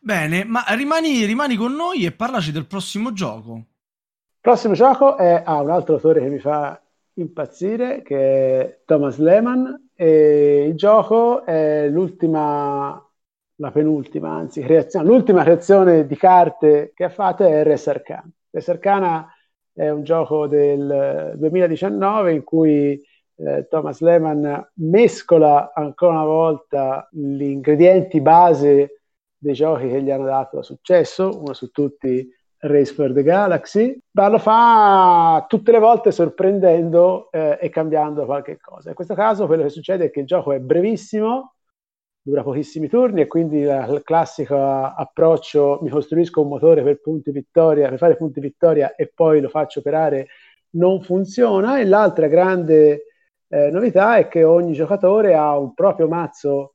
Bene, 0.00 0.44
ma 0.44 0.64
rimani, 0.70 1.24
rimani 1.24 1.56
con 1.56 1.74
noi 1.74 2.04
e 2.04 2.12
parlaci 2.12 2.50
del 2.52 2.66
prossimo 2.66 3.12
gioco. 3.12 3.54
Il 3.54 4.40
prossimo 4.40 4.74
gioco 4.74 5.16
è 5.16 5.34
a 5.34 5.42
ah, 5.44 5.60
un 5.60 5.70
altro 5.70 5.94
autore 5.94 6.20
che 6.20 6.28
mi 6.28 6.40
fa 6.40 6.80
impazzire, 7.14 8.02
che 8.02 8.60
è 8.60 8.80
Thomas 8.84 9.18
Lehman, 9.18 9.90
e 10.02 10.64
il 10.66 10.74
gioco 10.74 11.44
è 11.44 11.88
l'ultima, 11.88 13.08
la 13.54 13.70
penultima, 13.70 14.30
anzi, 14.34 14.60
creazione, 14.60 15.06
l'ultima 15.06 15.42
creazione 15.42 16.08
di 16.08 16.16
carte 16.16 16.90
che 16.92 17.04
ha 17.04 17.08
fatto 17.08 17.44
è 17.44 17.62
Res 17.62 17.86
Arcana. 17.86 18.28
Res 18.50 18.68
Arcana 18.68 19.32
è 19.72 19.88
un 19.90 20.02
gioco 20.02 20.48
del 20.48 21.34
2019 21.36 22.32
in 22.32 22.42
cui 22.42 23.00
eh, 23.36 23.68
Thomas 23.68 24.00
Lehman 24.00 24.72
mescola 24.74 25.70
ancora 25.72 26.14
una 26.14 26.24
volta 26.24 27.08
gli 27.12 27.44
ingredienti 27.44 28.20
base 28.20 29.02
dei 29.38 29.54
giochi 29.54 29.88
che 29.88 30.02
gli 30.02 30.10
hanno 30.10 30.24
dato 30.24 30.62
successo, 30.62 31.38
uno 31.38 31.52
su 31.52 31.70
tutti 31.70 32.28
Race 32.64 32.92
for 32.92 33.12
the 33.12 33.22
Galaxy, 33.24 33.98
ma 34.12 34.28
lo 34.28 34.38
fa 34.38 35.44
tutte 35.48 35.72
le 35.72 35.80
volte 35.80 36.12
sorprendendo 36.12 37.30
eh, 37.32 37.58
e 37.60 37.68
cambiando 37.70 38.24
qualche 38.24 38.58
cosa. 38.60 38.90
In 38.90 38.94
questo 38.94 39.14
caso 39.14 39.46
quello 39.46 39.64
che 39.64 39.68
succede 39.68 40.04
è 40.06 40.10
che 40.10 40.20
il 40.20 40.26
gioco 40.26 40.52
è 40.52 40.60
brevissimo, 40.60 41.54
dura 42.22 42.44
pochissimi 42.44 42.88
turni 42.88 43.22
e 43.22 43.26
quindi 43.26 43.58
il 43.58 44.02
classico 44.04 44.56
approccio 44.56 45.80
mi 45.82 45.90
costruisco 45.90 46.40
un 46.42 46.48
motore 46.48 46.84
per 46.84 47.00
punti 47.00 47.32
vittoria, 47.32 47.88
per 47.88 47.98
fare 47.98 48.16
punti 48.16 48.38
vittoria 48.38 48.94
e 48.94 49.10
poi 49.12 49.40
lo 49.40 49.48
faccio 49.48 49.80
operare 49.80 50.28
non 50.74 51.02
funziona 51.02 51.80
e 51.80 51.84
l'altra 51.84 52.28
grande 52.28 53.06
eh, 53.48 53.70
novità 53.70 54.18
è 54.18 54.28
che 54.28 54.44
ogni 54.44 54.72
giocatore 54.72 55.34
ha 55.34 55.58
un 55.58 55.74
proprio 55.74 56.06
mazzo 56.06 56.71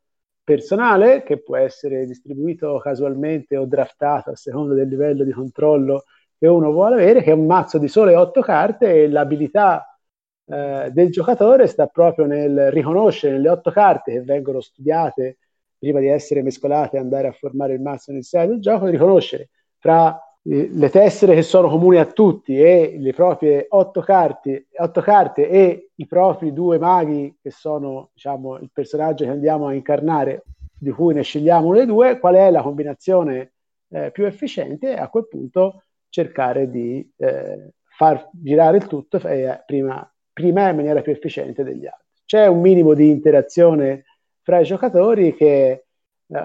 personale 0.48 1.24
che 1.24 1.44
può 1.44 1.58
essere 1.58 2.06
distribuito 2.06 2.78
casualmente 2.78 3.58
o 3.58 3.66
draftato 3.66 4.30
a 4.30 4.36
seconda 4.38 4.74
del 4.76 4.88
livello 4.88 5.26
di 5.26 5.34
controllo 5.34 6.06
che 6.38 6.48
uno 6.48 6.72
vuole 6.72 6.96
avere, 6.96 7.22
che 7.22 7.32
è 7.32 7.34
un 7.34 7.46
mazzo 7.46 7.78
di 7.78 7.90
sole 7.90 8.16
otto 8.16 8.40
carte 8.40 9.04
e 9.04 9.10
l'abilità 9.10 10.00
eh, 10.46 10.90
del 10.94 11.12
giocatore 11.12 11.68
sta 11.68 11.88
proprio 11.88 12.28
nel 12.28 12.72
riconoscere 12.72 13.38
le 13.40 13.50
otto 13.50 13.72
carte 13.72 14.14
che 14.14 14.22
vengono 14.22 14.62
studiate 14.62 15.40
prima 15.78 16.00
di 16.00 16.08
essere 16.08 16.42
mescolate 16.42 16.96
e 16.96 17.00
andare 17.02 17.28
a 17.28 17.34
formare 17.34 17.74
il 17.74 17.82
mazzo 17.82 18.12
iniziale 18.12 18.48
del 18.48 18.62
gioco, 18.62 18.86
riconoscere 18.86 19.50
fra 19.80 20.18
le 20.50 20.90
tessere 20.90 21.36
che 21.36 21.42
sono 21.42 21.68
comuni 21.68 21.98
a 21.98 22.06
tutti 22.06 22.58
e 22.58 22.96
le 22.98 23.12
proprie 23.12 23.66
otto 23.70 24.00
carte, 24.00 24.68
otto 24.78 25.02
carte 25.02 25.50
e 25.50 25.90
i 25.96 26.06
propri 26.06 26.54
due 26.54 26.80
maghi 26.80 27.38
che 27.42 27.52
sono 27.52 28.12
diciamo, 28.14 28.58
il 28.60 28.70
personaggio 28.72 29.26
che 29.26 29.32
andiamo 29.32 29.68
a 29.68 29.74
incarnare, 29.74 30.46
di 30.80 30.92
cui 30.92 31.14
ne 31.14 31.24
scegliamo 31.24 31.74
dei 31.74 31.86
due, 31.86 32.18
qual 32.20 32.36
è 32.36 32.50
la 32.50 32.62
combinazione 32.62 33.54
eh, 33.90 34.10
più 34.12 34.26
efficiente 34.26 34.92
e 34.92 34.98
a 34.98 35.10
quel 35.10 35.28
punto 35.28 35.84
cercare 36.08 36.70
di 36.70 37.12
eh, 37.18 37.74
far 37.98 38.30
girare 38.32 38.78
il 38.78 38.88
tutto 38.88 39.18
eh, 39.18 39.64
prima, 39.66 40.10
prima 40.32 40.70
in 40.70 40.76
maniera 40.78 41.02
più 41.02 41.12
efficiente 41.12 41.64
degli 41.64 41.86
altri. 41.86 42.06
C'è 42.24 42.48
un 42.48 42.62
minimo 42.62 42.94
di 42.94 43.10
interazione 43.10 44.06
fra 44.44 44.60
i 44.60 44.66
giocatori 44.66 45.36
che 45.36 45.87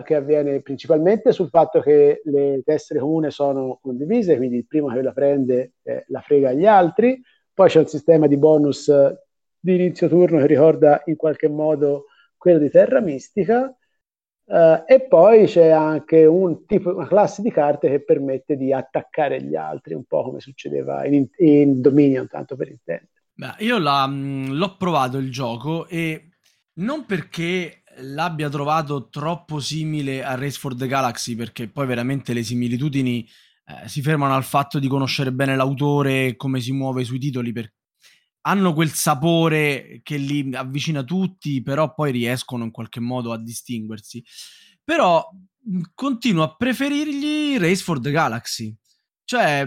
che 0.04 0.14
avviene 0.14 0.60
principalmente 0.62 1.32
sul 1.32 1.48
fatto 1.48 1.80
che 1.80 2.22
le 2.24 2.62
tessere 2.64 3.00
comuni 3.00 3.30
sono 3.30 3.78
condivise, 3.82 4.36
quindi 4.36 4.56
il 4.56 4.66
primo 4.66 4.88
che 4.88 5.02
la 5.02 5.12
prende 5.12 5.72
eh, 5.82 6.04
la 6.08 6.20
frega 6.20 6.50
agli 6.50 6.66
altri, 6.66 7.20
poi 7.52 7.68
c'è 7.68 7.80
un 7.80 7.88
sistema 7.88 8.26
di 8.26 8.36
bonus 8.36 8.90
di 9.58 9.74
inizio 9.74 10.08
turno 10.08 10.38
che 10.38 10.46
ricorda 10.46 11.02
in 11.06 11.16
qualche 11.16 11.48
modo 11.48 12.06
quello 12.36 12.58
di 12.58 12.70
Terra 12.70 13.00
Mistica, 13.00 13.74
Uh, 14.44 14.82
e 14.86 15.06
poi 15.08 15.46
c'è 15.46 15.68
anche 15.68 16.26
un 16.26 16.66
tipo, 16.66 16.94
una 16.94 17.06
classe 17.06 17.42
di 17.42 17.50
carte 17.50 17.88
che 17.88 18.02
permette 18.02 18.56
di 18.56 18.72
attaccare 18.72 19.40
gli 19.40 19.54
altri, 19.54 19.94
un 19.94 20.04
po' 20.04 20.24
come 20.24 20.40
succedeva 20.40 21.06
in, 21.06 21.26
in 21.38 21.80
Dominion, 21.80 22.26
tanto 22.26 22.56
per 22.56 22.68
intendere. 22.68 23.08
Beh, 23.32 23.54
io 23.58 23.78
mh, 23.78 24.52
l'ho 24.52 24.76
provato 24.76 25.16
il 25.18 25.30
gioco 25.30 25.86
e 25.86 26.32
non 26.74 27.06
perché 27.06 27.81
l'abbia 27.98 28.48
trovato 28.48 29.08
troppo 29.08 29.60
simile 29.60 30.24
a 30.24 30.34
Race 30.34 30.58
for 30.58 30.74
the 30.74 30.86
Galaxy, 30.86 31.34
perché 31.34 31.68
poi 31.68 31.86
veramente 31.86 32.32
le 32.32 32.42
similitudini 32.42 33.26
eh, 33.66 33.88
si 33.88 34.02
fermano 34.02 34.34
al 34.34 34.44
fatto 34.44 34.78
di 34.78 34.88
conoscere 34.88 35.32
bene 35.32 35.56
l'autore 35.56 36.26
e 36.26 36.36
come 36.36 36.60
si 36.60 36.72
muove 36.72 37.04
sui 37.04 37.18
titoli, 37.18 37.52
per... 37.52 37.72
hanno 38.42 38.72
quel 38.72 38.90
sapore 38.90 40.00
che 40.02 40.16
li 40.16 40.54
avvicina 40.54 41.02
tutti, 41.02 41.62
però 41.62 41.94
poi 41.94 42.12
riescono 42.12 42.64
in 42.64 42.70
qualche 42.70 43.00
modo 43.00 43.32
a 43.32 43.42
distinguersi. 43.42 44.24
Però 44.84 45.28
continuo 45.94 46.42
a 46.42 46.56
preferirgli 46.56 47.58
Race 47.58 47.82
for 47.82 48.00
the 48.00 48.10
Galaxy. 48.10 48.74
Cioè, 49.24 49.66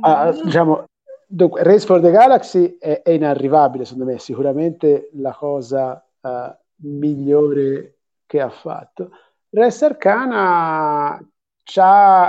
ah, 0.00 0.32
diciamo, 0.32 0.86
Dunque, 1.28 1.64
Race 1.64 1.84
for 1.84 2.00
the 2.00 2.12
Galaxy 2.12 2.76
è, 2.78 3.02
è, 3.02 3.10
inarrivabile, 3.10 3.84
secondo 3.84 4.12
me, 4.12 4.18
sicuramente 4.18 5.10
la 5.14 5.34
cosa 5.34 6.00
uh, 6.20 6.56
migliore 6.82 7.98
che 8.26 8.40
ha 8.40 8.50
fatto. 8.50 9.10
Res 9.50 9.82
Arcana 9.82 11.18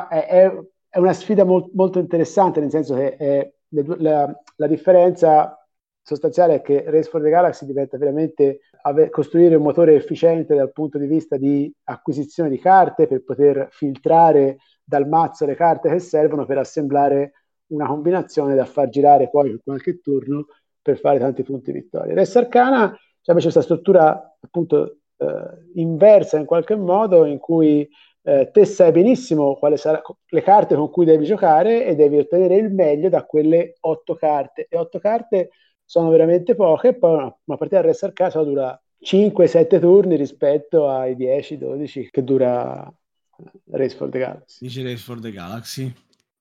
è, 0.10 0.26
è, 0.28 1.00
una 1.00 1.14
sfida 1.14 1.43
molt, 1.43 1.72
molto 1.74 2.00
interessante, 2.00 2.60
nel 2.60 2.70
senso 2.70 2.95
che 2.95 3.16
è, 3.16 3.54
la, 3.70 4.41
la, 4.56 4.68
differenza 4.68 5.58
sostanziale 6.02 6.56
è 6.56 6.62
che 6.62 6.86
Race 6.88 7.10
for 7.10 7.22
the 7.22 7.30
Galaxy 7.30 7.66
diventa 7.66 7.98
veramente 7.98 8.62
ave, 8.84 9.10
costruire 9.10 9.56
un 9.56 9.64
motore 9.64 9.95
efficiente 9.95 10.56
dal 10.56 10.72
punto 10.72 10.98
di 10.98 11.06
vista 11.06 11.38
di 11.38 11.72
acquisizione 11.84 12.50
di 12.50 12.60
carte 12.60 13.08
per 13.08 13.24
poter 13.24 13.68
filtrare 13.72 14.58
dal 14.84 15.08
mazzo 15.08 15.45
le 15.45 15.56
carte 15.56 15.89
che 15.89 16.00
servono 16.00 16.45
per 16.45 16.60
assemblare 16.60 17.34
una 17.68 17.88
combinazione 17.88 18.56
da 18.56 18.64
far 18.64 18.88
girare 18.88 19.30
poi 19.30 19.50
per 19.50 19.60
qualche 19.64 20.00
turno 20.00 20.45
per 20.82 20.98
fare 20.98 21.20
tanti 21.20 21.43
punti 21.43 21.74
vittoria. 21.74 22.14
Res 22.14 22.34
Arcana 22.38 22.98
c'è 23.28 23.34
invece 23.34 23.52
questa 23.52 23.62
struttura 23.62 24.38
appunto 24.40 25.00
eh, 25.18 25.82
inversa 25.82 26.38
in 26.38 26.46
qualche 26.46 26.76
modo 26.78 27.26
in 27.26 27.40
cui 27.40 27.86
eh, 28.22 28.50
te 28.54 28.64
sai 28.64 28.94
benissimo 28.94 29.56
quali 29.56 29.76
saranno 29.76 30.20
le 30.28 30.42
carte 30.42 30.76
con 30.76 30.90
cui 30.90 31.04
devi 31.04 31.26
giocare 31.26 31.86
e 31.86 31.96
devi 31.96 32.20
ottenere 32.20 32.56
il 32.56 32.72
meglio 32.72 33.10
da 33.10 33.26
quelle 33.26 33.76
otto 33.82 34.16
carte 34.16 34.68
e 34.70 34.78
otto 34.78 35.00
carte 35.00 35.50
sono 35.84 36.10
veramente 36.10 36.56
poche 36.56 36.94
poi 36.94 37.16
una, 37.16 37.38
una 37.44 37.58
partita 37.58 37.82
Res 37.82 38.04
Arcana 38.04 38.44
dura 38.44 38.82
5-7 39.04 39.78
turni 39.78 40.16
rispetto 40.16 40.90
ai 40.90 41.18
10-12 41.18 42.08
che 42.10 42.24
dura 42.24 42.88
eh, 42.88 43.52
Race 43.72 43.96
for 43.98 44.10
the 44.10 44.20
Galaxy. 44.20 44.66
Dice 44.66 44.84
Race 44.84 45.04
for 45.04 45.20
the 45.20 45.32
Galaxy. 45.32 45.94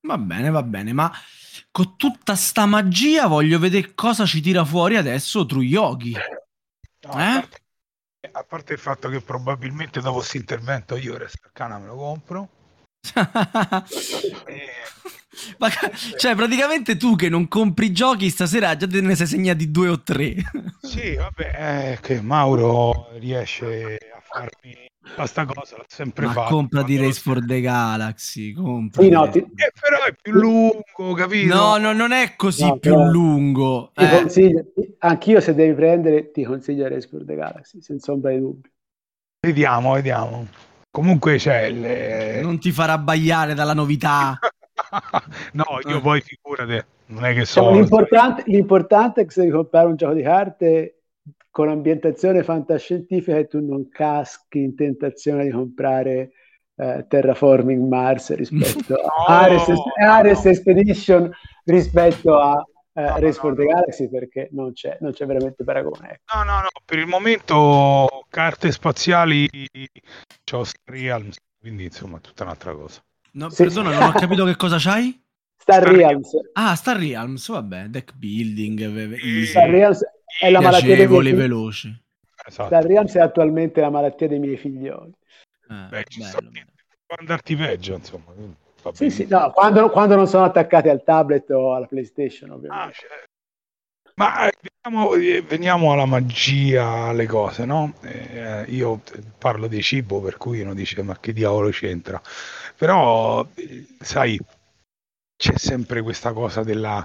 Va 0.02 0.18
bene, 0.18 0.50
va 0.50 0.62
bene, 0.62 0.92
ma 0.92 1.10
con 1.72 1.96
tutta 1.96 2.36
sta 2.36 2.64
magia 2.64 3.26
voglio 3.26 3.58
vedere 3.58 3.92
cosa 3.94 4.24
ci 4.24 4.40
tira 4.40 4.64
fuori 4.64 4.96
adesso 4.96 5.44
True 5.44 5.64
Yogi. 5.64 6.14
No, 7.02 7.12
eh? 7.12 7.22
a, 7.22 7.40
parte, 7.40 7.60
a, 8.32 8.44
parte, 8.44 8.72
il 8.72 8.78
fatto 8.78 9.08
che 9.08 9.20
probabilmente 9.20 10.00
dopo 10.00 10.16
questo 10.16 10.36
intervento 10.36 10.96
io 10.96 11.16
Rest 11.16 11.38
Arcana 11.44 11.78
me 11.78 11.86
lo 11.86 11.96
compro. 11.96 12.48
e... 14.46 14.68
Ma, 15.58 15.68
cioè, 16.16 16.34
praticamente 16.34 16.96
tu 16.96 17.14
che 17.14 17.28
non 17.28 17.46
compri 17.46 17.92
giochi 17.92 18.30
stasera 18.30 18.76
già 18.76 18.86
te 18.86 19.00
ne 19.00 19.14
sei 19.14 19.26
segnati 19.26 19.70
due 19.70 19.88
o 19.88 20.02
tre. 20.02 20.34
sì, 20.82 21.14
vabbè, 21.14 21.92
è 21.92 21.98
che 22.00 22.20
Mauro 22.20 23.10
riesce 23.18 23.98
farmi 24.36 24.90
questa 25.14 25.46
cosa 25.46 25.76
l'ha 25.76 25.84
sempre 25.86 26.26
Ma 26.26 26.32
fatto. 26.32 26.54
compra 26.54 26.82
di 26.82 26.98
Race 26.98 27.20
for 27.20 27.44
the 27.44 27.60
Galaxy. 27.60 28.52
Compra 28.52 29.02
sì, 29.02 29.08
no, 29.08 29.28
ti... 29.28 29.38
eh, 29.38 29.72
però 29.80 30.04
è 30.04 30.14
più 30.20 30.32
lungo, 30.32 31.14
capito? 31.14 31.54
No, 31.54 31.76
no 31.78 31.92
non 31.92 32.12
è 32.12 32.34
così 32.36 32.66
no, 32.66 32.78
più 32.78 32.92
però... 32.92 33.08
lungo. 33.08 33.92
Ti 33.94 34.04
eh. 34.04 34.10
consiglio, 34.10 34.64
anch'io 34.98 35.40
se 35.40 35.54
devi 35.54 35.74
prendere 35.74 36.30
ti 36.32 36.44
consiglio 36.44 36.88
Race 36.88 37.08
for 37.08 37.24
the 37.24 37.34
Galaxy, 37.34 37.80
senza 37.80 38.12
ombra 38.12 38.32
di 38.32 38.40
dubbio. 38.40 38.70
Vediamo, 39.40 39.92
vediamo. 39.94 40.46
Comunque 40.90 41.36
c'è 41.36 41.70
le... 41.70 42.40
Non 42.42 42.58
ti 42.58 42.72
farà 42.72 42.94
abbagliare 42.94 43.54
dalla 43.54 43.74
novità. 43.74 44.38
no, 45.52 45.64
io 45.86 46.00
poi 46.00 46.20
figurate, 46.20 46.86
non 47.06 47.24
è 47.24 47.34
che 47.34 47.44
so... 47.44 47.60
Diciamo, 47.60 47.78
l'importante, 47.78 48.42
l'importante 48.46 49.20
è 49.20 49.24
che 49.24 49.30
se 49.30 49.40
devi 49.42 49.52
comprare 49.52 49.86
un 49.86 49.96
gioco 49.96 50.14
di 50.14 50.22
carte 50.22 50.95
con 51.56 51.70
ambientazione 51.70 52.42
fantascientifica 52.42 53.38
e 53.38 53.46
tu 53.46 53.64
non 53.64 53.88
caschi 53.88 54.58
in 54.58 54.76
tentazione 54.76 55.44
di 55.44 55.50
comprare 55.50 56.32
eh, 56.74 57.06
Terraforming 57.08 57.88
Mars 57.88 58.34
rispetto 58.34 58.92
a 59.00 59.38
Ares, 59.44 59.64
Ares 59.98 60.44
Expedition 60.44 61.30
rispetto 61.64 62.38
a 62.38 62.62
eh, 62.92 63.00
no, 63.00 63.18
Race 63.20 63.38
for 63.38 63.54
the 63.54 63.64
Galaxy 63.64 64.10
perché 64.10 64.50
non 64.52 64.74
c'è, 64.74 64.98
non 65.00 65.12
c'è 65.12 65.24
veramente 65.24 65.64
paragone. 65.64 66.10
Ecco. 66.10 66.36
No, 66.36 66.44
no, 66.44 66.60
no, 66.60 66.68
per 66.84 66.98
il 66.98 67.06
momento 67.06 68.26
carte 68.28 68.70
spaziali 68.70 69.48
c'ho 70.44 70.62
Realms, 70.84 71.38
quindi 71.58 71.84
insomma 71.84 72.18
tutta 72.18 72.42
un'altra 72.42 72.74
cosa. 72.74 73.02
No, 73.32 73.48
sì, 73.48 73.62
perdona, 73.62 73.92
sì. 73.92 73.98
non 73.98 74.08
ho 74.08 74.12
capito 74.12 74.44
che 74.44 74.56
cosa 74.56 74.76
c'hai? 74.78 75.18
Star, 75.56 75.80
Star 75.80 75.94
Realms. 75.94 76.30
Ah, 76.52 76.74
Star 76.74 76.98
Realms, 76.98 77.48
vabbè, 77.48 77.84
deck 77.86 78.14
building. 78.14 79.44
Star 79.46 79.70
Realms 79.70 80.04
è 80.38 80.50
la 80.50 80.60
malattia 80.60 80.96
dei 80.96 81.06
miei 81.06 81.32
veloci. 81.32 82.04
Esatto. 82.46 82.66
Star 82.66 82.84
Realms 82.84 83.14
è 83.14 83.20
attualmente 83.20 83.80
la 83.80 83.90
malattia 83.90 84.28
dei 84.28 84.38
miei 84.38 84.56
figlioli. 84.56 85.12
Eh, 85.68 85.86
Beh, 85.88 86.04
ci 86.08 86.20
bello, 86.20 86.50
bello. 86.50 86.66
può 87.04 87.16
andarti 87.18 87.56
peggio, 87.56 87.94
insomma. 87.94 88.32
Sì, 88.92 89.10
sì, 89.10 89.26
no, 89.26 89.50
quando, 89.50 89.90
quando, 89.90 90.14
non 90.14 90.28
sono 90.28 90.44
attaccati 90.44 90.88
al 90.88 91.02
tablet 91.02 91.50
o 91.50 91.74
alla 91.74 91.86
PlayStation, 91.86 92.50
ovviamente. 92.50 92.88
Ah, 92.88 92.92
certo. 92.92 93.24
Ma 94.14 94.48
veniamo, 94.82 95.10
veniamo, 95.46 95.92
alla 95.92 96.06
magia, 96.06 97.08
alle 97.08 97.26
cose, 97.26 97.66
no? 97.66 97.94
Eh, 98.02 98.64
io 98.68 99.02
parlo 99.36 99.66
di 99.66 99.82
cibo, 99.82 100.20
per 100.22 100.38
cui 100.38 100.60
uno 100.60 100.72
dice 100.72 101.02
ma 101.02 101.18
che 101.18 101.34
diavolo 101.34 101.68
c'entra? 101.68 102.22
Però, 102.76 103.46
sai, 103.98 104.40
c'è 105.36 105.58
sempre 105.58 106.00
questa 106.00 106.32
cosa 106.32 106.62
della 106.62 107.04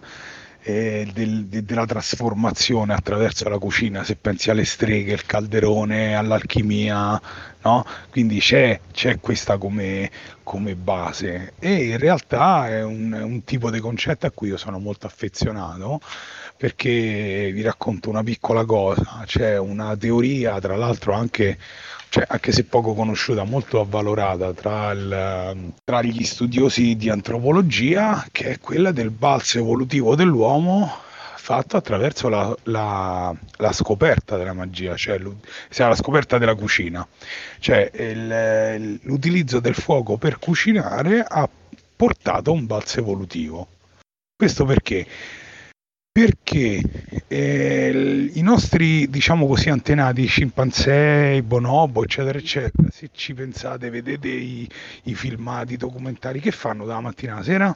eh, 0.63 1.09
del, 1.13 1.45
de, 1.45 1.63
della 1.63 1.85
trasformazione 1.85 2.93
attraverso 2.93 3.47
la 3.49 3.57
cucina, 3.57 4.03
se 4.03 4.15
pensi 4.15 4.49
alle 4.49 4.65
streghe, 4.65 5.13
il 5.13 5.25
calderone, 5.25 6.15
all'alchimia, 6.15 7.19
no? 7.63 7.85
Quindi 8.09 8.39
c'è, 8.39 8.79
c'è 8.91 9.19
questa 9.19 9.57
come, 9.57 10.09
come, 10.43 10.75
base. 10.75 11.53
E 11.59 11.87
in 11.89 11.97
realtà 11.97 12.69
è 12.69 12.83
un, 12.83 13.11
un 13.13 13.43
tipo 13.43 13.69
di 13.71 13.79
concetto 13.79 14.25
a 14.27 14.31
cui 14.31 14.49
io 14.49 14.57
sono 14.57 14.79
molto 14.79 15.07
affezionato 15.07 15.99
perché 16.57 17.49
vi 17.51 17.61
racconto 17.63 18.09
una 18.09 18.21
piccola 18.21 18.65
cosa, 18.65 19.23
c'è 19.25 19.57
una 19.57 19.97
teoria, 19.97 20.59
tra 20.59 20.75
l'altro 20.75 21.13
anche 21.13 21.57
cioè, 22.11 22.25
anche 22.27 22.51
se 22.51 22.65
poco 22.65 22.93
conosciuta, 22.93 23.45
molto 23.45 23.79
avvalorata 23.79 24.51
tra, 24.51 24.91
il, 24.91 25.71
tra, 25.81 26.01
gli 26.01 26.25
studiosi 26.25 26.97
di 26.97 27.09
antropologia, 27.09 28.27
che 28.33 28.49
è 28.49 28.59
quella 28.59 28.91
del 28.91 29.11
balzo 29.11 29.59
evolutivo 29.59 30.13
dell'uomo 30.13 30.93
fatto 31.37 31.77
attraverso 31.77 32.27
la, 32.27 32.53
la, 32.63 33.33
la 33.55 33.71
scoperta 33.71 34.35
della 34.35 34.51
magia, 34.51 34.97
cioè, 34.97 35.21
cioè 35.69 35.87
la 35.87 35.95
scoperta 35.95 36.37
della 36.37 36.53
cucina. 36.55 37.07
Cioè 37.59 37.89
il, 37.93 38.99
l'utilizzo 39.03 39.61
del 39.61 39.75
fuoco 39.75 40.17
per 40.17 40.37
cucinare 40.37 41.23
ha 41.25 41.47
portato 41.95 42.51
a 42.51 42.53
un 42.53 42.65
balzo 42.65 42.99
evolutivo. 42.99 43.67
Questo 44.35 44.65
perché? 44.65 45.07
Perché 46.11 46.81
eh, 47.27 48.29
i 48.33 48.41
nostri, 48.41 49.09
diciamo 49.09 49.47
così, 49.47 49.69
antenati, 49.69 50.25
scimpanzé, 50.25 51.35
i 51.37 51.41
bonobo, 51.41 52.03
eccetera, 52.03 52.37
eccetera, 52.37 52.89
se 52.91 53.09
ci 53.13 53.33
pensate, 53.33 53.89
vedete 53.89 54.27
i, 54.27 54.69
i 55.03 55.15
filmati, 55.15 55.73
i 55.73 55.77
documentari, 55.77 56.41
che 56.41 56.51
fanno 56.51 56.85
dalla 56.85 56.99
mattina 56.99 57.35
alla 57.35 57.43
sera? 57.43 57.73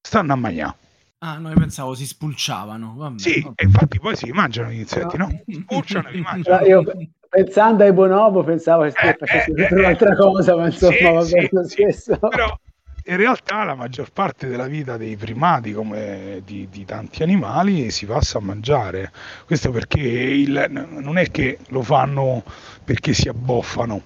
Stanno 0.00 0.32
a 0.32 0.36
mangiare. 0.36 0.74
Ah, 1.18 1.38
no, 1.38 1.50
io 1.50 1.54
pensavo 1.54 1.94
si 1.94 2.04
spulciavano. 2.04 2.94
Vabbè, 2.96 3.18
sì, 3.20 3.40
vabbè. 3.40 3.62
e 3.62 3.64
infatti 3.64 4.00
poi 4.00 4.16
si 4.16 4.32
mangiano 4.32 4.70
gli 4.70 4.80
insetti, 4.80 5.16
no? 5.16 5.30
Spulciano 5.46 6.08
e 6.08 6.12
li 6.12 6.20
mangiano. 6.26 6.66
Io, 6.66 6.82
pensando 7.28 7.84
ai 7.84 7.92
bonobo 7.92 8.42
pensavo 8.42 8.82
che 8.90 9.08
eh, 9.08 9.16
facesse 9.16 9.52
eh, 9.52 9.74
un'altra 9.74 10.16
cosa, 10.16 10.56
ma 10.56 10.66
insomma, 10.66 10.92
sì, 10.92 11.04
vabbè, 11.04 11.26
sì, 11.26 11.48
lo 11.52 11.64
stesso. 11.68 12.12
Sì, 12.14 12.28
però 12.28 12.58
in 13.04 13.16
realtà 13.16 13.64
la 13.64 13.74
maggior 13.74 14.12
parte 14.12 14.46
della 14.46 14.66
vita 14.66 14.96
dei 14.96 15.16
primati, 15.16 15.72
come 15.72 16.40
di, 16.44 16.68
di 16.70 16.84
tanti 16.84 17.22
animali, 17.22 17.90
si 17.90 18.06
passa 18.06 18.38
a 18.38 18.42
mangiare. 18.42 19.12
Questo 19.44 19.70
perché 19.70 20.00
il, 20.00 20.66
non 20.70 21.18
è 21.18 21.30
che 21.30 21.58
lo 21.68 21.82
fanno 21.82 22.44
perché 22.84 23.12
si 23.12 23.28
abboffano, 23.28 24.02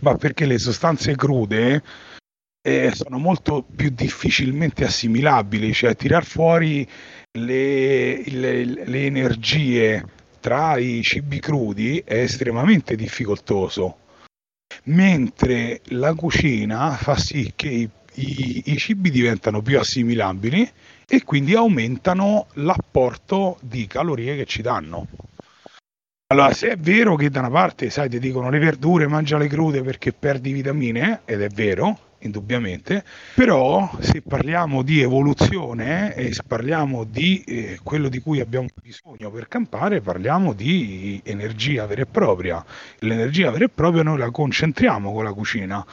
Ma 0.00 0.16
perché 0.16 0.46
le 0.46 0.58
sostanze 0.58 1.16
crude 1.16 1.82
eh, 2.62 2.90
sono 2.92 3.18
molto 3.18 3.64
più 3.64 3.90
difficilmente 3.90 4.84
assimilabili, 4.84 5.72
cioè 5.72 5.96
tirar 5.96 6.24
fuori 6.24 6.86
le, 7.38 8.22
le, 8.24 8.64
le 8.64 9.04
energie 9.06 10.04
tra 10.40 10.76
i 10.78 11.02
cibi 11.02 11.38
crudi 11.38 12.02
è 12.04 12.18
estremamente 12.18 12.96
difficoltoso, 12.96 13.98
mentre 14.84 15.80
la 15.88 16.14
cucina 16.14 16.92
fa 16.92 17.16
sì 17.16 17.52
che 17.54 17.68
i, 17.68 17.90
i, 18.20 18.62
i 18.72 18.76
cibi 18.76 19.10
diventano 19.10 19.62
più 19.62 19.78
assimilabili 19.78 20.68
e 21.06 21.24
quindi 21.24 21.54
aumentano 21.54 22.46
l'apporto 22.54 23.58
di 23.62 23.86
calorie 23.86 24.36
che 24.36 24.44
ci 24.44 24.62
danno. 24.62 25.06
Allora, 26.32 26.52
se 26.52 26.70
è 26.70 26.76
vero 26.76 27.16
che 27.16 27.28
da 27.28 27.40
una 27.40 27.50
parte, 27.50 27.90
sai, 27.90 28.08
ti 28.08 28.20
dicono 28.20 28.50
le 28.50 28.60
verdure, 28.60 29.08
mangia 29.08 29.36
le 29.36 29.48
crude 29.48 29.82
perché 29.82 30.12
perdi 30.12 30.52
vitamine, 30.52 31.22
ed 31.24 31.42
è 31.42 31.48
vero, 31.48 31.98
indubbiamente, 32.20 33.04
però 33.34 33.90
se 33.98 34.22
parliamo 34.22 34.82
di 34.82 35.00
evoluzione 35.00 36.14
e 36.14 36.32
se 36.32 36.42
parliamo 36.46 37.02
di 37.02 37.42
eh, 37.44 37.80
quello 37.82 38.08
di 38.08 38.20
cui 38.20 38.40
abbiamo 38.40 38.68
bisogno 38.80 39.30
per 39.30 39.48
campare, 39.48 40.00
parliamo 40.00 40.52
di 40.52 41.20
energia 41.24 41.86
vera 41.86 42.02
e 42.02 42.06
propria. 42.06 42.64
L'energia 43.00 43.50
vera 43.50 43.64
e 43.64 43.68
propria 43.68 44.04
noi 44.04 44.18
la 44.18 44.30
concentriamo 44.30 45.12
con 45.12 45.24
la 45.24 45.32
cucina. 45.32 45.84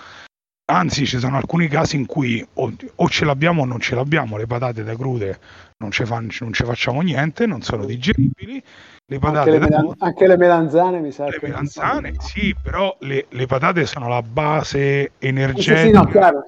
Anzi, 0.70 1.06
ci 1.06 1.18
sono 1.18 1.38
alcuni 1.38 1.70
casi 1.70 1.96
in 1.96 2.06
cui 2.06 2.46
o, 2.56 2.74
o 2.96 3.10
ce 3.10 3.24
l'abbiamo 3.24 3.62
o 3.62 3.66
non 3.66 3.80
ce 3.80 3.96
l'abbiamo, 3.96 4.36
le 4.36 4.48
patate 4.48 4.84
da 4.84 4.96
crude 4.96 5.40
non 5.78 5.92
ci, 5.92 6.04
fan, 6.04 6.30
non 6.42 6.52
ci 6.52 6.66
facciamo 6.66 7.00
niente, 7.00 7.46
non 7.46 7.62
sono 7.62 7.86
digeribili. 7.86 8.62
Le 9.06 9.18
patate 9.18 9.52
anche 9.52 9.52
le, 9.52 9.60
melan- 9.60 9.96
anche 10.00 10.28
le 10.28 10.36
melanzane, 10.36 11.00
mi 11.00 11.14
sa. 11.14 11.30
Le 11.30 11.40
melanzane, 11.42 12.16
sì, 12.18 12.54
però 12.62 12.94
le, 13.00 13.28
le, 13.30 13.46
patate 13.46 13.86
sono 13.86 14.10
la 14.10 14.22
base 14.22 15.12
energetica 15.20 15.78
sì, 15.78 15.86
sì, 15.86 15.92
no, 15.92 16.06
chiaro, 16.06 16.44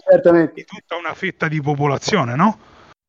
di 0.53 0.65
tutta 0.65 0.97
una 0.97 1.13
fetta 1.13 1.47
di 1.47 1.61
popolazione, 1.61 2.35
no? 2.35 2.59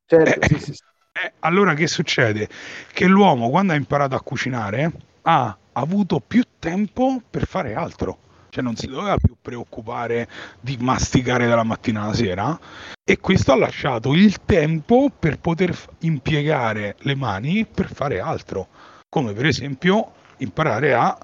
Certo, 0.07 0.41
eh, 0.41 0.59
sì, 0.61 0.75
sì. 0.75 0.83
Eh, 1.13 1.33
allora 1.41 1.75
che 1.75 1.89
succede? 1.89 2.49
Che 2.93 3.07
l'uomo 3.07 3.51
quando 3.51 3.73
ha 3.73 3.77
imparato 3.77 4.15
a 4.15 4.21
cucinare 4.21 4.93
ha 5.23 5.57
avuto 5.73 6.21
più 6.25 6.45
tempo 6.61 7.21
per 7.29 7.47
fare 7.47 7.75
altro 7.75 8.29
cioè 8.51 8.63
non 8.63 8.77
si 8.77 8.87
doveva 8.87 9.17
più 9.17 9.37
preoccupare 9.41 10.29
di 10.61 10.77
masticare 10.79 11.47
dalla 11.47 11.63
mattina 11.63 12.03
alla 12.03 12.15
sera 12.15 12.59
e 13.03 13.19
questo 13.19 13.53
ha 13.53 13.57
lasciato 13.57 14.13
il 14.15 14.45
tempo 14.45 15.11
per 15.17 15.39
poter 15.39 15.77
impiegare 16.01 16.97
le 17.01 17.15
mani 17.15 17.65
per 17.65 17.93
fare 17.93 18.21
altro, 18.21 18.69
come 19.09 19.33
per 19.33 19.47
esempio 19.47 20.13
imparare 20.39 20.95
a 20.95 21.19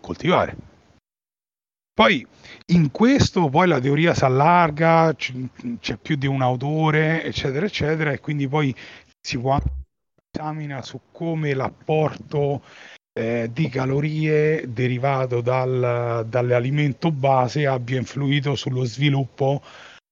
coltivare. 0.00 0.56
Poi 1.94 2.26
in 2.66 2.90
questo 2.90 3.48
poi 3.48 3.68
la 3.68 3.78
teoria 3.78 4.14
si 4.14 4.24
allarga, 4.24 5.14
c'è 5.14 5.96
più 5.96 6.16
di 6.16 6.26
un 6.26 6.42
autore, 6.42 7.22
eccetera, 7.22 7.66
eccetera, 7.66 8.12
e 8.12 8.20
quindi 8.20 8.48
poi 8.48 8.74
si 9.20 9.38
può 9.38 9.58
esamina 10.34 10.80
su 10.80 10.98
come 11.12 11.52
l'apporto 11.52 12.62
eh, 13.12 13.50
di 13.52 13.68
calorie 13.68 14.64
derivato 14.72 15.40
dal, 15.40 16.24
dall'alimento 16.28 17.10
base 17.10 17.66
abbia 17.66 17.98
influito 17.98 18.54
sullo 18.54 18.84
sviluppo 18.84 19.62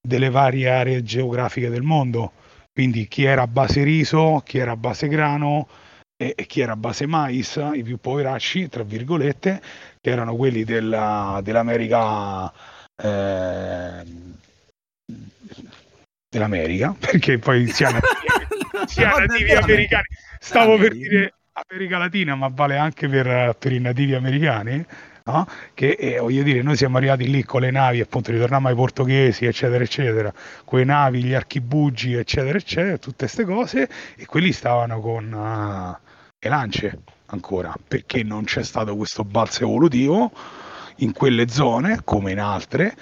delle 0.00 0.30
varie 0.30 0.68
aree 0.68 1.02
geografiche 1.02 1.70
del 1.70 1.82
mondo. 1.82 2.32
Quindi 2.72 3.08
chi 3.08 3.24
era 3.24 3.42
a 3.42 3.46
base 3.46 3.82
riso, 3.82 4.42
chi 4.44 4.58
era 4.58 4.72
a 4.72 4.76
base 4.76 5.08
grano 5.08 5.68
e, 6.16 6.34
chi 6.46 6.60
era 6.60 6.72
a 6.72 6.76
base 6.76 7.06
mais, 7.06 7.60
i 7.74 7.82
più 7.82 7.98
poveracci, 7.98 8.68
tra 8.68 8.82
virgolette, 8.82 9.60
che 10.00 10.10
erano 10.10 10.36
quelli 10.36 10.64
della, 10.64 11.40
dell'America. 11.42 12.52
Eh, 13.02 14.28
dell'America, 16.28 16.94
perché 17.00 17.38
poi 17.38 17.66
sia 17.66 17.90
nativi 18.96 19.52
americani. 19.52 20.06
Stavo 20.38 20.78
per 20.78 20.92
dire 20.92 21.34
America 21.52 21.98
Latina, 21.98 22.34
ma 22.34 22.48
vale 22.48 22.76
anche 22.76 23.08
per, 23.08 23.56
per 23.58 23.72
i 23.72 23.80
nativi 23.80 24.14
americani. 24.14 24.84
No? 25.24 25.46
Che 25.74 25.90
eh, 25.90 26.18
voglio 26.18 26.42
dire, 26.42 26.62
noi 26.62 26.76
siamo 26.76 26.96
arrivati 26.96 27.28
lì 27.28 27.44
con 27.44 27.60
le 27.60 27.70
navi, 27.70 28.00
appunto, 28.00 28.32
ritorniamo 28.32 28.68
ai 28.68 28.74
portoghesi, 28.74 29.44
eccetera, 29.44 29.84
eccetera, 29.84 30.32
con 30.64 30.78
le 30.78 30.84
navi, 30.84 31.22
gli 31.22 31.34
archibugi, 31.34 32.14
eccetera, 32.14 32.56
eccetera, 32.56 32.96
tutte 32.98 33.26
queste 33.26 33.44
cose, 33.44 33.88
e 34.16 34.26
quelli 34.26 34.52
stavano 34.52 35.00
con 35.00 35.32
uh, 35.32 35.96
le 36.38 36.48
lance 36.48 36.98
ancora, 37.26 37.74
perché 37.86 38.22
non 38.22 38.44
c'è 38.44 38.62
stato 38.62 38.96
questo 38.96 39.24
balzo 39.24 39.62
evolutivo 39.64 40.32
in 40.96 41.12
quelle 41.12 41.48
zone, 41.48 42.00
come 42.02 42.32
in 42.32 42.40
altre, 42.40 42.96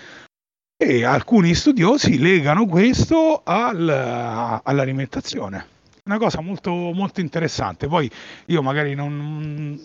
e 0.76 1.05
alcuni 1.05 1.55
studiosi 1.55 2.18
legano 2.18 2.66
questo 2.66 3.42
al, 3.44 4.61
all'alimentazione 4.62 5.76
una 6.09 6.18
cosa 6.18 6.40
molto, 6.40 6.72
molto 6.72 7.20
interessante. 7.20 7.86
Poi 7.86 8.11
io 8.46 8.62
magari 8.62 8.94
non, 8.94 9.78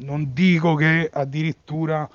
non 0.00 0.30
dico 0.32 0.74
che 0.74 1.08
addirittura 1.12 2.08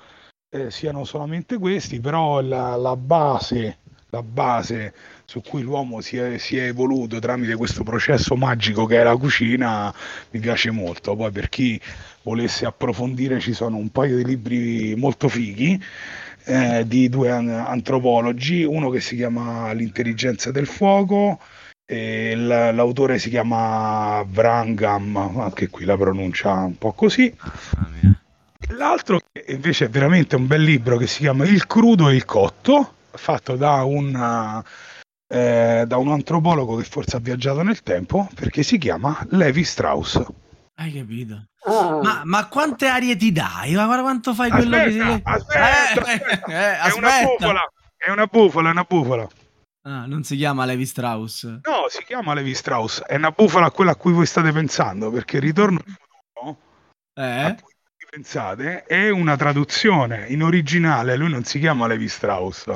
eh, 0.50 0.70
siano 0.70 1.04
solamente 1.04 1.56
questi, 1.58 2.00
però 2.00 2.40
la, 2.40 2.74
la, 2.74 2.96
base, 2.96 3.78
la 4.10 4.22
base 4.22 4.92
su 5.24 5.40
cui 5.40 5.62
l'uomo 5.62 6.00
si 6.00 6.16
è, 6.16 6.36
si 6.38 6.56
è, 6.58 6.64
evoluto 6.64 7.18
tramite 7.20 7.54
questo 7.54 7.84
processo 7.84 8.36
magico 8.36 8.84
che 8.86 9.00
è 9.00 9.04
la 9.04 9.16
cucina 9.16 9.94
mi 10.30 10.40
piace 10.40 10.72
molto. 10.72 11.14
Poi 11.14 11.30
per 11.30 11.48
chi 11.48 11.80
volesse 12.22 12.66
approfondire 12.66 13.38
ci 13.38 13.52
sono 13.52 13.76
un 13.76 13.90
paio 13.90 14.16
di 14.16 14.24
libri 14.24 14.94
molto 14.96 15.28
fighi. 15.28 15.80
Eh, 16.46 16.84
di 16.86 17.08
due 17.08 17.30
antropologi, 17.30 18.64
uno 18.64 18.90
che 18.90 19.00
si 19.00 19.16
chiama 19.16 19.72
L'intelligenza 19.72 20.50
del 20.50 20.66
fuoco 20.66 21.40
l'autore 21.86 23.18
si 23.18 23.28
chiama 23.28 24.24
Vrangam, 24.26 25.16
anche 25.40 25.68
qui 25.68 25.84
la 25.84 25.96
pronuncia 25.96 26.52
un 26.52 26.78
po' 26.78 26.92
così. 26.92 27.34
L'altro 28.68 29.20
invece 29.48 29.86
è 29.86 29.88
veramente 29.90 30.36
un 30.36 30.46
bel 30.46 30.62
libro 30.62 30.96
che 30.96 31.06
si 31.06 31.20
chiama 31.20 31.44
Il 31.44 31.66
crudo 31.66 32.08
e 32.08 32.14
il 32.14 32.24
cotto, 32.24 32.94
fatto 33.10 33.56
da 33.56 33.82
un, 33.82 34.62
eh, 35.28 35.84
da 35.86 35.96
un 35.96 36.12
antropologo 36.12 36.76
che 36.76 36.84
forse 36.84 37.16
ha 37.16 37.20
viaggiato 37.20 37.62
nel 37.62 37.82
tempo, 37.82 38.28
perché 38.34 38.62
si 38.62 38.78
chiama 38.78 39.24
Levi 39.30 39.64
Strauss. 39.64 40.24
Hai 40.76 40.92
capito? 40.92 41.44
Ah. 41.66 42.00
Ma, 42.02 42.22
ma, 42.24 42.48
quante 42.48 42.88
arie 42.88 43.16
ti 43.16 43.30
dai? 43.30 43.74
Ma 43.74 43.84
guarda 43.84 44.02
quanto 44.02 44.34
fai 44.34 44.50
quello 44.50 44.76
aspetta, 44.76 45.04
che... 45.04 45.20
Aspetta, 45.22 45.58
eh, 45.58 45.98
aspetta. 45.98 46.46
Eh, 46.46 46.64
aspetta. 46.78 46.88
È 46.88 46.98
una 46.98 47.22
bufola, 47.22 47.72
è 47.96 48.10
una 48.10 48.26
bufola, 48.26 48.68
è 48.68 48.72
una 48.72 48.84
bufola. 48.86 49.28
Ah, 49.86 50.06
non 50.06 50.24
si 50.24 50.36
chiama 50.36 50.64
Levi 50.64 50.86
Strauss. 50.86 51.44
No, 51.44 51.86
si 51.88 52.02
chiama 52.04 52.32
Levi 52.32 52.54
Strauss. 52.54 53.02
È 53.02 53.16
una 53.16 53.32
bufala 53.32 53.70
quella 53.70 53.90
a 53.90 53.96
cui 53.96 54.12
voi 54.12 54.24
state 54.24 54.50
pensando, 54.50 55.10
perché 55.10 55.38
Ritorno 55.38 55.78
al 55.84 55.94
futuro, 55.94 56.58
eh? 57.14 57.40
a 57.42 57.54
cui 57.54 57.74
pensate, 58.08 58.84
è 58.84 59.10
una 59.10 59.36
traduzione. 59.36 60.26
In 60.28 60.42
originale 60.42 61.16
lui 61.16 61.28
non 61.28 61.44
si 61.44 61.58
chiama 61.58 61.86
Levi 61.86 62.08
Strauss. 62.08 62.74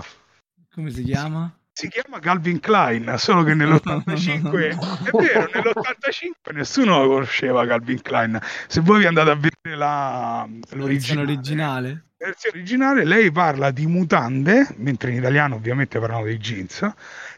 Come 0.75 0.91
si 0.91 1.03
chiama? 1.03 1.58
Si 1.79 1.89
chiama 1.89 2.19
Calvin 2.19 2.59
Klein, 2.59 3.15
solo 3.19 3.45
che 3.45 3.55
nell'85 3.55 4.51
è 5.07 5.11
vero, 5.13 5.49
nell'85 5.55 6.53
nessuno 6.53 7.03
lo 7.03 7.09
conosceva 7.09 7.65
Calvin 7.69 8.03
Klein. 8.03 8.37
Se 8.67 8.81
voi 8.81 8.99
vi 8.99 9.07
andate 9.07 9.31
a 9.31 9.35
vedere 9.37 9.77
la, 9.77 10.45
l'originale, 10.71 11.31
originale 11.31 12.07
versione 12.17 12.57
originale 12.57 13.05
lei 13.05 13.31
parla 13.31 13.71
di 13.71 13.87
mutande, 13.87 14.67
mentre 14.79 15.13
in 15.13 15.19
italiano 15.19 15.55
ovviamente 15.55 16.01
parlano 16.01 16.25
dei 16.25 16.39
jeans, 16.39 16.85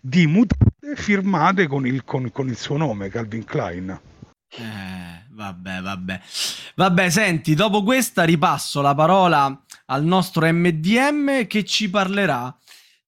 di 0.01 0.27
mutande 0.27 0.97
firmate 0.97 1.67
con 1.67 1.87
il, 1.87 2.03
con, 2.05 2.33
con 2.33 2.49
il 2.49 2.57
suo 2.57 2.79
nome, 2.79 3.11
Calvin 3.11 3.45
Klein. 3.45 3.91
Eh, 4.53 5.27
vabbè, 5.29 5.83
vabbè. 5.83 6.21
Vabbè, 6.77 7.11
senti, 7.11 7.55
dopo 7.55 7.83
questa 7.83 8.25
ripasso 8.25 8.81
la 8.81 8.95
parola 8.95 9.65
al 9.85 10.03
nostro 10.03 10.51
MDM 10.51 11.47
che 11.47 11.63
ci 11.63 11.91
parlerà 11.91 12.57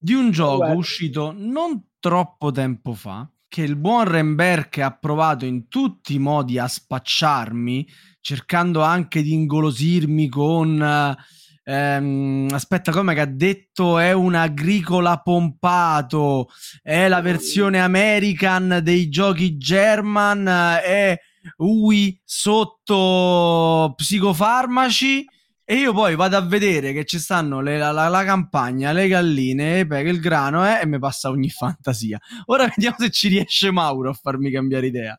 di 0.02 0.14
un 0.14 0.32
gioco 0.32 0.66
Beh. 0.66 0.74
uscito 0.74 1.32
non 1.36 1.90
troppo 2.00 2.50
tempo 2.50 2.92
fa, 2.92 3.30
che 3.46 3.62
il 3.62 3.76
buon 3.76 4.04
Remberg 4.04 4.78
ha 4.78 4.90
provato 4.90 5.44
in 5.44 5.68
tutti 5.68 6.14
i 6.14 6.18
modi 6.18 6.58
a 6.58 6.66
spacciarmi, 6.66 7.88
cercando 8.20 8.82
anche 8.82 9.22
di 9.22 9.32
ingolosirmi 9.32 10.28
con... 10.28 11.16
Ehm, 11.64 12.48
aspetta 12.50 12.90
come 12.90 13.14
che 13.14 13.20
ha 13.20 13.26
detto 13.26 13.96
è 13.98 14.10
un 14.10 14.34
agricola 14.34 15.18
pompato 15.18 16.48
è 16.82 17.06
la 17.06 17.20
versione 17.20 17.80
American 17.80 18.80
dei 18.82 19.08
giochi 19.08 19.56
German 19.58 20.44
è 20.48 21.16
UI 21.58 22.20
sotto 22.24 23.92
psicofarmaci 23.94 25.24
e 25.64 25.74
io 25.74 25.92
poi 25.92 26.16
vado 26.16 26.36
a 26.36 26.40
vedere 26.40 26.92
che 26.92 27.04
ci 27.04 27.18
stanno 27.18 27.60
le, 27.60 27.78
la, 27.78 27.92
la, 27.92 28.08
la, 28.08 28.24
campagna, 28.24 28.92
le 28.92 29.06
galline, 29.08 29.80
il 29.80 30.20
grano 30.20 30.66
eh, 30.66 30.80
e 30.82 30.86
mi 30.86 30.98
passa 30.98 31.30
ogni 31.30 31.48
fantasia. 31.50 32.18
Ora 32.46 32.66
vediamo 32.66 32.96
se 32.98 33.10
ci 33.10 33.28
riesce 33.28 33.70
Mauro 33.70 34.10
a 34.10 34.14
farmi 34.14 34.50
cambiare 34.50 34.86
idea. 34.86 35.18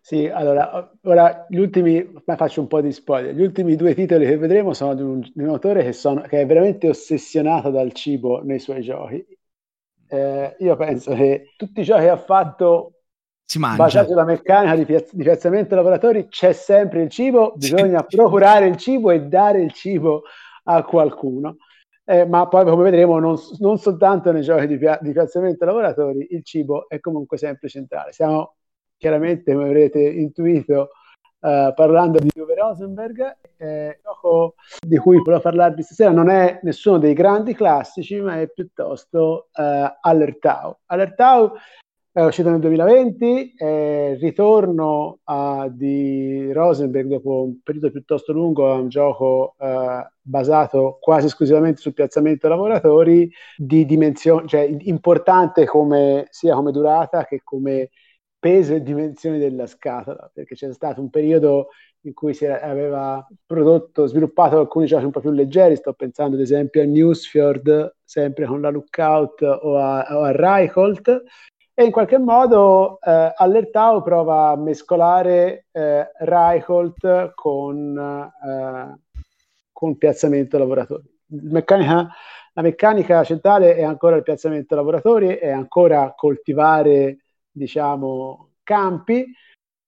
Sì, 0.00 0.26
allora, 0.28 0.92
ora 1.02 1.46
gli 1.48 1.58
ultimi, 1.58 2.08
ma 2.24 2.36
faccio 2.36 2.60
un 2.60 2.68
po' 2.68 2.80
di 2.80 2.92
spoiler, 2.92 3.34
gli 3.34 3.42
ultimi 3.42 3.74
due 3.74 3.94
titoli 3.94 4.24
che 4.24 4.36
vedremo 4.36 4.72
sono 4.72 4.94
di 4.94 5.02
un, 5.02 5.20
di 5.20 5.42
un 5.42 5.48
autore 5.48 5.82
che, 5.82 5.92
sono, 5.92 6.20
che, 6.22 6.42
è 6.42 6.46
veramente 6.46 6.88
ossessionato 6.88 7.70
dal 7.70 7.92
cibo 7.92 8.42
nei 8.42 8.60
suoi 8.60 8.82
giochi. 8.82 9.24
Eh, 10.08 10.56
io 10.60 10.76
penso 10.76 11.12
che 11.14 11.54
tutti 11.56 11.80
i 11.80 11.84
giochi 11.84 12.02
che 12.02 12.08
ha 12.10 12.16
fatto 12.16 12.95
si 13.46 13.58
mangia. 13.60 13.84
basati 13.84 14.08
sulla 14.08 14.24
meccanica 14.24 14.74
di, 14.74 14.84
piazz- 14.84 15.12
di 15.12 15.22
piazzamento 15.22 15.76
lavoratori 15.76 16.26
c'è 16.26 16.52
sempre 16.52 17.02
il 17.02 17.10
cibo, 17.10 17.52
bisogna 17.54 18.04
sì. 18.08 18.16
procurare 18.16 18.66
il 18.66 18.76
cibo 18.76 19.12
e 19.12 19.22
dare 19.22 19.62
il 19.62 19.72
cibo 19.72 20.22
a 20.64 20.82
qualcuno. 20.82 21.58
Eh, 22.08 22.24
ma 22.24 22.46
poi 22.46 22.64
come 22.64 22.84
vedremo 22.84 23.18
non, 23.18 23.36
non 23.58 23.78
soltanto 23.78 24.30
nei 24.30 24.42
giochi 24.42 24.66
di, 24.66 24.78
pia- 24.78 24.98
di 25.00 25.12
piazzamento 25.12 25.64
lavoratori 25.64 26.26
il 26.30 26.44
cibo 26.44 26.88
è 26.88 26.98
comunque 27.00 27.36
sempre 27.36 27.68
centrale. 27.68 28.12
Siamo 28.12 28.56
chiaramente, 28.96 29.52
come 29.52 29.66
avrete 29.66 30.00
intuito, 30.00 30.90
Uh, 31.38 31.72
parlando 31.74 32.18
di 32.18 32.30
Uwe 32.34 32.54
Rosenberg, 32.56 33.36
eh, 33.58 34.00
gioco 34.02 34.54
di 34.84 34.96
cui 34.96 35.18
volevo 35.18 35.42
parlarvi 35.42 35.82
stasera 35.82 36.10
non 36.10 36.28
è 36.28 36.58
nessuno 36.62 36.98
dei 36.98 37.12
grandi 37.12 37.54
classici, 37.54 38.20
ma 38.20 38.40
è 38.40 38.48
piuttosto 38.48 39.48
uh, 39.52 39.96
Allertau. 40.00 40.76
Allertau 40.86 41.52
è 42.16 42.24
uscito 42.24 42.48
nel 42.48 42.60
2020, 42.60 43.52
è 43.56 44.16
ritorno 44.18 45.18
uh, 45.22 45.68
di 45.70 46.50
Rosenberg 46.50 47.08
dopo 47.08 47.42
un 47.42 47.60
periodo 47.62 47.90
piuttosto 47.90 48.32
lungo 48.32 48.72
a 48.72 48.76
un 48.76 48.88
gioco 48.88 49.54
basato 50.22 50.96
quasi 50.98 51.26
esclusivamente 51.26 51.82
sul 51.82 51.92
piazzamento 51.92 52.48
lavoratori, 52.48 53.30
di 53.58 53.84
dimensione, 53.84 54.46
cioè 54.48 54.62
importante 54.80 55.66
come, 55.66 56.26
sia 56.30 56.54
come 56.54 56.72
durata 56.72 57.26
che 57.26 57.42
come 57.44 57.90
peso 58.38 58.74
e 58.74 58.82
dimensioni 58.82 59.38
della 59.38 59.66
scatola, 59.66 60.30
perché 60.32 60.54
c'è 60.54 60.72
stato 60.72 61.02
un 61.02 61.10
periodo 61.10 61.68
in 62.06 62.14
cui 62.14 62.32
si 62.32 62.46
aveva 62.46 63.26
prodotto, 63.44 64.06
sviluppato 64.06 64.58
alcuni 64.58 64.86
giochi 64.86 65.04
un 65.04 65.10
po' 65.10 65.20
più 65.20 65.32
leggeri, 65.32 65.76
sto 65.76 65.92
pensando 65.92 66.36
ad 66.36 66.42
esempio 66.42 66.80
a 66.80 66.86
Newsfjord, 66.86 67.96
sempre 68.02 68.46
con 68.46 68.62
la 68.62 68.70
Lookout 68.70 69.42
o 69.42 69.76
a, 69.76 70.06
o 70.16 70.22
a 70.22 70.30
Reicholt, 70.30 71.24
e 71.78 71.84
in 71.84 71.90
qualche 71.90 72.16
modo 72.16 72.98
eh, 73.02 73.34
Allertau 73.36 74.02
prova 74.02 74.48
a 74.48 74.56
mescolare 74.56 75.66
eh, 75.72 76.10
Reicholt 76.20 77.34
con, 77.34 77.98
eh, 77.98 78.98
con 79.72 79.98
piazzamento 79.98 80.56
lavoratori. 80.56 81.04
Meccanica, 81.26 82.08
la 82.54 82.62
meccanica 82.62 83.22
centrale 83.24 83.76
è 83.76 83.82
ancora 83.82 84.16
il 84.16 84.22
piazzamento 84.22 84.74
lavoratori, 84.74 85.34
è 85.34 85.50
ancora 85.50 86.14
coltivare 86.16 87.18
diciamo, 87.50 88.52
campi. 88.62 89.30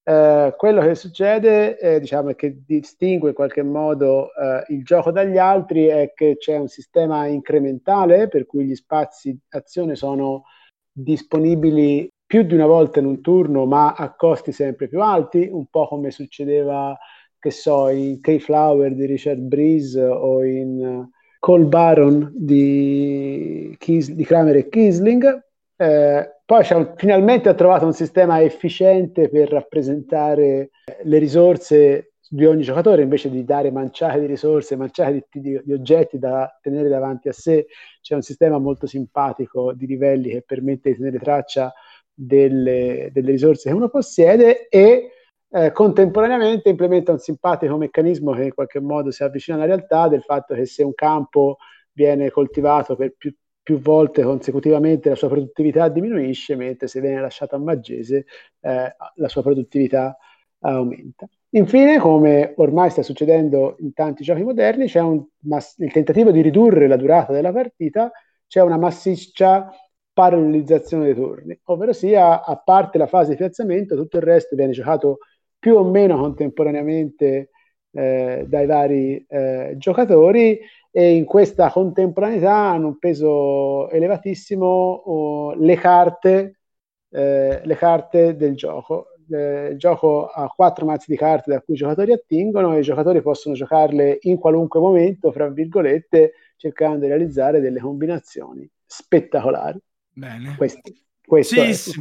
Eh, 0.03 0.53
quello 0.55 0.81
che 0.81 0.93
succede, 0.93 1.79
eh, 1.79 1.99
diciamo, 1.99 2.33
che 2.33 2.61
distingue 2.67 3.29
in 3.29 3.35
qualche 3.35 3.63
modo 3.63 4.29
eh, 4.35 4.63
il 4.75 4.83
gioco 4.83 5.09
dagli 5.09 5.39
altri 5.39 5.85
è 5.85 6.13
che 6.13 6.37
c'è 6.37 6.55
un 6.55 6.67
sistema 6.67 7.25
incrementale 7.25 8.27
per 8.27 8.45
cui 8.45 8.65
gli 8.65 8.75
spazi 8.75 9.35
azione 9.49 9.95
sono 9.95 10.43
disponibili 10.91 12.09
più 12.25 12.43
di 12.43 12.53
una 12.53 12.67
volta 12.67 12.99
in 12.99 13.05
un 13.05 13.21
turno, 13.21 13.65
ma 13.65 13.93
a 13.93 14.13
costi 14.15 14.51
sempre 14.51 14.87
più 14.87 15.01
alti, 15.01 15.49
un 15.51 15.65
po' 15.65 15.87
come 15.87 16.11
succedeva, 16.11 16.95
che 17.39 17.51
so, 17.51 17.89
in 17.89 18.21
Keyflower 18.21 18.93
di 18.93 19.05
Richard 19.05 19.39
Breeze 19.39 19.99
o 19.99 20.43
in 20.43 21.07
Cole 21.39 21.65
Baron 21.65 22.31
di, 22.35 23.73
Kies- 23.79 24.11
di 24.11 24.23
Kramer 24.25 24.57
e 24.57 24.69
Kisling. 24.69 25.43
Eh, 25.75 26.29
poi 26.45 26.65
un, 26.71 26.93
finalmente 26.97 27.49
ha 27.49 27.53
trovato 27.53 27.85
un 27.85 27.93
sistema 27.93 28.41
efficiente 28.41 29.29
per 29.29 29.49
rappresentare 29.49 30.71
le 31.03 31.17
risorse 31.17 32.08
di 32.31 32.45
ogni 32.45 32.61
giocatore, 32.61 33.01
invece 33.01 33.29
di 33.31 33.43
dare 33.43 33.71
manciate 33.71 34.19
di 34.19 34.27
risorse, 34.27 34.75
manciate 34.75 35.27
di, 35.31 35.41
di, 35.41 35.61
di, 35.63 35.73
oggetti 35.73 36.19
da 36.19 36.57
tenere 36.61 36.87
davanti 36.87 37.27
a 37.27 37.33
sé, 37.33 37.65
c'è 38.01 38.13
un 38.13 38.21
sistema 38.21 38.59
molto 38.59 38.85
simpatico 38.85 39.73
di 39.73 39.87
livelli 39.87 40.29
che 40.29 40.43
permette 40.43 40.91
di 40.91 40.97
tenere 40.97 41.17
traccia 41.17 41.73
delle, 42.13 43.09
delle 43.11 43.31
risorse 43.31 43.69
che 43.69 43.75
uno 43.75 43.89
possiede 43.89 44.67
e 44.67 45.11
eh, 45.49 45.71
contemporaneamente 45.71 46.69
implementa 46.69 47.11
un 47.11 47.17
simpatico 47.19 47.77
meccanismo 47.77 48.33
che 48.33 48.43
in 48.43 48.53
qualche 48.53 48.79
modo 48.79 49.09
si 49.09 49.23
avvicina 49.23 49.57
alla 49.57 49.65
realtà 49.65 50.07
del 50.07 50.21
fatto 50.21 50.53
che 50.53 50.65
se 50.67 50.83
un 50.83 50.93
campo 50.93 51.57
viene 51.91 52.29
coltivato 52.29 52.95
per 52.95 53.15
più 53.17 53.33
più 53.69 53.79
volte 53.79 54.23
consecutivamente 54.23 55.09
la 55.09 55.15
sua 55.15 55.27
produttività 55.27 55.89
diminuisce, 55.89 56.55
mentre 56.55 56.87
se 56.87 57.01
viene 57.01 57.21
lasciato 57.21 57.55
a 57.55 57.59
Maggese 57.59 58.25
eh, 58.61 58.95
la 59.15 59.27
sua 59.27 59.43
produttività 59.43 60.17
aumenta. 60.61 61.27
Infine, 61.51 61.97
come 61.97 62.53
ormai 62.57 62.91
sta 62.91 63.01
succedendo 63.01 63.75
in 63.79 63.93
tanti 63.93 64.23
giochi 64.23 64.43
moderni, 64.43 64.85
c'è 64.85 64.99
un 65.01 65.25
mass- 65.45 65.77
il 65.79 65.91
tentativo 65.91 66.29
di 66.31 66.41
ridurre 66.41 66.87
la 66.87 66.95
durata 66.95 67.33
della 67.33 67.51
partita, 67.51 68.11
c'è 68.45 68.61
una 68.61 68.77
massiccia 68.77 69.71
parallelizzazione 70.13 71.05
dei 71.05 71.15
turni, 71.15 71.59
ovvero 71.65 71.91
sia, 71.93 72.43
a 72.43 72.55
parte 72.57 72.99
la 72.99 73.07
fase 73.07 73.31
di 73.31 73.37
piazzamento, 73.37 73.95
tutto 73.95 74.17
il 74.17 74.23
resto 74.23 74.55
viene 74.55 74.73
giocato 74.73 75.19
più 75.57 75.75
o 75.75 75.83
meno 75.83 76.19
contemporaneamente 76.19 77.49
eh, 77.91 78.45
dai 78.47 78.65
vari 78.67 79.25
eh, 79.27 79.73
giocatori 79.77 80.59
e 80.91 81.15
in 81.15 81.25
questa 81.25 81.71
contemporaneità 81.71 82.53
hanno 82.53 82.87
un 82.87 82.97
peso 82.99 83.89
elevatissimo 83.89 84.65
oh, 84.67 85.53
le, 85.55 85.75
carte, 85.75 86.59
eh, 87.09 87.61
le 87.63 87.75
carte 87.75 88.35
del 88.35 88.55
gioco. 88.55 89.07
Eh, 89.29 89.75
gioco 89.77 90.27
ha 90.27 90.47
quattro 90.47 90.85
mazzi 90.85 91.11
di 91.11 91.17
carte 91.17 91.51
da 91.51 91.61
cui 91.61 91.75
i 91.75 91.77
giocatori 91.77 92.11
attingono 92.11 92.75
e 92.75 92.79
i 92.79 92.83
giocatori 92.83 93.21
possono 93.21 93.55
giocarle 93.55 94.19
in 94.21 94.37
qualunque 94.37 94.79
momento, 94.79 95.31
fra 95.31 95.47
virgolette, 95.47 96.33
cercando 96.55 96.99
di 96.99 97.07
realizzare 97.07 97.59
delle 97.59 97.79
combinazioni 97.79 98.69
spettacolari. 98.85 99.79
Bene. 100.11 100.55
Questi. 100.57 101.07
Questo 101.29 101.63
sì, 101.63 101.73
sì 101.75 101.91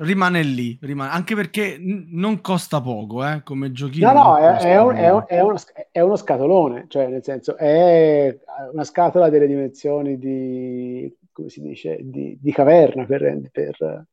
rimane 0.00 0.42
lì, 0.42 0.78
rimane. 0.82 1.10
anche 1.10 1.34
perché 1.34 1.78
n- 1.78 2.08
non 2.10 2.42
costa 2.42 2.82
poco 2.82 3.26
eh, 3.26 3.40
come 3.42 3.72
giochino. 3.72 4.12
No, 4.12 4.22
no, 4.22 4.36
è, 4.36 4.58
è, 4.58 4.78
un, 4.78 4.94
è, 4.94 5.10
un, 5.10 5.24
uno, 5.40 5.56
è, 5.92 6.00
uno, 6.00 6.16
scatolone, 6.16 6.84
cioè 6.88 7.08
nel 7.08 7.24
senso 7.24 7.56
è 7.56 8.38
una 8.70 8.84
scatola 8.84 9.30
delle 9.30 9.46
dimensioni 9.46 10.18
di, 10.18 11.10
come 11.32 11.48
si 11.48 11.62
dice, 11.62 12.00
di, 12.02 12.36
di 12.38 12.52
caverna 12.52 13.06
per, 13.06 13.40
per, 13.50 14.06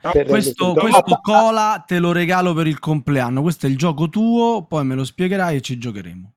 per 0.00 0.26
questo, 0.26 0.74
questo 0.74 1.20
cola 1.22 1.82
te 1.86 1.98
lo 1.98 2.12
regalo 2.12 2.52
per 2.52 2.66
il 2.66 2.78
compleanno, 2.78 3.42
questo 3.42 3.66
è 3.66 3.68
il 3.70 3.76
gioco 3.76 4.08
tuo, 4.08 4.64
poi 4.66 4.84
me 4.84 4.94
lo 4.94 5.04
spiegherai 5.04 5.56
e 5.56 5.60
ci 5.60 5.78
giocheremo. 5.78 6.32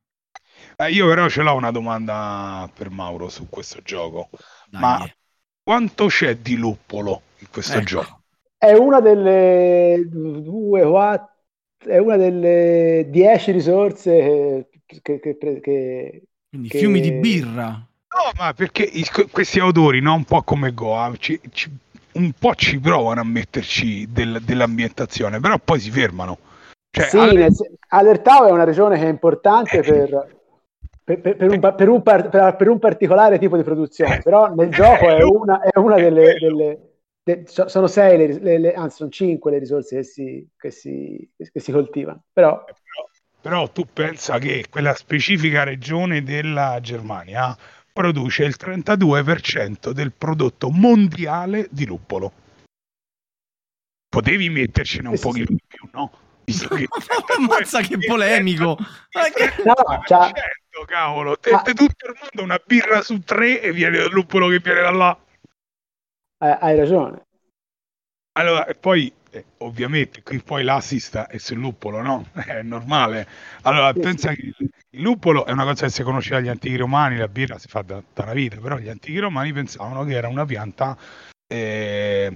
Eh, 0.77 0.91
io 0.91 1.07
però 1.07 1.29
ce 1.29 1.41
l'ho 1.41 1.55
una 1.55 1.71
domanda 1.71 2.69
per 2.73 2.89
Mauro 2.89 3.29
su 3.29 3.47
questo 3.49 3.81
gioco. 3.83 4.29
Dai. 4.69 4.81
Ma 4.81 5.13
quanto 5.61 6.07
c'è 6.07 6.37
di 6.37 6.55
luppolo 6.55 7.21
in 7.39 7.47
questo 7.51 7.77
ecco. 7.77 7.85
gioco? 7.85 8.21
È 8.57 8.71
una 8.73 9.01
delle 9.01 10.03
due, 10.07 10.83
quattro, 10.83 11.33
è 11.77 11.97
una 11.97 12.15
delle 12.15 13.07
dieci 13.09 13.51
risorse 13.51 14.69
che, 14.85 15.01
che, 15.01 15.19
che, 15.19 15.37
che 15.37 16.23
quindi 16.49 16.69
che... 16.69 16.77
fiumi 16.77 17.01
di 17.01 17.11
birra. 17.11 17.67
No, 18.13 18.31
ma 18.37 18.53
perché 18.53 18.83
i, 18.83 19.03
questi 19.31 19.59
autori, 19.59 19.99
no? 19.99 20.13
un 20.13 20.23
po' 20.23 20.43
come 20.43 20.71
Goa, 20.71 21.11
ci, 21.17 21.39
ci, 21.51 21.69
un 22.13 22.31
po' 22.37 22.55
ci 22.55 22.79
provano 22.79 23.21
a 23.21 23.25
metterci 23.25 24.07
del, 24.11 24.41
dell'ambientazione, 24.41 25.39
però 25.39 25.57
poi 25.63 25.79
si 25.79 25.91
fermano. 25.91 26.37
Cioè, 26.89 27.05
sì, 27.05 27.17
alle... 27.17 27.49
Allertau 27.89 28.47
è 28.47 28.51
una 28.51 28.63
regione 28.63 28.97
che 28.97 29.05
è 29.05 29.09
importante 29.09 29.79
eh, 29.79 29.81
per, 29.81 30.37
per, 31.03 31.21
per, 31.21 31.35
per, 31.35 31.49
un, 31.49 31.59
per, 31.59 31.89
un 31.89 32.03
par, 32.03 32.55
per, 32.55 32.69
un, 32.69 32.79
particolare 32.79 33.39
tipo 33.39 33.57
di 33.57 33.63
produzione, 33.63 34.21
però 34.21 34.53
nel 34.53 34.69
gioco 34.69 35.09
è 35.09 35.23
una, 35.23 35.61
è 35.61 35.77
una 35.77 35.95
delle, 35.95 36.35
delle 36.39 36.79
de, 37.23 37.45
sono 37.47 37.87
sei, 37.87 38.17
le, 38.17 38.39
le, 38.39 38.57
le, 38.59 38.73
anzi 38.73 38.97
sono 38.97 39.09
cinque 39.09 39.51
le 39.51 39.59
risorse 39.59 39.95
che 39.95 40.03
si, 40.03 40.47
che 40.57 40.71
si, 40.71 41.29
che 41.35 41.59
si 41.59 41.71
coltivano. 41.71 42.23
Però... 42.31 42.63
però... 42.63 42.77
Però, 43.43 43.67
tu 43.67 43.85
pensa 43.91 44.37
che 44.37 44.67
quella 44.69 44.93
specifica 44.93 45.65
regione 45.65 46.23
della 46.23 46.79
Germania 46.79 47.53
produce 47.93 48.43
il 48.43 48.55
32% 48.59 49.91
del 49.91 50.11
prodotto 50.11 50.69
mondiale 50.71 51.67
di 51.69 51.85
luppolo. 51.85 52.33
Potevi 54.09 54.49
mettercene 54.49 55.07
un 55.07 55.13
eh, 55.13 55.19
pochino 55.19 55.45
sì. 55.45 55.53
di 55.53 55.63
più, 55.67 55.89
no? 55.93 56.11
Visto 56.43 56.67
che 56.75 56.87
Ammazza 57.37 57.81
che 57.81 57.97
polemico! 57.99 58.77
no, 59.63 60.03
cioè, 60.05 60.31
cavolo, 60.85 61.37
te, 61.37 61.51
te 61.63 61.73
tutto 61.73 62.07
il 62.07 62.15
mondo 62.19 62.43
una 62.43 62.61
birra 62.65 63.01
su 63.01 63.21
tre 63.21 63.61
e 63.61 63.71
viene 63.71 63.99
il 63.99 64.11
luppolo 64.11 64.49
che 64.49 64.59
viene 64.59 64.81
da 64.81 64.91
là. 64.91 65.17
Eh, 66.39 66.57
hai 66.59 66.75
ragione. 66.75 67.25
Allora, 68.33 68.65
e 68.65 68.73
poi 68.75 69.11
eh, 69.31 69.45
ovviamente 69.59 70.23
qui 70.23 70.41
poi 70.41 70.63
l'assist 70.63 71.17
è 71.17 71.37
sul 71.37 71.57
luppolo, 71.57 72.01
no? 72.01 72.27
È 72.33 72.61
normale. 72.63 73.27
Allora, 73.61 73.93
pensa 73.93 74.33
che 74.33 74.53
il 74.89 75.01
luppolo 75.01 75.45
è 75.45 75.51
una 75.51 75.63
cosa 75.65 75.85
che 75.85 75.91
si 75.91 76.03
conosceva 76.03 76.37
dagli 76.39 76.49
antichi 76.49 76.75
romani, 76.75 77.17
la 77.17 77.27
birra 77.27 77.57
si 77.59 77.67
fa 77.67 77.81
da, 77.83 78.01
da 78.13 78.23
una 78.23 78.33
vita, 78.33 78.57
però 78.57 78.77
gli 78.77 78.89
antichi 78.89 79.19
romani 79.19 79.53
pensavano 79.53 80.03
che 80.03 80.13
era 80.13 80.27
una 80.27 80.45
pianta 80.45 80.97
eh, 81.47 82.35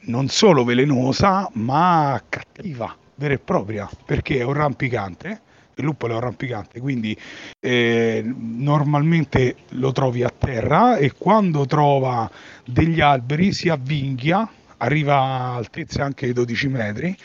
non 0.00 0.28
solo 0.28 0.64
velenosa, 0.64 1.48
ma 1.54 2.22
cattiva, 2.28 2.94
vera 3.14 3.34
e 3.34 3.38
propria, 3.38 3.88
perché 4.04 4.38
è 4.38 4.42
un 4.42 4.52
rampicante. 4.54 5.40
Il 5.74 5.84
luppolo 5.84 6.12
è 6.12 6.16
un 6.16 6.22
rampicante, 6.22 6.80
quindi 6.80 7.16
eh, 7.58 8.22
normalmente 8.24 9.56
lo 9.70 9.90
trovi 9.92 10.22
a 10.22 10.28
terra 10.28 10.96
e 10.96 11.12
quando 11.12 11.64
trova 11.64 12.30
degli 12.64 13.00
alberi 13.00 13.52
si 13.52 13.70
avvinghia, 13.70 14.46
arriva 14.82 15.16
a 15.16 15.54
altezze 15.54 16.02
anche 16.02 16.26
di 16.26 16.32
12 16.32 16.68
metri 16.68 17.16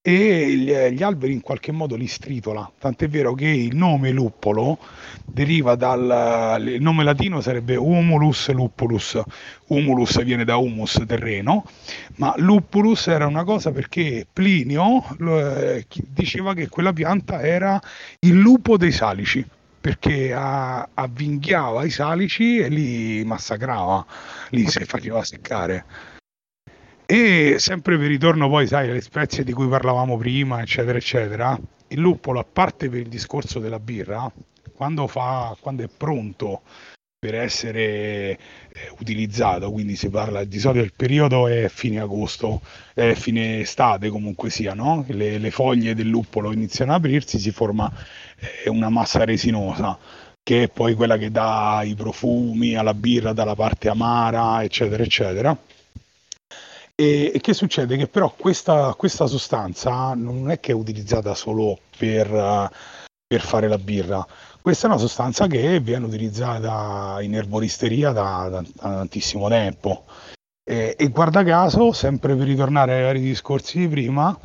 e 0.00 0.56
gli, 0.56 0.72
gli, 0.72 1.02
alberi 1.02 1.32
in 1.32 1.40
qualche 1.40 1.70
modo 1.72 1.94
li 1.96 2.06
stritola. 2.06 2.70
Tant'è 2.78 3.08
vero 3.08 3.34
che 3.34 3.48
il 3.48 3.76
nome 3.76 4.10
luppolo 4.10 4.78
deriva 5.24 5.74
dal 5.74 6.62
il 6.64 6.80
nome 6.80 7.04
latino 7.04 7.40
sarebbe 7.40 7.76
Humulus 7.76 8.50
lupulus. 8.52 9.20
Humulus 9.66 10.22
viene 10.22 10.44
da 10.44 10.56
humus, 10.56 11.02
terreno, 11.06 11.64
ma 12.16 12.32
lupulus 12.38 13.08
era 13.08 13.26
una 13.26 13.44
cosa 13.44 13.70
perché 13.70 14.26
Plinio 14.32 15.04
eh, 15.20 15.86
diceva 16.08 16.54
che 16.54 16.68
quella 16.68 16.92
pianta 16.92 17.42
era 17.42 17.80
il 18.20 18.38
lupo 18.38 18.76
dei 18.76 18.92
salici 18.92 19.46
perché 19.80 20.34
avvinghiava 20.34 21.84
i 21.84 21.90
salici 21.90 22.58
e 22.58 22.68
li 22.68 23.24
massacrava, 23.24 24.04
li 24.50 24.66
si 24.66 24.84
faceva 24.84 25.22
seccare. 25.22 25.84
E 27.10 27.54
sempre 27.58 27.96
per 27.96 28.06
ritorno 28.06 28.50
poi, 28.50 28.66
sai, 28.66 28.90
alle 28.90 29.00
spezie 29.00 29.42
di 29.42 29.54
cui 29.54 29.66
parlavamo 29.66 30.18
prima, 30.18 30.60
eccetera, 30.60 30.98
eccetera, 30.98 31.58
il 31.88 31.98
luppolo, 31.98 32.38
a 32.38 32.44
parte 32.44 32.90
per 32.90 33.00
il 33.00 33.08
discorso 33.08 33.60
della 33.60 33.78
birra, 33.78 34.30
quando, 34.74 35.06
fa, 35.06 35.56
quando 35.58 35.84
è 35.84 35.88
pronto 35.88 36.60
per 37.18 37.34
essere 37.34 37.78
eh, 37.78 38.38
utilizzato, 38.98 39.72
quindi 39.72 39.96
si 39.96 40.10
parla 40.10 40.44
di 40.44 40.58
solito 40.58 40.84
il 40.84 40.92
periodo 40.94 41.46
è 41.48 41.70
fine 41.70 41.98
agosto, 41.98 42.60
è 42.92 43.14
fine 43.14 43.60
estate 43.60 44.10
comunque 44.10 44.50
sia, 44.50 44.74
no? 44.74 45.02
le, 45.08 45.38
le, 45.38 45.50
foglie 45.50 45.94
del 45.94 46.08
luppolo 46.08 46.52
iniziano 46.52 46.92
ad 46.92 46.98
aprirsi, 46.98 47.38
si 47.38 47.52
forma 47.52 47.90
eh, 48.64 48.68
una 48.68 48.90
massa 48.90 49.24
resinosa 49.24 49.98
che 50.42 50.64
è 50.64 50.68
poi 50.68 50.92
quella 50.92 51.16
che 51.16 51.30
dà 51.30 51.80
i 51.84 51.94
profumi 51.94 52.74
alla 52.74 52.92
birra 52.92 53.32
dalla 53.32 53.54
parte 53.54 53.88
amara, 53.88 54.62
eccetera, 54.62 55.02
eccetera 55.02 55.58
e, 57.00 57.30
e, 57.32 57.40
che 57.40 57.54
succede? 57.54 57.96
Che 57.96 58.08
però 58.08 58.34
questa, 58.36 58.92
questa, 58.96 59.28
sostanza 59.28 60.14
non 60.14 60.50
è 60.50 60.58
che 60.58 60.72
è 60.72 60.74
utilizzata 60.74 61.32
solo 61.32 61.78
per, 61.96 62.28
per, 63.24 63.40
fare 63.40 63.68
la 63.68 63.78
birra, 63.78 64.26
questa 64.60 64.88
è 64.88 64.90
una 64.90 64.98
sostanza 64.98 65.46
che 65.46 65.78
viene 65.78 66.06
utilizzata 66.06 67.22
in 67.22 67.36
erboristeria 67.36 68.10
da, 68.10 68.48
da, 68.50 68.62
da 68.62 68.90
tantissimo 68.96 69.48
tempo. 69.48 70.06
E, 70.68 70.96
e, 70.98 71.08
guarda 71.10 71.44
caso, 71.44 71.92
sempre 71.92 72.34
per 72.34 72.48
ritornare 72.48 72.94
ai 72.94 73.02
vari 73.04 73.20
discorsi 73.20 73.78
di 73.78 73.86
prima, 73.88 74.36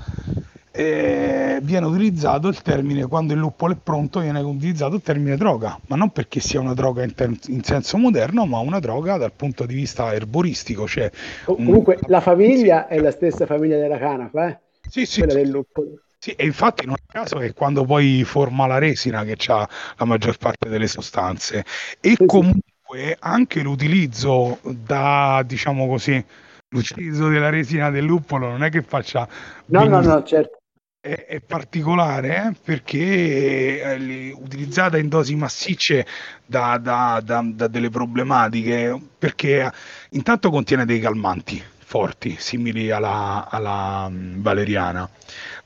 eh, 0.75 1.59
viene 1.61 1.85
utilizzato 1.85 2.47
il 2.47 2.59
termine, 2.63 3.05
quando 3.05 3.33
il 3.33 3.39
luppolo 3.39 3.73
è 3.73 3.77
pronto, 3.81 4.21
viene 4.21 4.39
utilizzato 4.39 4.95
il 4.95 5.03
termine 5.03 5.37
droga, 5.37 5.79
ma 5.87 5.95
non 5.95 6.09
perché 6.09 6.39
sia 6.39 6.59
una 6.59 6.73
droga 6.73 7.03
in, 7.03 7.13
ter- 7.13 7.47
in 7.47 7.63
senso 7.63 7.97
moderno, 7.97 8.45
ma 8.47 8.57
una 8.57 8.79
droga 8.79 9.17
dal 9.17 9.33
punto 9.33 9.67
di 9.67 9.75
vista 9.75 10.11
erboristico. 10.13 10.87
Cioè 10.87 11.11
Comunque 11.45 11.99
un... 12.01 12.01
la 12.07 12.21
famiglia 12.21 12.87
è 12.87 12.99
la 12.99 13.11
stessa 13.11 13.45
famiglia 13.45 13.77
della 13.77 13.99
canapa, 13.99 14.49
eh? 14.49 14.59
Sì, 14.89 15.05
sì, 15.05 15.19
quella 15.19 15.33
sì. 15.33 15.41
del 15.41 15.49
luppolo. 15.49 15.89
Sì, 16.17 16.31
e 16.31 16.45
infatti 16.45 16.85
non 16.87 16.95
è 16.95 17.11
caso 17.11 17.37
che 17.37 17.53
quando 17.53 17.83
poi 17.85 18.23
forma 18.23 18.65
la 18.65 18.79
resina 18.79 19.23
che 19.23 19.37
ha 19.47 19.69
la 19.97 20.05
maggior 20.05 20.37
parte 20.37 20.69
delle 20.69 20.87
sostanze 20.87 21.65
e 21.99 22.15
sì, 22.17 22.25
comunque 22.25 23.17
anche 23.19 23.61
l'utilizzo 23.61 24.59
da, 24.63 25.43
diciamo 25.45 25.85
così, 25.85 26.23
l'utilizzo 26.69 27.27
della 27.27 27.49
resina 27.49 27.91
del 27.91 28.05
luppolo 28.05 28.47
non 28.47 28.63
è 28.63 28.69
che 28.69 28.81
faccia... 28.81 29.27
No, 29.65 29.83
no, 29.83 29.99
no, 29.99 30.23
certo 30.23 30.61
è, 31.03 31.25
è 31.25 31.41
particolare 31.41 32.47
eh? 32.47 32.55
perché 32.63 33.81
è 33.81 34.33
utilizzata 34.33 34.97
in 34.97 35.09
dosi 35.09 35.35
massicce 35.35 36.07
da, 36.45 36.77
da, 36.77 37.21
da, 37.21 37.43
da, 37.43 37.67
delle 37.67 37.89
problematiche, 37.89 38.97
perché 39.19 39.69
intanto 40.11 40.49
contiene 40.49 40.85
dei 40.85 41.01
calmanti 41.01 41.61
forti, 41.77 42.37
simili 42.39 42.89
alla, 42.89 43.49
alla 43.49 44.07
mm, 44.09 44.41
valeriana, 44.41 45.09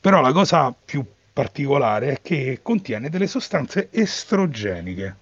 però 0.02 0.22
la 0.22 0.32
cosa 0.32 0.74
più 0.74 1.06
particolare 1.32 2.14
è 2.14 2.22
che 2.24 2.62
contiene 2.64 3.10
delle 3.10 3.28
sostanze 3.28 3.90
estrogeniche. 3.92 5.16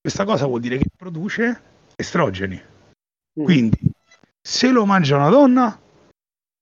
Questa 0.00 0.24
cosa 0.24 0.46
vuol 0.46 0.60
dire 0.60 0.78
che 0.78 0.86
produce 0.96 1.60
estrogeni. 1.94 2.60
Mm. 3.40 3.44
Quindi, 3.44 3.78
se 4.40 4.70
lo 4.72 4.84
mangia 4.84 5.14
una 5.14 5.30
donna, 5.30 5.80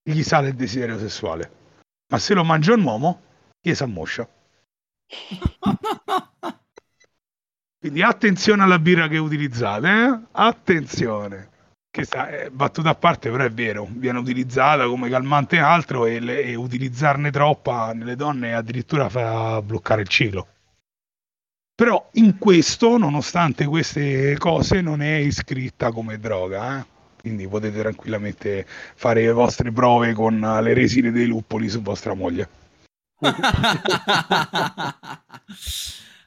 gli 0.03 0.21
sale 0.21 0.49
il 0.49 0.55
desiderio 0.55 0.99
sessuale 0.99 1.63
ma 2.07 2.17
se 2.19 2.33
lo 2.33 2.43
mangia 2.43 2.73
un 2.73 2.83
uomo, 2.83 3.21
gli 3.61 3.73
si 3.73 3.83
ammoscia. 3.83 4.27
Quindi 7.79 8.01
attenzione 8.01 8.63
alla 8.63 8.79
birra 8.79 9.07
che 9.07 9.17
utilizzate, 9.17 9.87
eh? 9.87 10.19
attenzione. 10.31 11.49
Che 11.89 12.03
sta, 12.03 12.27
è 12.27 12.49
battuta 12.49 12.89
a 12.89 12.95
parte, 12.95 13.29
però 13.29 13.43
è 13.43 13.51
vero, 13.51 13.87
viene 13.89 14.17
utilizzata 14.19 14.87
come 14.87 15.09
calmante 15.09 15.57
e 15.57 15.59
altro 15.59 16.05
e, 16.05 16.19
le, 16.19 16.41
e 16.41 16.55
utilizzarne 16.55 17.31
troppa 17.31 17.93
nelle 17.93 18.15
donne 18.15 18.53
addirittura 18.53 19.07
fa 19.07 19.61
bloccare 19.61 20.01
il 20.01 20.07
ciclo. 20.07 20.47
Però 21.75 22.09
in 22.13 22.37
questo, 22.37 22.97
nonostante 22.97 23.65
queste 23.65 24.37
cose, 24.37 24.81
non 24.81 25.01
è 25.01 25.15
iscritta 25.17 25.91
come 25.91 26.17
droga. 26.17 26.79
Eh? 26.79 26.85
Quindi 27.25 27.47
potete 27.47 27.79
tranquillamente 27.79 28.67
fare 28.67 29.23
le 29.23 29.31
vostre 29.31 29.71
prove 29.71 30.13
con 30.13 30.39
le 30.39 30.73
resine 30.75 31.09
dei 31.09 31.25
luppoli 31.25 31.67
su 31.69 31.81
vostra 31.81 32.13
moglie. 32.13 32.47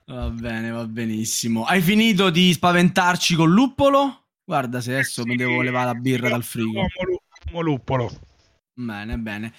va 0.06 0.28
bene, 0.30 0.70
va 0.70 0.84
benissimo. 0.88 1.62
Hai 1.62 1.80
finito 1.82 2.30
di 2.30 2.52
spaventarci 2.52 3.36
col 3.36 3.52
luppolo? 3.52 4.24
Guarda 4.42 4.80
se 4.80 4.94
adesso 4.94 5.22
sì, 5.22 5.28
mi 5.28 5.36
devo 5.36 5.62
levare 5.62 5.86
la 5.86 5.94
birra 5.94 6.30
dal 6.30 6.42
frigo. 6.42 6.84
Uomo 7.52 7.60
luppolo. 7.60 8.10
Bene, 8.74 9.16
bene. 9.18 9.52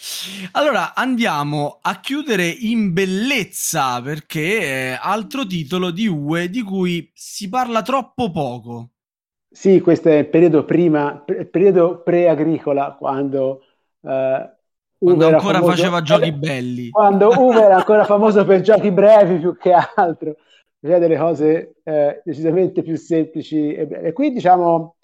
Allora 0.52 0.94
andiamo 0.94 1.80
a 1.82 2.02
chiudere 2.02 2.50
in 2.50 2.92
bellezza 2.92 4.02
perché 4.02 4.92
è 4.92 5.00
altro 5.02 5.48
titolo 5.48 5.92
di 5.92 6.06
UE 6.06 6.50
di 6.50 6.62
cui 6.64 7.10
si 7.14 7.48
parla 7.48 7.82
troppo 7.82 8.30
poco. 8.30 8.90
Sì, 9.52 9.80
questo 9.82 10.10
è 10.10 10.18
il 10.18 10.30
periodo 10.30 10.64
prima, 10.64 11.24
periodo 11.50 12.02
pre-agricola, 12.02 12.96
quando 12.98 13.62
eh, 14.02 14.54
quando 15.00 15.28
ancora 15.28 15.60
famoso, 15.60 15.72
faceva 15.72 16.02
giochi 16.02 16.32
belli. 16.34 16.90
Quando 16.92 17.30
Uwe 17.30 17.62
era 17.62 17.78
ancora 17.78 18.04
famoso 18.04 18.44
per 18.46 18.60
giochi 18.60 18.92
brevi 18.92 19.38
più 19.40 19.56
che 19.56 19.72
altro, 19.72 20.36
faceva 20.80 21.00
delle 21.00 21.18
cose 21.18 21.76
eh, 21.84 22.22
decisamente 22.24 22.82
più 22.82 22.98
semplici. 22.98 23.74
E, 23.74 23.88
e 23.90 24.12
qui 24.12 24.32
diciamo, 24.32 24.98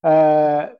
eh, 0.00 0.78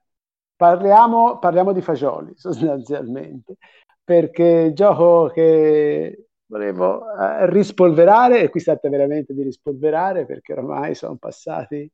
parliamo, 0.56 1.38
parliamo 1.38 1.72
di 1.72 1.80
fagioli 1.80 2.32
sostanzialmente, 2.36 3.54
perché 4.02 4.42
il 4.42 4.74
gioco 4.74 5.30
che 5.32 6.26
volevo 6.46 7.04
eh, 7.16 7.48
rispolverare, 7.48 8.42
e 8.42 8.48
qui 8.48 8.58
si 8.58 8.66
tratta 8.66 8.88
veramente 8.88 9.32
di 9.32 9.44
rispolverare 9.44 10.26
perché 10.26 10.54
ormai 10.54 10.96
sono 10.96 11.16
passati 11.16 11.88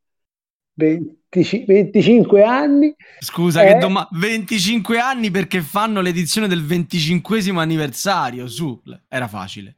20, 0.75 1.65
25 1.67 2.45
anni. 2.45 2.95
Scusa, 3.21 3.63
è... 3.63 3.73
che 3.73 3.79
doma- 3.79 4.09
25 4.13 4.99
anni 4.99 5.31
perché 5.31 5.61
fanno 5.61 6.01
l'edizione 6.01 6.49
del 6.49 6.65
25 6.65 7.41
anniversario. 7.57 8.47
Su, 8.49 8.81
era 9.09 9.29
facile. 9.29 9.77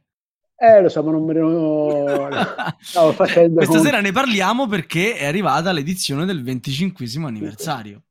Eh, 0.57 0.81
lo 0.81 0.87
so, 0.87 1.03
ma 1.03 1.11
non 1.11 1.25
me 1.25 1.33
lo 1.33 2.29
stavo 2.79 3.11
facendo. 3.11 3.57
Questa 3.57 3.79
sera 3.79 3.99
ne 3.99 4.11
parliamo 4.11 4.67
perché 4.67 5.15
è 5.15 5.25
arrivata 5.25 5.71
l'edizione 5.71 6.25
del 6.25 6.43
25 6.43 7.05
anniversario. 7.25 8.01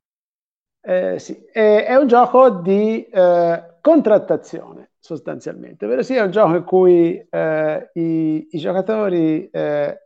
Eh, 0.87 1.19
sì, 1.19 1.35
è, 1.51 1.87
è, 1.89 1.95
un 1.97 2.07
gioco 2.07 2.51
di 2.51 3.03
eh, 3.07 3.65
contrattazione 3.81 4.91
sostanzialmente, 4.99 5.87
ovvero 5.87 6.03
sia 6.03 6.21
è 6.21 6.25
un 6.25 6.31
gioco 6.31 6.57
in 6.57 6.65
cui 6.65 7.27
eh, 7.31 7.91
i, 7.95 8.49
i, 8.51 8.59
giocatori 8.59 9.49
eh, 9.51 10.04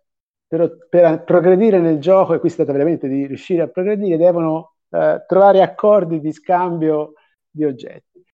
per, 0.49 0.87
per, 0.89 1.23
progredire 1.25 1.79
nel 1.79 2.01
gioco, 2.01 2.35
e 2.35 2.39
qui 2.41 2.49
si 2.49 2.57
tratta 2.57 2.73
veramente 2.73 3.07
di 3.07 3.27
riuscire 3.27 3.63
a 3.63 3.69
progredire, 3.69 4.17
devono 4.17 4.77
eh, 4.91 5.23
trovare 5.27 5.63
accordi 5.63 6.21
di 6.21 6.33
scambio 6.33 7.13
di 7.51 7.65
oggetti. 7.65 8.25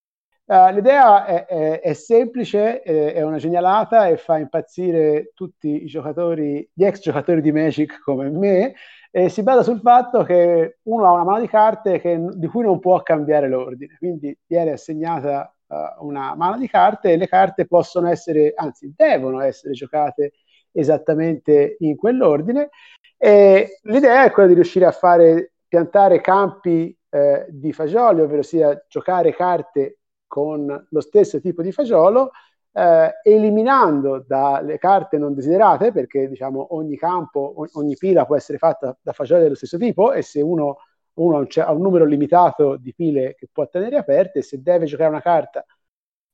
Uh, 0.47 0.71
l'idea 0.75 1.25
è, 1.25 1.47
è, 1.47 1.81
è 1.81 1.93
semplice, 1.95 2.83
è, 2.83 3.15
è, 3.15 3.23
una 3.23 3.39
genialata 3.39 4.09
e 4.09 4.19
fa 4.19 4.37
impazzire 4.37 5.33
tutti 5.35 5.83
i 5.83 5.87
giocatori, 5.87 6.69
gli 6.73 6.85
ex 6.85 7.01
giocatori 7.01 7.41
di 7.41 7.51
Magic 7.51 7.99
come 8.03 8.29
me, 8.29 8.75
e 9.11 9.31
si 9.31 9.43
basa 9.43 9.62
sul 9.62 9.81
fatto 9.81 10.23
che 10.23 10.81
uno 10.83 11.07
ha 11.07 11.12
una 11.12 11.25
mano 11.25 11.41
di 11.41 11.49
carte 11.49 11.99
che, 11.99 12.21
di 12.35 12.47
cui 12.47 12.62
non 12.62 12.79
può 12.79 13.03
cambiare 13.03 13.49
l'ordine, 13.49 13.97
quindi 13.97 14.37
viene 14.47 14.73
assegnata 14.73 15.51
uh, 15.67 16.07
una 16.07 16.35
mano 16.37 16.59
di 16.59 16.69
carte 16.69 17.12
e 17.12 17.17
le 17.17 17.27
carte 17.27 17.67
possono 17.67 18.09
essere, 18.11 18.53
anzi 18.55 18.93
devono 18.95 19.41
essere 19.41 19.73
giocate 19.73 20.33
esattamente 20.75 21.77
in 21.81 21.97
quell'ordine. 21.97 22.70
E 23.16 23.79
l'idea 23.85 24.25
è 24.25 24.31
quella 24.33 24.49
di 24.49 24.55
riuscire 24.55 24.85
a 24.85 24.93
fare 24.93 25.53
piantare 25.68 26.20
campi 26.20 26.97
eh, 27.09 27.47
di 27.49 27.72
fagioli, 27.72 28.20
ovvero 28.20 28.43
sia 28.43 28.85
giocare 28.89 29.35
carte 29.35 29.99
con 30.27 30.87
lo 30.91 31.01
stesso 31.01 31.41
tipo 31.41 31.62
di 31.62 31.72
fagiolo, 31.72 32.33
eh, 32.72 33.12
eliminando 33.22 34.25
dalle 34.27 34.79
carte 34.79 35.16
non 35.16 35.35
desiderate, 35.35 35.93
perché 35.93 36.29
diciamo 36.29 36.75
ogni 36.75 36.97
campo, 36.97 37.55
ogni 37.75 37.97
pila 37.97 38.27
può 38.27 38.37
essere 38.37 38.59
fatta 38.59 38.97
da 39.01 39.12
fagioli 39.12 39.43
dello 39.43 39.55
stesso 39.55 39.79
tipo 39.79 40.12
e 40.12 40.22
se 40.22 40.41
uno, 40.41 40.79
uno 41.14 41.47
ha 41.57 41.72
un 41.72 41.81
numero 41.81 42.05
limitato 42.05 42.77
di 42.77 42.93
pile 42.93 43.35
che 43.37 43.49
può 43.53 43.68
tenere 43.68 43.97
aperte, 43.97 44.43
se 44.43 44.61
deve 44.61 44.87
giocare 44.87 45.11
una 45.11 45.22
carta 45.22 45.64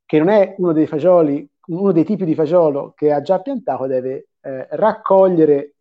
che 0.06 0.18
non 0.18 0.28
è 0.28 0.54
uno 0.58 0.72
dei 0.72 0.86
fagioli, 0.86 1.48
uno 1.66 1.92
dei 1.92 2.04
tipi 2.04 2.24
di 2.24 2.34
fagiolo 2.34 2.94
che 2.96 3.12
ha 3.12 3.20
già 3.20 3.40
piantato, 3.40 3.86
deve 3.86 4.29
eh, 4.40 4.66
raccogliere 4.70 5.74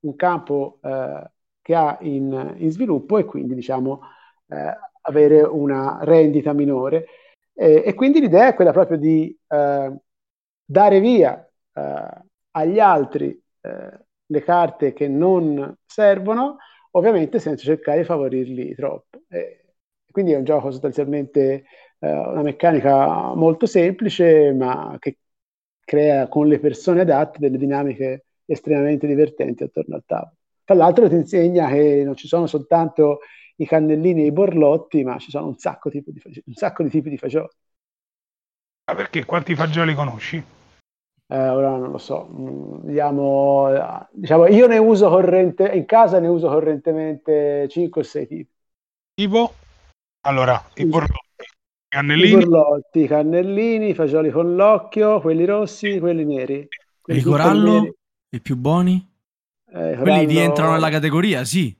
un 0.00 0.14
campo 0.16 0.78
eh, 0.82 1.30
che 1.62 1.74
ha 1.74 1.98
in, 2.02 2.54
in, 2.58 2.70
sviluppo 2.70 3.18
e 3.18 3.24
quindi 3.24 3.54
diciamo 3.54 4.00
eh, 4.48 4.76
avere 5.02 5.42
una 5.42 5.98
rendita 6.02 6.52
minore. 6.52 7.06
E, 7.54 7.94
quindi 7.94 8.20
l'idea 8.20 8.48
è 8.48 8.54
quella 8.54 8.72
proprio 8.72 8.98
di 8.98 9.36
eh, 9.48 9.96
dare 10.64 11.00
via 11.00 11.50
eh, 11.72 12.22
agli 12.50 12.78
altri 12.78 13.40
le 14.26 14.42
carte 14.42 14.92
che 14.92 15.08
non 15.08 15.76
servono, 15.84 16.58
ovviamente 16.92 17.38
senza 17.38 17.64
cercare 17.64 17.98
di 17.98 18.04
favorirli 18.04 18.74
troppo. 18.74 19.22
E, 19.28 19.74
quindi 20.10 20.32
è 20.32 20.36
un 20.36 20.44
gioco 20.44 20.70
sostanzialmente 20.70 21.64
eh, 21.98 22.10
una 22.10 22.42
meccanica 22.42 23.34
molto 23.34 23.66
semplice, 23.66 24.52
ma 24.52 24.96
che 24.98 25.18
crea 25.86 26.26
con 26.26 26.48
le 26.48 26.58
persone 26.58 27.02
adatte 27.02 27.38
delle 27.38 27.56
dinamiche 27.56 28.26
estremamente 28.44 29.06
divertenti 29.06 29.62
attorno 29.62 29.94
al 29.94 30.02
tavolo. 30.04 30.34
Tra 30.64 30.74
l'altro 30.74 31.08
ti 31.08 31.14
insegna 31.14 31.68
che 31.68 32.02
non 32.04 32.16
ci 32.16 32.26
sono 32.26 32.46
soltanto 32.46 33.20
i 33.56 33.66
cannellini 33.66 34.22
e 34.22 34.26
i 34.26 34.32
borlotti, 34.32 35.04
ma 35.04 35.16
ci 35.18 35.30
sono 35.30 35.46
un 35.46 35.56
sacco, 35.56 35.88
di, 35.88 36.02
un 36.04 36.54
sacco 36.54 36.82
di 36.82 36.90
tipi 36.90 37.08
di 37.08 37.16
fagioli. 37.16 37.48
Ma 38.90 38.96
perché 38.96 39.24
quanti 39.24 39.54
fagioli 39.54 39.94
conosci? 39.94 40.44
Eh, 41.28 41.48
ora 41.48 41.70
non 41.70 41.90
lo 41.90 41.98
so, 41.98 42.28
Vediamo, 42.82 43.68
diciamo, 44.10 44.46
io 44.46 44.66
ne 44.66 44.78
uso 44.78 45.08
corrente, 45.08 45.68
in 45.68 45.84
casa 45.84 46.18
ne 46.18 46.28
uso 46.28 46.48
correntemente 46.48 47.68
5 47.68 48.00
o 48.00 48.04
6 48.04 48.26
tipi. 48.26 48.52
Tipo? 49.14 49.54
Allora, 50.26 50.60
i 50.74 50.84
borlotti, 50.84 51.25
cannellini. 51.96 52.42
I 52.42 52.46
borlotti, 52.46 53.06
cannellini, 53.06 53.88
i 53.90 53.94
fagioli 53.94 54.30
con 54.30 54.54
l'occhio, 54.54 55.20
quelli 55.20 55.44
rossi, 55.44 55.98
quelli 55.98 56.24
neri. 56.24 56.68
Quelli 57.00 57.20
il 57.20 57.24
corallo? 57.24 57.72
Neri. 57.80 57.94
I 58.30 58.40
più 58.40 58.56
buoni? 58.56 59.10
Eh, 59.68 59.72
corallo... 59.72 60.02
Quelli 60.02 60.26
rientrano 60.26 60.72
nella 60.72 60.90
categoria, 60.90 61.44
sì. 61.44 61.74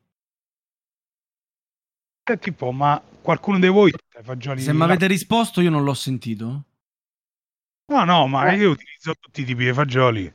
Eh, 2.29 2.39
tipo, 2.39 2.73
ma 2.73 3.01
qualcuno 3.21 3.59
di 3.59 3.69
voi 3.69 3.93
fagioli 4.23 4.61
Se 4.61 4.73
mi 4.73 4.83
avete 4.83 5.07
risposto 5.07 5.61
io 5.61 5.71
non 5.71 5.85
l'ho 5.85 5.95
sentito. 5.95 6.64
No, 7.89 8.05
no, 8.05 8.27
ma 8.27 8.51
eh. 8.51 8.57
io 8.57 8.71
utilizzo 8.71 9.14
tutti 9.21 9.43
i 9.43 9.45
tipi 9.45 9.64
di 9.64 9.73
fagioli. 9.73 10.33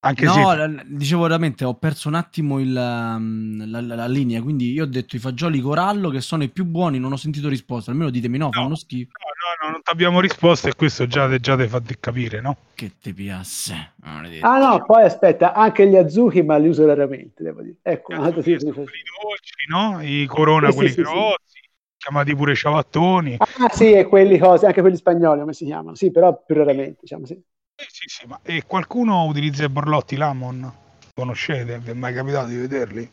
Anche 0.00 0.26
no, 0.26 0.32
se... 0.32 0.82
dicevo 0.86 1.22
veramente, 1.22 1.64
ho 1.64 1.74
perso 1.74 2.06
un 2.06 2.14
attimo 2.14 2.60
il, 2.60 2.68
um, 2.68 3.68
la, 3.68 3.80
la, 3.80 3.94
la, 3.96 4.06
linea, 4.06 4.40
quindi 4.40 4.70
io 4.70 4.84
ho 4.84 4.86
detto 4.86 5.16
i 5.16 5.18
fagioli 5.18 5.58
corallo 5.60 6.08
che 6.08 6.20
sono 6.20 6.44
i 6.44 6.50
più 6.50 6.64
buoni, 6.64 7.00
non 7.00 7.10
ho 7.10 7.16
sentito 7.16 7.48
risposta, 7.48 7.90
almeno 7.90 8.10
ditemi 8.10 8.38
no, 8.38 8.44
no 8.44 8.52
fanno 8.52 8.76
schifo. 8.76 9.10
No, 9.18 9.66
no, 9.66 9.72
non 9.72 9.82
ti 9.82 9.90
abbiamo 9.90 10.20
risposto 10.20 10.68
e 10.68 10.76
questo 10.76 11.08
già, 11.08 11.36
già 11.38 11.56
ti 11.56 11.66
fa 11.66 11.82
capire, 11.98 12.40
no? 12.40 12.56
Che 12.76 12.92
ti 13.00 13.12
piace. 13.12 13.94
Ah 14.40 14.58
no, 14.58 14.84
poi 14.84 15.02
aspetta, 15.02 15.52
anche 15.52 15.88
gli 15.88 15.96
azuki, 15.96 16.42
ma 16.42 16.58
li 16.58 16.68
uso 16.68 16.86
raramente, 16.86 17.42
devo 17.42 17.62
dire. 17.62 17.78
Ecco, 17.82 18.12
un 18.12 18.22
altro 18.22 18.40
tipo 18.40 18.64
di 18.64 18.70
fagioli. 18.70 19.02
dolci, 19.20 19.66
no? 19.68 20.00
I 20.00 20.26
corona, 20.26 20.70
sì, 20.70 20.76
quelli 20.76 20.90
sì, 20.90 21.02
grossi. 21.02 21.36
Sì 21.44 21.66
chiamati 21.98 22.34
pure 22.36 22.54
ciabattoni. 22.54 23.36
Ah 23.38 23.68
sì, 23.70 23.92
e 23.92 24.06
quelli 24.06 24.38
cose, 24.38 24.66
anche 24.66 24.80
quelli 24.80 24.96
spagnoli 24.96 25.40
come 25.40 25.52
si 25.52 25.64
chiamano, 25.64 25.96
sì, 25.96 26.12
però 26.12 26.44
più 26.46 26.54
raramente, 26.54 26.98
diciamo 27.00 27.26
sì. 27.26 27.42
Eh, 27.80 27.86
sì, 27.92 28.08
sì, 28.08 28.26
ma 28.26 28.40
e 28.42 28.64
qualcuno 28.66 29.26
utilizza 29.26 29.62
i 29.62 29.68
borlotti 29.68 30.16
Lamon? 30.16 30.68
Conoscete? 31.14 31.78
Vi 31.78 31.90
è 31.90 31.94
mai 31.94 32.12
capitato 32.12 32.48
di 32.48 32.56
vederli? 32.56 33.08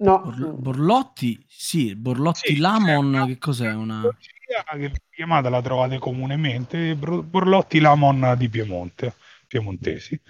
No. 0.00 0.18
Bor- 0.24 0.52
borlotti? 0.54 1.40
Sì, 1.46 1.94
Borlotti 1.94 2.54
sì, 2.54 2.56
Lamon, 2.58 3.06
una... 3.06 3.26
che 3.26 3.38
cos'è? 3.38 3.72
Una... 3.72 4.02
Che 4.10 4.92
chiamata 5.14 5.48
la 5.48 5.62
trovate 5.62 6.00
comunemente, 6.00 6.96
Borlotti 6.96 7.78
Lamon 7.78 8.34
di 8.36 8.48
Piemonte, 8.48 9.14
piemontesi, 9.46 10.20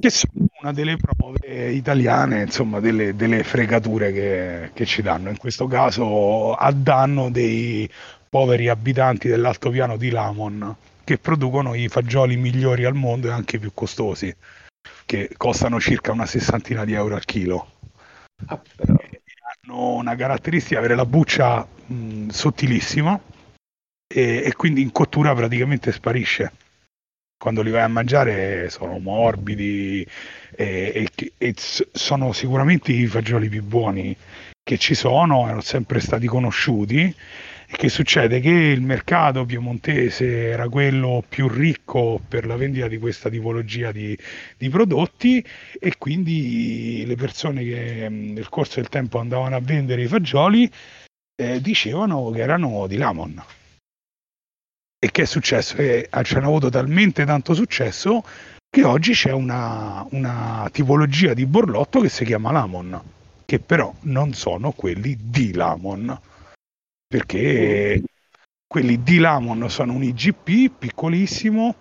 che 0.00 0.10
sono 0.10 0.46
una 0.60 0.72
delle 0.72 0.96
prove 0.96 1.70
italiane, 1.70 2.42
insomma, 2.42 2.80
delle, 2.80 3.14
delle 3.14 3.44
fregature 3.44 4.10
che, 4.10 4.70
che 4.74 4.84
ci 4.84 5.00
danno, 5.00 5.28
in 5.28 5.36
questo 5.36 5.68
caso 5.68 6.54
a 6.54 6.72
danno 6.72 7.30
dei 7.30 7.88
poveri 8.28 8.68
abitanti 8.68 9.28
dell'altopiano 9.28 9.96
di 9.96 10.10
Lamon 10.10 10.76
che 11.10 11.18
producono 11.18 11.74
i 11.74 11.88
fagioli 11.88 12.36
migliori 12.36 12.84
al 12.84 12.94
mondo 12.94 13.26
e 13.26 13.32
anche 13.32 13.58
più 13.58 13.72
costosi, 13.74 14.32
che 15.04 15.28
costano 15.36 15.80
circa 15.80 16.12
una 16.12 16.24
sessantina 16.24 16.84
di 16.84 16.92
euro 16.92 17.16
al 17.16 17.24
chilo. 17.24 17.72
Ah. 18.46 18.60
Hanno 18.86 19.94
una 19.94 20.14
caratteristica 20.14 20.78
avere 20.78 20.94
la 20.94 21.04
buccia 21.04 21.66
mh, 21.66 22.28
sottilissima 22.28 23.20
e, 24.06 24.42
e 24.44 24.54
quindi 24.54 24.82
in 24.82 24.92
cottura 24.92 25.34
praticamente 25.34 25.90
sparisce 25.90 26.52
quando 27.36 27.62
li 27.62 27.72
vai 27.72 27.82
a 27.82 27.88
mangiare 27.88 28.70
sono 28.70 28.98
morbidi 29.00 30.06
e, 30.54 31.08
e, 31.16 31.32
e, 31.36 31.54
sono 31.56 32.32
sicuramente 32.32 32.92
i 32.92 33.06
fagioli 33.08 33.48
più 33.48 33.64
buoni 33.64 34.16
che 34.62 34.78
ci 34.78 34.94
sono, 34.94 35.46
erano 35.46 35.60
sempre 35.60 35.98
stati 35.98 36.28
conosciuti 36.28 37.12
che 37.76 37.88
succede? 37.88 38.40
Che 38.40 38.50
il 38.50 38.82
mercato 38.82 39.44
piemontese 39.44 40.48
era 40.48 40.68
quello 40.68 41.22
più 41.26 41.48
ricco 41.48 42.20
per 42.26 42.44
la 42.44 42.56
vendita 42.56 42.88
di 42.88 42.98
questa 42.98 43.30
tipologia 43.30 43.92
di, 43.92 44.18
di 44.56 44.68
prodotti 44.68 45.44
e 45.78 45.96
quindi 45.96 47.04
le 47.06 47.14
persone 47.14 47.62
che 47.62 48.08
nel 48.10 48.48
corso 48.48 48.80
del 48.80 48.88
tempo 48.88 49.18
andavano 49.18 49.56
a 49.56 49.60
vendere 49.60 50.02
i 50.02 50.08
fagioli 50.08 50.70
eh, 51.40 51.60
dicevano 51.60 52.30
che 52.30 52.40
erano 52.40 52.86
di 52.86 52.96
Lamon. 52.96 53.42
E 54.98 55.10
che 55.10 55.22
è 55.22 55.26
successo? 55.26 55.76
Che 55.76 56.08
ci 56.22 56.34
hanno 56.34 56.48
avuto 56.48 56.68
talmente 56.68 57.24
tanto 57.24 57.54
successo 57.54 58.24
che 58.68 58.84
oggi 58.84 59.12
c'è 59.12 59.32
una, 59.32 60.04
una 60.10 60.68
tipologia 60.72 61.34
di 61.34 61.46
borlotto 61.46 62.00
che 62.00 62.08
si 62.08 62.24
chiama 62.24 62.52
Lamon, 62.52 63.00
che 63.44 63.58
però 63.58 63.94
non 64.02 64.34
sono 64.34 64.72
quelli 64.72 65.16
di 65.18 65.54
Lamon 65.54 66.28
perché 67.10 68.00
quelli 68.68 69.02
di 69.02 69.18
Lamon 69.18 69.68
sono 69.68 69.94
un 69.94 70.04
IGP 70.04 70.70
piccolissimo 70.78 71.74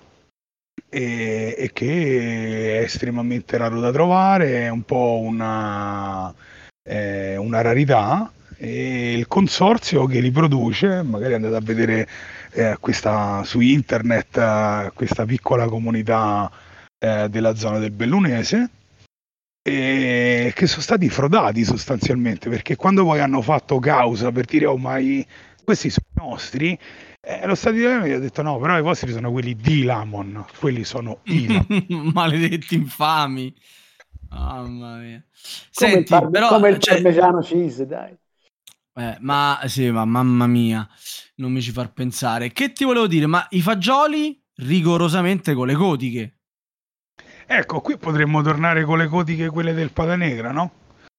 e, 0.90 1.54
e, 1.56 1.70
che 1.72 2.80
è 2.80 2.82
estremamente 2.82 3.56
raro 3.58 3.80
da 3.80 3.92
trovare, 3.92 4.62
è 4.62 4.70
un 4.70 4.82
po' 4.82 5.20
una, 5.22 6.34
eh, 6.82 7.38
una 7.38 7.62
rarità 7.62 8.32
e 8.58 9.14
il 9.14 9.28
consorzio 9.28 10.08
che 10.08 10.20
li 10.20 10.32
produce, 10.32 11.04
magari 11.04 11.36
andate 11.36 11.56
a 11.58 11.62
vedere 11.62 12.08
eh, 12.54 12.78
questa, 12.80 13.44
su 13.44 13.60
internet 13.60 14.36
eh, 14.36 14.92
questa 14.96 15.26
piccola 15.26 15.68
comunità 15.68 16.52
eh, 16.98 17.30
della 17.30 17.54
zona 17.54 17.78
del 17.78 17.92
Bellunese, 17.92 18.70
e 19.62 20.52
che 20.56 20.68
sono 20.68 20.82
stati 20.82 21.10
frodati 21.10 21.64
sostanzialmente 21.64 22.50
perché 22.50 22.76
quando 22.76 23.04
poi 23.04 23.20
hanno 23.20 23.42
fatto 23.42 23.78
causa 23.80 24.32
per 24.32 24.46
dire 24.46 24.66
oh 24.66 24.78
ma 24.78 24.98
i, 24.98 25.26
questi 25.64 25.90
sono 25.90 26.06
i 26.10 26.30
nostri 26.30 26.80
eh, 27.22 27.46
lo 27.46 27.56
Stato 27.56 27.76
italiano 27.76 28.08
gli 28.08 28.12
ha 28.12 28.20
detto 28.20 28.42
no 28.42 28.58
però 28.58 28.78
i 28.78 28.82
vostri 28.82 29.12
sono 29.12 29.32
quelli 29.32 29.56
di 29.56 29.84
Lamon 29.84 30.46
quelli 30.60 30.84
sono 30.84 31.20
i 31.24 31.48
Lamon. 31.48 32.12
Maledetti 32.14 32.76
infami. 32.76 33.54
Mamma 34.30 34.98
mia. 34.98 35.24
Come 35.24 35.92
Senti, 35.92 35.98
il, 35.98 36.04
par- 36.06 36.30
però, 36.30 36.50
come 36.50 36.70
il 36.70 36.78
cioè... 36.78 37.02
parmigiano 37.02 37.42
cheese 37.42 37.86
dai. 37.86 38.16
Eh, 38.96 39.18
ma 39.22 39.60
sì 39.66 39.90
ma 39.90 40.06
mamma 40.06 40.46
mia 40.46 40.88
non 41.36 41.52
mi 41.52 41.62
ci 41.62 41.72
far 41.72 41.92
pensare. 41.94 42.52
Che 42.52 42.72
ti 42.72 42.84
volevo 42.84 43.08
dire 43.08 43.26
ma 43.26 43.46
i 43.52 43.62
fagioli 43.62 44.42
rigorosamente 44.56 45.54
con 45.54 45.68
le 45.68 45.74
codiche 45.74 46.39
Ecco, 47.52 47.82
qui 47.82 47.98
potremmo 47.98 48.44
tornare 48.44 48.84
con 48.84 49.00
le 49.00 49.08
codiche 49.08 49.50
quelle 49.50 49.74
del 49.74 49.92
Patanegra, 49.92 50.52
no? 50.52 50.72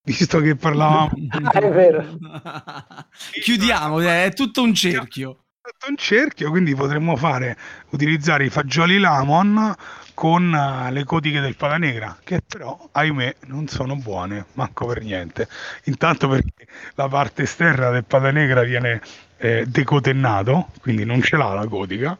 Visto 0.04 0.38
che 0.38 0.54
parlavamo... 0.54 1.10
ah, 1.42 1.50
è 1.50 1.70
vero. 1.72 2.06
Chiudiamo, 3.42 3.98
è 3.98 4.30
tutto 4.32 4.62
un 4.62 4.72
cerchio. 4.72 5.46
È 5.60 5.70
tutto 5.70 5.90
un 5.90 5.96
cerchio, 5.96 6.50
quindi 6.50 6.72
potremmo 6.76 7.16
fare, 7.16 7.56
utilizzare 7.90 8.44
i 8.44 8.48
fagioli 8.48 9.00
Lamon 9.00 9.74
con 10.14 10.52
uh, 10.52 10.92
le 10.92 11.02
codiche 11.02 11.40
del 11.40 11.56
Patanegra, 11.56 12.16
che 12.22 12.42
però, 12.46 12.78
ahimè, 12.92 13.34
non 13.46 13.66
sono 13.66 13.96
buone, 13.96 14.46
manco 14.52 14.86
per 14.86 15.02
niente. 15.02 15.48
Intanto 15.86 16.28
perché 16.28 16.68
la 16.94 17.08
parte 17.08 17.42
esterna 17.42 17.90
del 17.90 18.04
Patanegra 18.04 18.62
viene 18.62 19.02
eh, 19.36 19.64
decotennato, 19.66 20.68
quindi 20.80 21.04
non 21.04 21.22
ce 21.22 21.36
l'ha 21.36 21.54
la 21.54 21.66
codica, 21.66 22.16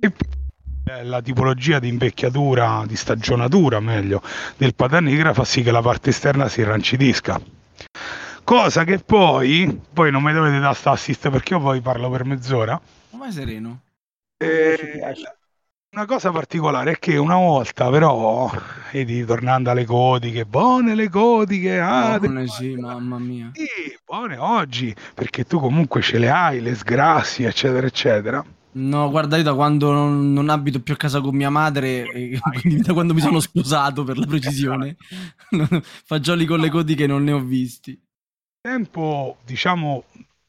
e 0.00 0.06
eh, 0.06 0.41
la 1.02 1.20
tipologia 1.22 1.78
di 1.78 1.88
invecchiatura, 1.88 2.84
di 2.86 2.96
stagionatura 2.96 3.80
meglio, 3.80 4.22
del 4.56 4.74
pata 4.74 5.00
negra 5.00 5.32
fa 5.32 5.44
sì 5.44 5.62
che 5.62 5.70
la 5.70 5.80
parte 5.82 6.10
esterna 6.10 6.48
si 6.48 6.62
rancidisca. 6.62 7.40
Cosa 8.44 8.84
che 8.84 8.98
poi, 8.98 9.80
poi 9.92 10.10
non 10.10 10.22
mi 10.22 10.32
dovete 10.32 10.58
dare 10.58 10.74
sta 10.74 10.90
assist 10.90 11.30
perché 11.30 11.54
io 11.54 11.60
poi 11.60 11.80
parlo 11.80 12.10
per 12.10 12.24
mezz'ora. 12.24 12.80
Ma 13.10 13.30
sereno. 13.30 13.80
Eh, 14.38 15.00
una 15.94 16.06
cosa 16.06 16.32
particolare 16.32 16.92
è 16.92 16.98
che 16.98 17.16
una 17.16 17.36
volta 17.36 17.88
però, 17.88 18.50
vedi, 18.92 19.24
tornando 19.24 19.70
alle 19.70 19.84
codiche, 19.84 20.44
buone 20.44 20.94
le 20.96 21.08
codiche, 21.08 21.78
ah, 21.78 22.18
Buone, 22.18 22.48
sì, 22.48 22.74
mamma 22.74 23.18
mia. 23.18 23.50
sì, 23.52 23.96
buone 24.04 24.36
oggi, 24.38 24.94
perché 25.14 25.44
tu 25.44 25.60
comunque 25.60 26.02
ce 26.02 26.18
le 26.18 26.30
hai, 26.30 26.60
le 26.60 26.74
sgrassi, 26.74 27.44
eccetera, 27.44 27.86
eccetera. 27.86 28.44
No, 28.74 29.10
guarda, 29.10 29.36
io 29.36 29.42
da 29.42 29.54
quando 29.54 29.92
non, 29.92 30.32
non 30.32 30.48
abito 30.48 30.80
più 30.80 30.94
a 30.94 30.96
casa 30.96 31.20
con 31.20 31.34
mia 31.36 31.50
madre, 31.50 32.08
e 32.10 32.38
quindi 32.60 32.80
da 32.80 32.94
quando 32.94 33.12
mi 33.12 33.20
sono 33.20 33.38
sposato 33.40 34.02
per 34.02 34.16
la 34.16 34.26
precisione, 34.26 34.96
fagioli 36.04 36.46
con 36.46 36.58
le 36.60 36.70
codiche 36.70 37.06
non 37.06 37.22
ne 37.24 37.32
ho 37.32 37.40
visti. 37.40 38.00
Tempo, 38.60 39.38
diciamo, 39.44 40.04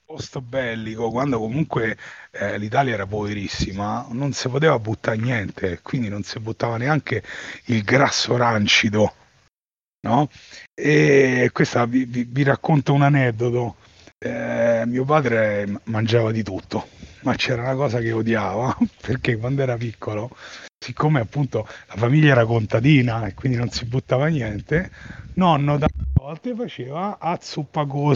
post 0.06 0.40
bellico, 0.40 1.10
quando 1.10 1.40
comunque 1.40 1.98
eh, 2.32 2.58
l'Italia 2.60 2.94
era 2.94 3.08
poverissima, 3.08 4.08
non 4.12 4.34
si 4.34 4.48
poteva 4.50 4.78
buttare 4.80 5.18
niente, 5.18 5.80
quindi 5.82 6.10
non 6.10 6.22
si 6.24 6.40
buttava 6.40 6.78
neanche 6.78 7.24
il 7.66 7.82
grasso 7.84 8.38
rancido, 8.38 9.14
no? 10.02 10.30
E 10.74 11.50
questa 11.54 11.86
vi, 11.86 12.06
vi- 12.06 12.26
vi 12.26 12.44
racconto 12.44 12.94
un 12.94 13.02
aneddoto. 13.04 13.76
Eh, 14.20 14.84
mio 14.88 15.04
padre 15.06 15.82
mangiava 15.86 16.32
di 16.32 16.44
tutto, 16.44 16.88
ma 17.24 17.36
c'era 17.36 17.64
una 17.64 17.76
cosa 17.76 18.00
che 18.00 18.12
odiava, 18.12 18.78
perché 19.02 19.38
quando 19.38 19.62
era 19.62 19.76
piccolo, 19.76 20.30
siccome 20.78 21.20
appunto 21.20 21.68
la 21.88 21.96
famiglia 21.96 22.32
era 22.32 22.46
contadina 22.46 23.26
e 23.26 23.34
quindi 23.34 23.58
non 23.58 23.70
si 23.70 23.86
buttava 23.86 24.28
niente, 24.28 24.92
nonno 25.34 25.78
da 25.78 25.88
volte 26.14 26.54
faceva 26.56 27.18
a 27.20 27.38
zuppa 27.42 27.86
con 27.86 28.16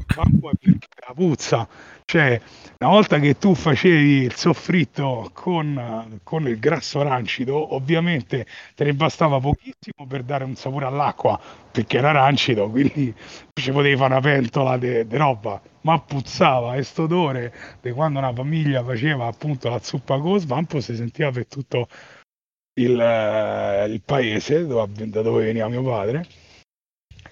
Svampo 0.00 0.50
è 0.50 0.52
perché 0.58 0.88
la 1.06 1.14
puzza, 1.14 1.68
cioè 2.04 2.40
una 2.78 2.90
volta 2.90 3.18
che 3.18 3.36
tu 3.36 3.54
facevi 3.54 4.22
il 4.22 4.34
soffritto 4.34 5.30
con, 5.32 6.20
con 6.22 6.46
il 6.48 6.58
grasso 6.58 7.02
rancido, 7.02 7.74
ovviamente 7.74 8.46
te 8.74 8.84
ne 8.84 8.94
bastava 8.94 9.38
pochissimo 9.40 10.06
per 10.08 10.22
dare 10.22 10.44
un 10.44 10.54
sapore 10.54 10.86
all'acqua, 10.86 11.38
perché 11.70 11.98
era 11.98 12.12
rancido, 12.12 12.68
quindi 12.70 13.14
ci 13.52 13.70
potevi 13.70 13.96
fare 13.96 14.12
una 14.12 14.20
pentola 14.20 14.78
di 14.78 15.04
roba, 15.10 15.60
ma 15.82 15.98
puzzava 16.00 16.74
e 16.76 16.82
sto 16.82 17.02
odore 17.02 17.52
di 17.80 17.90
quando 17.92 18.18
una 18.18 18.32
famiglia 18.32 18.82
faceva 18.84 19.26
appunto 19.26 19.68
la 19.68 19.80
zuppa 19.80 20.18
con 20.18 20.38
svampo 20.38 20.80
si 20.80 20.94
sentiva 20.94 21.30
per 21.30 21.46
tutto 21.46 21.88
il, 22.74 22.98
eh, 22.98 23.86
il 23.86 24.02
paese 24.02 24.66
da 24.66 24.86
dove 25.22 25.44
veniva 25.44 25.68
mio 25.68 25.82
padre 25.82 26.26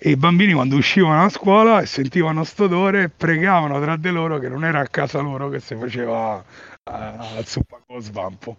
e 0.03 0.11
i 0.11 0.17
bambini 0.17 0.55
quando 0.55 0.77
uscivano 0.77 1.25
a 1.25 1.29
scuola 1.29 1.83
e 1.83 1.87
sentivano 1.87 2.43
sto 2.45 2.65
odore 2.65 3.11
pregavano 3.11 3.79
tra 3.81 3.97
di 3.97 4.09
loro 4.09 4.39
che 4.39 4.49
non 4.49 4.65
era 4.65 4.81
a 4.81 4.89
casa 4.89 5.21
loro 5.21 5.51
che 5.51 5.61
si 5.61 5.77
faceva 5.77 6.43
la 6.85 7.43
zuppa 7.45 7.83
con 7.87 8.01
svampo 8.01 8.57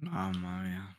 Mamma 0.00 0.60
mia. 0.60 0.96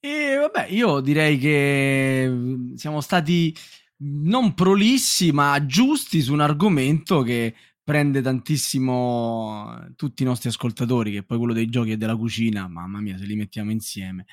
E 0.00 0.36
vabbè, 0.36 0.66
io 0.68 1.00
direi 1.00 1.38
che 1.38 2.26
mm, 2.28 2.74
siamo 2.74 3.00
stati 3.00 3.54
non 3.96 4.54
prolissi, 4.54 5.32
ma 5.32 5.64
giusti 5.66 6.20
su 6.20 6.32
un 6.32 6.40
argomento 6.40 7.22
che 7.22 7.54
prende 7.84 8.22
tantissimo 8.22 9.92
tutti 9.94 10.22
i 10.22 10.26
nostri 10.26 10.48
ascoltatori, 10.48 11.12
che 11.12 11.22
poi 11.22 11.36
quello 11.36 11.52
dei 11.52 11.68
giochi 11.68 11.92
e 11.92 11.96
della 11.98 12.16
cucina, 12.16 12.66
mamma 12.66 12.98
mia, 13.00 13.18
se 13.18 13.24
li 13.26 13.36
mettiamo 13.36 13.70
insieme. 13.70 14.24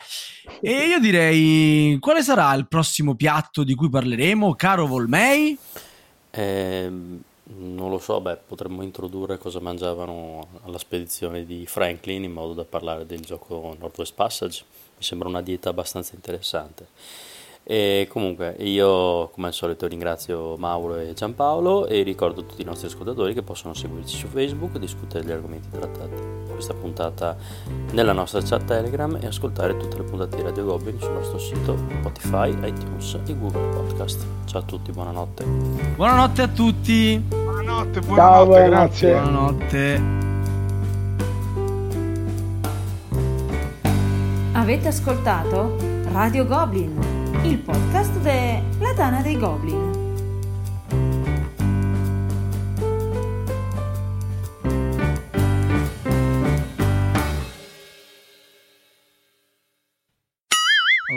E 0.61 0.87
io 0.87 0.99
direi, 0.99 1.97
quale 1.99 2.23
sarà 2.23 2.53
il 2.53 2.67
prossimo 2.67 3.15
piatto 3.15 3.63
di 3.65 3.75
cui 3.75 3.89
parleremo, 3.89 4.55
caro 4.55 4.87
Volmei? 4.87 5.57
Ehm, 6.31 7.21
non 7.57 7.89
lo 7.89 7.99
so, 7.99 8.21
beh, 8.21 8.37
potremmo 8.47 8.83
introdurre 8.83 9.37
cosa 9.37 9.59
mangiavano 9.59 10.47
alla 10.63 10.77
spedizione 10.77 11.45
di 11.45 11.65
Franklin 11.67 12.23
in 12.23 12.31
modo 12.31 12.53
da 12.53 12.63
parlare 12.63 13.05
del 13.05 13.19
gioco 13.19 13.75
Northwest 13.77 14.13
Passage. 14.13 14.63
Mi 14.97 15.03
sembra 15.03 15.27
una 15.27 15.41
dieta 15.41 15.69
abbastanza 15.69 16.15
interessante. 16.15 16.87
E 17.63 18.07
comunque 18.09 18.55
io 18.59 19.29
come 19.29 19.47
al 19.47 19.53
solito 19.53 19.87
ringrazio 19.87 20.57
Mauro 20.57 20.97
e 20.97 21.13
Giampaolo 21.13 21.85
e 21.87 22.01
ricordo 22.01 22.43
tutti 22.43 22.63
i 22.63 22.65
nostri 22.65 22.87
ascoltatori 22.87 23.33
che 23.33 23.43
possono 23.43 23.73
seguirci 23.73 24.17
su 24.17 24.27
Facebook, 24.27 24.77
discutere 24.77 25.23
degli 25.23 25.31
argomenti 25.33 25.69
trattati 25.69 26.13
in 26.13 26.47
questa 26.51 26.73
puntata 26.73 27.37
nella 27.91 28.13
nostra 28.13 28.41
chat 28.41 28.65
Telegram 28.65 29.17
e 29.21 29.27
ascoltare 29.27 29.77
tutte 29.77 29.97
le 29.97 30.03
puntate 30.03 30.35
di 30.37 30.41
Radio 30.41 30.65
Goblin 30.65 30.99
sul 30.99 31.11
nostro 31.11 31.37
sito 31.37 31.77
Spotify, 31.99 32.49
iTunes 32.67 33.19
e 33.25 33.37
Google 33.37 33.69
Podcast. 33.69 34.25
Ciao 34.45 34.61
a 34.61 34.63
tutti, 34.63 34.91
buonanotte. 34.91 35.43
Buonanotte 35.95 36.41
a 36.41 36.47
tutti, 36.47 37.23
buonanotte 37.27 37.99
buonanotte 38.01 38.15
Ciao, 38.15 38.45
buonanotte. 38.45 38.69
grazie 38.69 39.11
buonanotte. 39.11 40.01
Avete 44.53 44.87
ascoltato 44.89 45.75
Radio 46.11 46.45
Goblin, 46.45 47.20
il 47.43 47.57
podcast 47.57 48.13
della 48.21 48.93
Tana 48.95 49.21
dei 49.21 49.37
Goblin. 49.37 49.99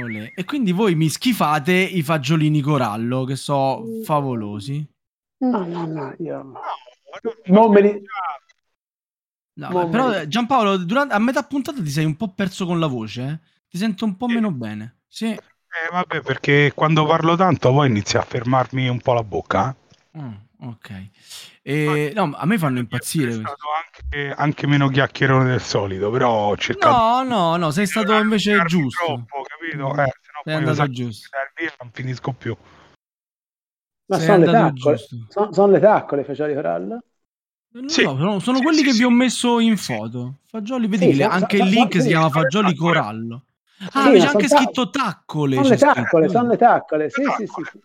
Olè. 0.02 0.32
E 0.34 0.44
quindi 0.44 0.72
voi 0.72 0.94
mi 0.96 1.08
schifate 1.08 1.72
i 1.72 2.02
fagiolini 2.02 2.60
corallo, 2.60 3.24
che 3.24 3.36
so 3.36 3.84
favolosi. 4.04 4.84
No, 5.38 5.64
no, 5.66 5.86
no, 5.86 6.14
io... 6.18 6.52
Non 7.46 7.70
me 7.70 7.80
li- 7.80 8.02
No, 9.56 9.68
Non 9.68 9.90
però 9.90 10.24
Giampaolo, 10.24 10.78
durante- 10.78 11.14
a 11.14 11.18
metà 11.20 11.44
puntata 11.44 11.80
ti 11.80 11.88
sei 11.90 12.04
un 12.04 12.16
po' 12.16 12.32
perso 12.34 12.66
con 12.66 12.80
la 12.80 12.88
voce, 12.88 13.22
eh? 13.22 13.40
Ti 13.68 13.78
sento 13.78 14.04
un 14.04 14.16
po' 14.16 14.26
Sì. 14.26 14.34
meno 14.34 14.50
bene. 14.50 15.02
Sì. 15.06 15.38
Eh, 15.74 15.90
vabbè 15.90 16.20
perché 16.20 16.70
quando 16.72 17.04
parlo 17.04 17.34
tanto 17.34 17.72
poi 17.72 17.88
inizia 17.88 18.20
a 18.20 18.24
fermarmi 18.24 18.86
un 18.88 19.00
po' 19.00 19.12
la 19.12 19.24
bocca 19.24 19.74
eh. 19.74 20.18
Mm, 20.20 20.34
ok. 20.68 21.08
E, 21.62 22.12
no, 22.14 22.30
a 22.36 22.46
me 22.46 22.58
fanno 22.58 22.78
impazzire. 22.78 23.26
Questi. 23.26 23.40
stato 23.42 23.66
anche, 23.84 24.30
anche 24.32 24.66
meno 24.68 24.88
chiacchierone 24.88 25.50
del 25.50 25.60
solito, 25.60 26.10
però 26.10 26.50
ho 26.50 26.56
cercato 26.56 26.94
No, 26.94 27.22
no, 27.24 27.56
no, 27.56 27.70
sei 27.72 27.86
stato 27.88 28.16
invece 28.16 28.62
giusto. 28.66 29.04
troppo, 29.04 29.42
capito? 29.42 29.92
Mm. 29.92 29.98
Eh, 29.98 30.12
se 30.20 30.30
no 30.32 30.40
Sei 30.44 30.54
andato 30.54 30.90
giusto. 30.90 31.28
non 31.80 31.90
finisco 31.92 32.32
più. 32.32 32.56
Ma 34.06 34.16
Sei 34.18 34.26
sono 34.26 34.38
le 34.38 34.50
taccole. 34.52 34.98
Sono, 35.28 35.52
sono 35.52 35.72
le 35.72 35.80
taccole 35.80 36.22
fagioli 36.24 36.54
corallo? 36.54 37.02
Non 37.70 37.88
Sì. 37.88 38.02
so, 38.02 38.16
sono, 38.16 38.38
sono 38.38 38.58
Sì, 38.58 38.62
quelli 38.62 38.78
sì, 38.78 38.84
che 38.84 38.90
sì. 38.92 38.98
vi 38.98 39.04
ho 39.04 39.10
messo 39.10 39.58
in 39.58 39.76
foto. 39.76 40.34
Fagioli, 40.48 41.16
so- 41.16 41.26
anche 41.26 41.56
il 41.56 41.64
link 41.64 42.00
si 42.00 42.06
chiama 42.08 42.28
sono 42.28 42.42
fagioli 42.42 42.74
corallo. 42.76 43.42
Ah, 43.92 44.10
Sì, 44.10 44.18
c'è 44.18 44.26
anche 44.26 44.48
sono 44.48 44.60
scritto 44.62 44.90
taccole. 44.90 45.56
Sono 45.56 45.68
le 45.68 45.76
scritto. 45.76 45.92
taccole, 45.92 46.28
sono 46.28 46.48
le 46.48 46.56
taccole. 46.56 47.10
Sì, 47.10 47.22
sì, 47.36 47.46
sì. 47.46 47.62
sì. 47.70 47.80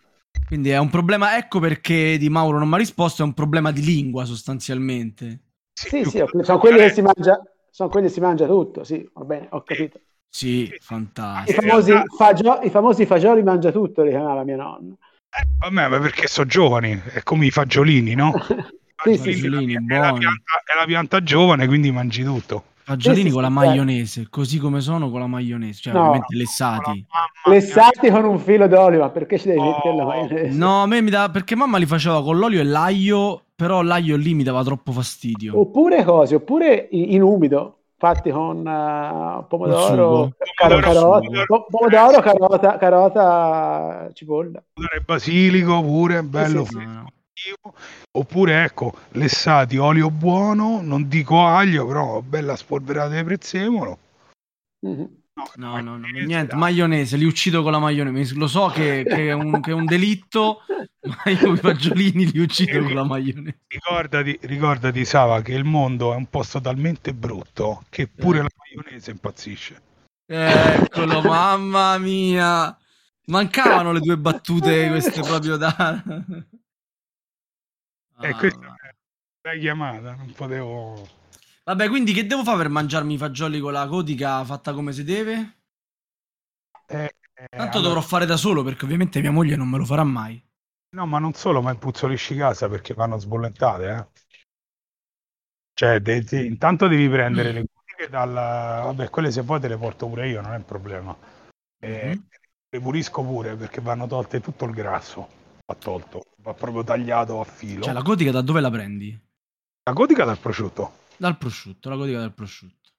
Quindi 0.46 0.70
è 0.70 0.78
un 0.78 0.90
problema, 0.90 1.36
ecco 1.36 1.60
perché 1.60 2.16
Di 2.18 2.28
Mauro 2.28 2.58
non 2.58 2.68
mi 2.68 2.74
ha 2.74 2.78
risposto, 2.78 3.22
è 3.22 3.24
un 3.24 3.34
problema 3.34 3.70
di 3.70 3.82
lingua 3.84 4.24
sostanzialmente. 4.24 5.40
Sì, 5.72 6.04
sì, 6.04 6.22
sono 6.42 6.58
quelli 6.58 6.78
che 6.78 6.90
si 6.90 7.02
mangia, 7.02 7.40
sono 7.70 7.88
quelli 7.88 8.08
che 8.08 8.12
si 8.12 8.20
mangia 8.20 8.46
tutto, 8.46 8.84
sì, 8.84 9.08
va 9.14 9.24
bene, 9.24 9.48
ho 9.50 9.62
capito. 9.62 10.00
Sì, 10.28 10.62
I 10.64 10.78
fantastico. 10.80 11.62
In 11.64 11.68
famosi, 11.68 11.92
fagio- 12.16 12.60
i 12.62 12.70
famosi 12.70 13.06
fagioli 13.06 13.42
mangia 13.42 13.72
tutto, 13.72 14.02
li 14.02 14.10
chiamava 14.10 14.44
mia 14.44 14.56
nonna. 14.56 14.94
Eh, 15.30 15.46
vabbè, 15.58 15.88
ma 15.88 15.98
perché 16.00 16.26
sono 16.26 16.46
giovani, 16.46 17.00
è 17.12 17.22
come 17.22 17.46
i 17.46 17.50
fagiolini, 17.50 18.14
no? 18.14 18.32
Sì, 19.02 19.12
I 19.12 19.16
sì, 19.16 19.32
sì. 19.32 19.40
Fagiolini, 19.40 19.74
è, 19.86 19.98
la 19.98 20.12
pianta, 20.12 20.62
è 20.62 20.78
la 20.78 20.84
pianta 20.84 21.22
giovane, 21.22 21.66
quindi 21.66 21.90
mangi 21.90 22.22
tutto. 22.22 22.64
Fagiolini 22.90 23.22
Sì, 23.22 23.28
sì, 23.28 23.32
con 23.32 23.42
la 23.42 23.48
sì, 23.48 23.54
certo. 23.54 23.68
maionese, 23.68 24.26
così 24.28 24.58
come 24.58 24.80
sono 24.80 25.10
con 25.10 25.20
la 25.20 25.28
maionese, 25.28 25.80
cioè 25.80 25.92
No. 25.92 26.00
ovviamente 26.00 26.34
lessati. 26.36 27.06
Lessati 27.44 28.10
con 28.10 28.24
un 28.24 28.38
filo 28.40 28.66
d'olio, 28.66 28.98
ma 28.98 29.10
perché 29.10 29.38
ci 29.38 29.46
devi 29.46 29.60
Oh. 29.60 29.64
mettere 29.70 29.94
la 29.94 30.04
maionese? 30.04 30.56
No, 30.58 30.82
a 30.82 30.86
me 30.86 31.00
mi 31.00 31.10
dà 31.10 31.28
perché 31.30 31.54
mamma 31.54 31.78
li 31.78 31.86
faceva 31.86 32.20
con 32.20 32.36
l'olio 32.36 32.58
e 32.60 32.64
l'aglio, 32.64 33.42
però 33.54 33.82
l'aglio 33.82 34.16
lì 34.16 34.34
mi 34.34 34.42
dava 34.42 34.64
troppo 34.64 34.90
fastidio. 34.90 35.56
Oppure 35.60 36.02
cose, 36.02 36.34
oppure 36.34 36.88
in, 36.90 37.22
umido, 37.22 37.76
fatti 37.96 38.30
con 38.30 38.56
uh, 38.58 39.46
pomodoro, 39.46 39.86
sugo. 39.86 40.32
caro- 40.56 40.80
Pomodoro, 40.80 40.80
carota, 40.80 41.18
pomodoro. 41.20 41.44
po- 41.46 41.66
pomodoro, 41.70 42.20
carota, 42.22 42.76
carota, 42.76 44.10
cipolla. 44.14 44.62
Basilico 45.06 45.80
pure, 45.82 46.24
bello 46.24 46.64
sì, 46.64 46.70
sì. 46.70 46.84
No. 46.84 47.04
Oppure 48.12 48.64
ecco, 48.64 48.94
lessati, 49.10 49.76
olio 49.76 50.10
buono, 50.10 50.80
non 50.82 51.08
dico 51.08 51.44
aglio, 51.44 51.86
però 51.86 52.20
bella 52.20 52.56
spolverata 52.56 53.16
di 53.16 53.24
prezzemolo. 53.24 53.98
Mhm. 54.86 55.18
No, 55.32 55.50
no, 55.54 55.80
no, 55.80 55.98
maionese, 55.98 56.26
niente, 56.26 56.56
maionese, 56.56 57.16
li 57.16 57.24
uccido 57.24 57.62
con 57.62 57.72
la 57.72 57.78
maionese. 57.78 58.34
Lo 58.34 58.46
so 58.46 58.66
che, 58.66 59.04
che 59.08 59.28
è, 59.28 59.32
un, 59.32 59.60
che 59.60 59.70
è 59.70 59.74
un 59.74 59.86
delitto, 59.86 60.62
ma 61.02 61.30
io 61.30 61.52
i 61.54 61.56
fagiolini 61.56 62.30
li 62.30 62.40
uccido 62.40 62.82
con 62.82 62.92
la 62.92 63.04
maionese. 63.04 63.60
Ricordati, 63.66 64.38
ricordati, 64.42 65.04
Sava, 65.04 65.40
che 65.40 65.54
il 65.54 65.64
mondo 65.64 66.12
è 66.12 66.16
un 66.16 66.26
posto 66.26 66.60
talmente 66.60 67.14
brutto 67.14 67.84
che 67.88 68.06
pure 68.06 68.40
Eh. 68.40 68.42
la 68.42 68.48
maionese 68.56 69.12
impazzisce. 69.12 69.80
Eccolo, 70.26 71.22
mamma 71.22 71.96
mia. 71.96 72.76
Mancavano 73.26 73.92
le 73.92 74.00
due 74.00 74.18
battute 74.18 74.88
queste 74.88 75.20
proprio 75.20 75.56
da... 75.56 76.02
E 78.20 78.28
eh, 78.28 78.34
questa 78.34 78.74
è 79.40 79.48
la 79.48 79.58
chiamata, 79.58 80.14
non 80.14 80.32
potevo... 80.32 81.08
Vabbè, 81.64 81.88
quindi 81.88 82.12
che 82.12 82.26
devo 82.26 82.42
fare 82.42 82.58
per 82.58 82.68
mangiarmi 82.68 83.14
i 83.14 83.18
fagioli 83.18 83.60
con 83.60 83.72
la 83.72 83.86
codica 83.86 84.44
fatta 84.44 84.72
come 84.72 84.92
si 84.92 85.04
deve? 85.04 85.58
Eh, 86.86 87.14
eh, 87.34 87.46
Tanto 87.48 87.78
allora... 87.78 87.80
dovrò 87.80 88.00
fare 88.00 88.26
da 88.26 88.36
solo 88.36 88.62
perché 88.62 88.84
ovviamente 88.84 89.20
mia 89.20 89.30
moglie 89.30 89.56
non 89.56 89.68
me 89.68 89.78
lo 89.78 89.84
farà 89.84 90.04
mai. 90.04 90.42
No, 90.96 91.06
ma 91.06 91.18
non 91.18 91.32
solo, 91.34 91.62
ma 91.62 91.70
impuzzolisci 91.70 92.34
casa 92.34 92.68
perché 92.68 92.94
vanno 92.94 93.18
sbollentate, 93.18 93.88
eh. 93.88 94.06
Cioè, 95.72 96.00
de- 96.00 96.22
de- 96.22 96.44
intanto 96.44 96.88
devi 96.88 97.08
prendere 97.08 97.52
mm. 97.52 97.54
le 97.54 97.66
codiche 97.72 98.08
dal... 98.10 98.32
Vabbè, 98.32 99.08
quelle 99.08 99.30
se 99.30 99.42
vuoi 99.42 99.60
te 99.60 99.68
le 99.68 99.76
porto 99.76 100.08
pure 100.08 100.28
io, 100.28 100.40
non 100.40 100.52
è 100.52 100.56
un 100.56 100.64
problema. 100.64 101.16
E 101.78 102.04
mm-hmm. 102.06 102.18
Le 102.72 102.80
pulisco 102.80 103.22
pure 103.22 103.56
perché 103.56 103.80
vanno 103.80 104.06
tolte 104.06 104.40
tutto 104.40 104.64
il 104.64 104.72
grasso. 104.72 105.38
Va 105.70 105.76
tolto, 105.76 106.24
va 106.38 106.52
proprio 106.52 106.82
tagliato 106.82 107.38
a 107.38 107.44
filo. 107.44 107.84
Cioè, 107.84 107.92
la 107.92 108.02
codica 108.02 108.32
da 108.32 108.40
dove 108.40 108.60
la 108.60 108.72
prendi? 108.72 109.16
La 109.84 109.92
codica 109.92 110.24
dal 110.24 110.38
prosciutto. 110.38 110.94
Dal 111.16 111.38
prosciutto, 111.38 111.88
la 111.88 111.94
codica 111.94 112.18
del 112.18 112.32
prosciutto. 112.32 112.90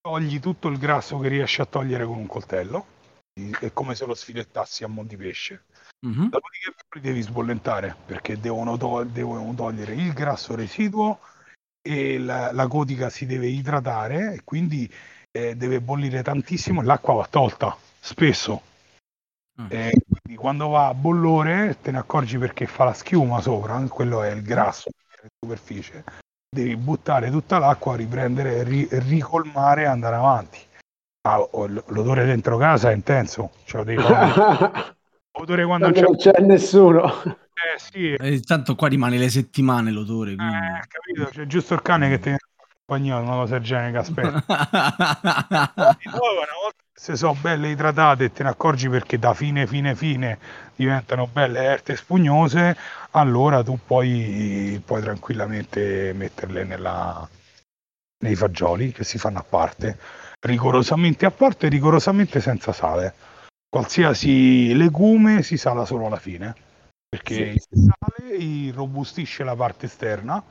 Togli 0.00 0.38
tutto 0.38 0.68
il 0.68 0.78
grasso 0.78 1.18
che 1.18 1.26
riesci 1.26 1.62
a 1.62 1.64
togliere 1.64 2.04
con 2.04 2.16
un 2.16 2.26
coltello, 2.26 2.86
è 3.58 3.72
come 3.72 3.96
se 3.96 4.06
lo 4.06 4.14
sfilettassi 4.14 4.84
a 4.84 4.86
mo' 4.86 5.02
di 5.02 5.16
pesce. 5.16 5.64
Mm-hmm. 6.06 6.28
Dopodiché 6.28 6.74
poi 6.88 7.00
devi 7.02 7.22
sbollentare 7.22 7.96
perché 8.06 8.38
devono, 8.38 8.76
to- 8.76 9.02
devono, 9.02 9.52
togliere 9.52 9.94
il 9.94 10.12
grasso 10.12 10.54
residuo 10.54 11.18
e 11.82 12.18
la, 12.18 12.52
la 12.52 12.68
codica 12.68 13.10
si 13.10 13.26
deve 13.26 13.48
idratare 13.48 14.34
e 14.34 14.44
quindi 14.44 14.88
eh, 15.32 15.56
deve 15.56 15.80
bollire 15.80 16.22
tantissimo 16.22 16.82
e 16.82 16.84
l'acqua 16.84 17.14
va 17.14 17.26
tolta 17.26 17.76
spesso. 17.98 18.62
Mm. 19.60 19.66
E 19.68 19.92
quindi 20.08 20.40
quando 20.40 20.68
va 20.68 20.88
a 20.88 20.94
bollore 20.94 21.78
te 21.80 21.90
ne 21.90 21.98
accorgi 21.98 22.38
perché 22.38 22.66
fa 22.66 22.84
la 22.84 22.94
schiuma 22.94 23.40
sopra, 23.40 23.78
quello 23.88 24.22
è 24.22 24.30
il 24.30 24.42
grasso 24.42 24.90
in 25.22 25.28
superficie 25.40 26.04
devi 26.54 26.76
buttare 26.76 27.30
tutta 27.30 27.58
l'acqua, 27.58 27.96
riprendere, 27.96 28.62
ri- 28.62 28.88
ricolmare 28.90 29.82
e 29.82 29.86
andare 29.86 30.14
avanti. 30.14 30.60
Ah, 31.26 31.38
l'odore 31.88 32.24
dentro 32.24 32.56
casa 32.56 32.90
è 32.90 32.94
intenso, 32.94 33.50
cioè 33.64 33.82
devi 33.82 34.00
l'odore 34.00 35.64
quando, 35.64 35.90
quando 35.90 36.00
non 36.00 36.16
c'è 36.16 36.40
nessuno. 36.40 37.12
Eh 37.26 37.78
sì. 37.78 38.12
E 38.12 38.40
tanto 38.40 38.76
qua 38.76 38.88
rimane 38.88 39.18
le 39.18 39.28
settimane 39.28 39.90
l'odore. 39.90 40.36
Quindi... 40.36 40.54
Eh, 40.54 40.80
capito, 40.86 41.24
c'è 41.30 41.46
giusto 41.46 41.74
il 41.74 41.82
cane 41.82 42.08
che 42.08 42.20
ti 42.20 42.36
compagnia, 42.86 43.18
una 43.18 43.32
cosa 43.32 43.54
del 43.54 43.64
genere 43.64 43.90
che 43.90 43.98
aspetta. 43.98 44.44
una 44.54 46.54
volta 46.62 46.83
se 46.96 47.16
sono 47.16 47.36
belle 47.40 47.70
idratate 47.70 48.24
e 48.24 48.32
te 48.32 48.44
ne 48.44 48.50
accorgi 48.50 48.88
perché 48.88 49.18
da 49.18 49.34
fine 49.34 49.66
fine 49.66 49.96
fine 49.96 50.38
diventano 50.76 51.26
belle 51.26 51.64
erte 51.64 51.96
spugnose, 51.96 52.76
allora 53.10 53.62
tu 53.64 53.78
puoi, 53.84 54.80
puoi 54.84 55.02
tranquillamente 55.02 56.12
metterle 56.14 56.64
nella, 56.64 57.28
nei 58.22 58.36
fagioli 58.36 58.92
che 58.92 59.02
si 59.02 59.18
fanno 59.18 59.40
a 59.40 59.44
parte, 59.46 59.98
rigorosamente 60.40 61.26
a 61.26 61.30
parte, 61.32 61.68
rigorosamente 61.68 62.40
senza 62.40 62.72
sale. 62.72 63.14
Qualsiasi 63.68 64.72
legume 64.74 65.42
si 65.42 65.56
sala 65.56 65.84
solo 65.84 66.06
alla 66.06 66.18
fine, 66.18 66.54
perché 67.08 67.34
il 67.34 67.60
sale 67.60 68.34
irrobustisce 68.36 69.42
la 69.42 69.56
parte 69.56 69.86
esterna 69.86 70.42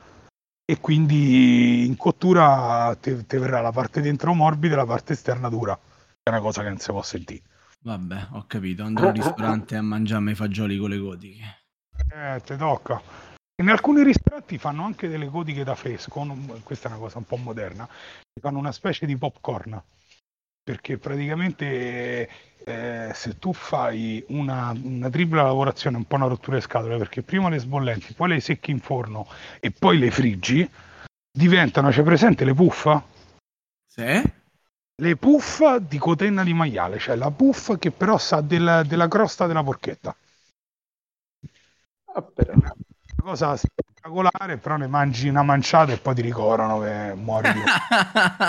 e 0.66 0.78
quindi 0.78 1.86
in 1.86 1.96
cottura 1.96 2.94
ti 3.00 3.12
verrà 3.12 3.62
la 3.62 3.72
parte 3.72 4.02
dentro 4.02 4.34
morbida 4.34 4.74
e 4.74 4.76
la 4.76 4.86
parte 4.86 5.14
esterna 5.14 5.48
dura 5.48 5.78
è 6.24 6.30
una 6.30 6.40
cosa 6.40 6.62
che 6.62 6.68
non 6.68 6.78
si 6.78 6.90
può 6.90 7.02
sentire. 7.02 7.42
Vabbè, 7.80 8.28
ho 8.32 8.44
capito. 8.46 8.82
Andrò 8.82 9.08
al 9.08 9.14
ristorante 9.14 9.76
a 9.76 9.82
mangiarmi 9.82 10.30
i 10.30 10.34
fagioli 10.34 10.78
con 10.78 10.88
le 10.88 10.98
codiche. 10.98 11.44
Eh, 12.10 12.40
ti 12.42 12.56
tocca. 12.56 13.00
In 13.62 13.68
alcuni 13.68 14.02
ristoranti 14.02 14.56
fanno 14.56 14.84
anche 14.84 15.06
delle 15.06 15.28
codiche 15.28 15.64
da 15.64 15.74
fresco, 15.74 16.24
non, 16.24 16.62
questa 16.64 16.88
è 16.88 16.92
una 16.92 17.00
cosa 17.00 17.18
un 17.18 17.24
po' 17.24 17.36
moderna, 17.36 17.88
fanno 18.40 18.58
una 18.58 18.72
specie 18.72 19.06
di 19.06 19.16
popcorn, 19.16 19.80
perché 20.60 20.98
praticamente 20.98 22.28
eh, 22.64 23.10
se 23.14 23.38
tu 23.38 23.52
fai 23.52 24.24
una, 24.28 24.74
una, 24.82 25.08
tripla 25.08 25.42
lavorazione, 25.42 25.98
un 25.98 26.04
po' 26.06 26.16
una 26.16 26.26
rottura 26.26 26.56
di 26.56 26.62
scatole, 26.62 26.96
perché 26.96 27.22
prima 27.22 27.48
le 27.48 27.58
sbollenti, 27.58 28.14
poi 28.14 28.30
le 28.30 28.40
secchi 28.40 28.72
in 28.72 28.80
forno 28.80 29.28
e 29.60 29.70
poi 29.70 29.98
le 29.98 30.10
friggi, 30.10 30.68
diventano, 31.30 31.90
c'è 31.90 32.02
presente 32.02 32.44
le 32.44 32.54
puffa? 32.54 33.04
Sì 33.86 34.42
le 34.96 35.16
puff 35.16 35.76
di 35.76 35.98
cotenna 35.98 36.44
di 36.44 36.54
maiale, 36.54 36.98
cioè 36.98 37.16
la 37.16 37.30
puff 37.30 37.76
che 37.78 37.90
però 37.90 38.18
sa 38.18 38.40
della, 38.40 38.82
della 38.82 39.08
crosta 39.08 39.46
della 39.46 39.62
porchetta. 39.62 40.14
Ah, 42.14 42.22
però. 42.22 42.52
Una 42.52 42.74
cosa 43.16 43.56
spettacolare, 43.56 44.58
però 44.58 44.76
ne 44.76 44.86
mangi 44.86 45.28
una 45.28 45.42
manciata 45.42 45.92
e 45.92 45.98
poi 45.98 46.14
ti 46.14 46.22
ricorano 46.22 46.80
che 46.80 47.14
muori. 47.14 47.48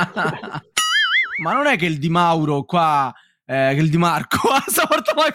Ma 1.41 1.53
non 1.53 1.67
è 1.67 1.77
che 1.77 1.85
il 1.85 1.99
Di 1.99 2.09
Mauro 2.09 2.63
qua 2.63 3.13
eh, 3.45 3.73
il 3.73 3.89
Di 3.89 3.97
Marco. 3.97 4.39
Stavolta 4.65 5.13
mai 5.15 5.33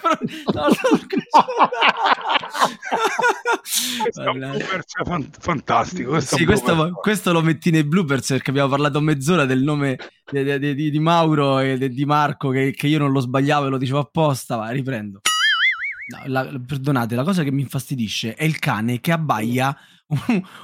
no, 4.34 4.50
questo 4.50 4.98
è 4.98 5.08
un 5.08 5.08
bloopers 5.18 5.38
fantastico 5.38 6.10
questo, 6.10 6.36
sì, 6.36 6.44
questo, 6.44 6.92
questo, 6.92 7.32
lo 7.32 7.42
metti 7.42 7.70
nei 7.70 7.84
bloopers 7.84 8.28
perché 8.28 8.50
abbiamo 8.50 8.68
parlato 8.68 9.00
mezz'ora 9.00 9.44
del 9.44 9.62
nome 9.62 9.96
di, 10.30 10.58
di, 10.58 10.74
di, 10.74 10.90
di 10.90 10.98
Mauro 10.98 11.60
e 11.60 11.88
di 11.88 12.04
Marco 12.04 12.50
che, 12.50 12.72
che, 12.72 12.86
io 12.86 12.98
non 12.98 13.12
lo 13.12 13.20
sbagliavo 13.20 13.66
e 13.66 13.70
lo 13.70 13.78
dicevo 13.78 14.00
apposta 14.00 14.56
vai 14.56 14.74
riprendo. 14.74 15.20
no, 15.20 15.29
la, 16.26 16.44
perdonate 16.66 17.14
la 17.14 17.24
cosa 17.24 17.42
che 17.42 17.52
mi 17.52 17.62
infastidisce 17.62 18.34
è 18.34 18.44
il 18.44 18.58
cane 18.58 19.00
che 19.00 19.12
abbaia 19.12 19.76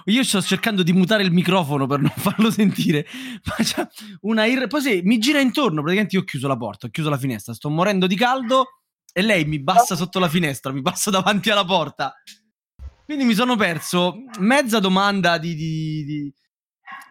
io 0.07 0.25
sto 0.25 0.41
cercando 0.43 0.83
di 0.83 0.93
mutare 0.93 1.23
il 1.23 1.33
microfono 1.33 1.87
per 1.87 2.01
non 2.01 2.13
farlo 2.17 2.51
sentire. 2.51 3.07
Ma 3.45 3.55
c'è 3.63 3.87
una 4.23 4.45
ir- 4.45 4.67
Poi 4.67 4.81
se 4.81 5.01
mi 5.05 5.19
gira 5.19 5.41
intorno, 5.41 5.81
praticamente 5.81 6.17
io 6.17 6.23
ho 6.23 6.25
chiuso 6.25 6.49
la 6.49 6.57
porta, 6.57 6.87
ho 6.87 6.91
chiuso 6.91 7.11
la 7.11 7.19
finestra, 7.19 7.55
sto 7.55 7.71
morendo 7.71 8.07
di 8.07 8.17
caldo 8.17 8.81
e 9.13 9.23
lei 9.23 9.45
mi 9.45 9.61
bassa 9.61 9.95
sotto 9.95 10.19
la 10.19 10.29
finestra, 10.29 10.73
mi 10.73 10.83
passa 10.83 11.11
davanti 11.11 11.51
alla 11.51 11.65
porta. 11.65 12.15
Quindi 13.05 13.25
mi 13.25 13.35
sono 13.35 13.57
perso 13.57 14.17
mezza 14.41 14.81
domanda 14.81 15.39
di... 15.39 15.55
di, 15.55 16.05
di, 16.05 16.35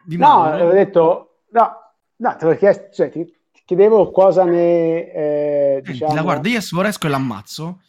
di 0.03 0.17
no, 0.17 0.43
avevo 0.43 0.71
detto... 0.71 1.43
No, 1.51 1.71
no, 2.17 2.35
te 2.35 2.45
l'ho 2.45 2.57
chiesto, 2.57 2.89
cioè, 2.93 3.09
ti, 3.09 3.33
chiedevo 3.63 4.11
cosa 4.11 4.43
ne... 4.43 5.11
Eh, 5.13 5.81
diciamo... 5.81 6.13
La 6.13 6.21
guarda, 6.21 6.49
io 6.49 6.59
sforesco 6.59 7.07
e 7.07 7.09
l'ammazzo 7.09 7.79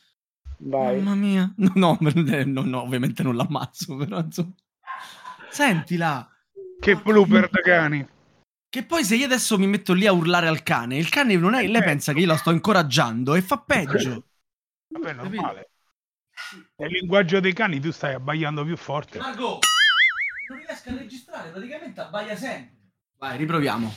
Vai. 0.59 1.01
Mamma 1.01 1.15
mia. 1.15 1.55
No, 1.75 1.99
no, 2.01 2.63
no, 2.63 2.83
ovviamente 2.83 3.23
non 3.23 3.37
l'ammazzo, 3.37 3.97
però 3.97 4.21
insomma. 4.21 4.55
Sentila. 5.51 6.29
Che 6.81 6.97
blooper 6.97 7.49
da 7.49 7.61
cani. 7.61 8.07
Che 8.69 8.85
poi 8.85 9.05
se 9.05 9.17
io 9.17 9.25
adesso 9.25 9.59
mi 9.59 9.67
metto 9.67 9.93
lì 9.95 10.07
a 10.07 10.13
urlare 10.13 10.49
al 10.49 10.63
cane, 10.63 10.99
il 10.99 11.09
cane 11.09 11.37
non 11.37 11.55
è, 11.55 11.67
lei 11.67 11.83
pensa 11.83 12.13
che 12.13 12.21
io 12.21 12.27
la 12.27 12.37
sto 12.37 12.51
incoraggiando 12.51 13.35
e 13.35 13.41
fa 13.41 13.59
peggio. 13.59 14.27
Vabbè, 14.89 15.13
normale. 15.15 15.71
Nel 16.77 16.91
linguaggio 16.91 17.41
dei 17.41 17.55
cani 17.55 17.81
tu 17.81 17.91
stai 17.91 18.15
abbaiando 18.15 18.65
più 18.65 18.77
forte. 18.77 19.19
Marco, 19.19 19.61
non 20.49 20.59
riesco 20.59 20.91
a 20.91 20.95
registrare, 20.95 21.51
praticamente 21.51 22.01
abbaia 22.01 22.37
sempre. 22.37 22.77
Vai, 23.17 23.39
riproviamo. 23.39 23.95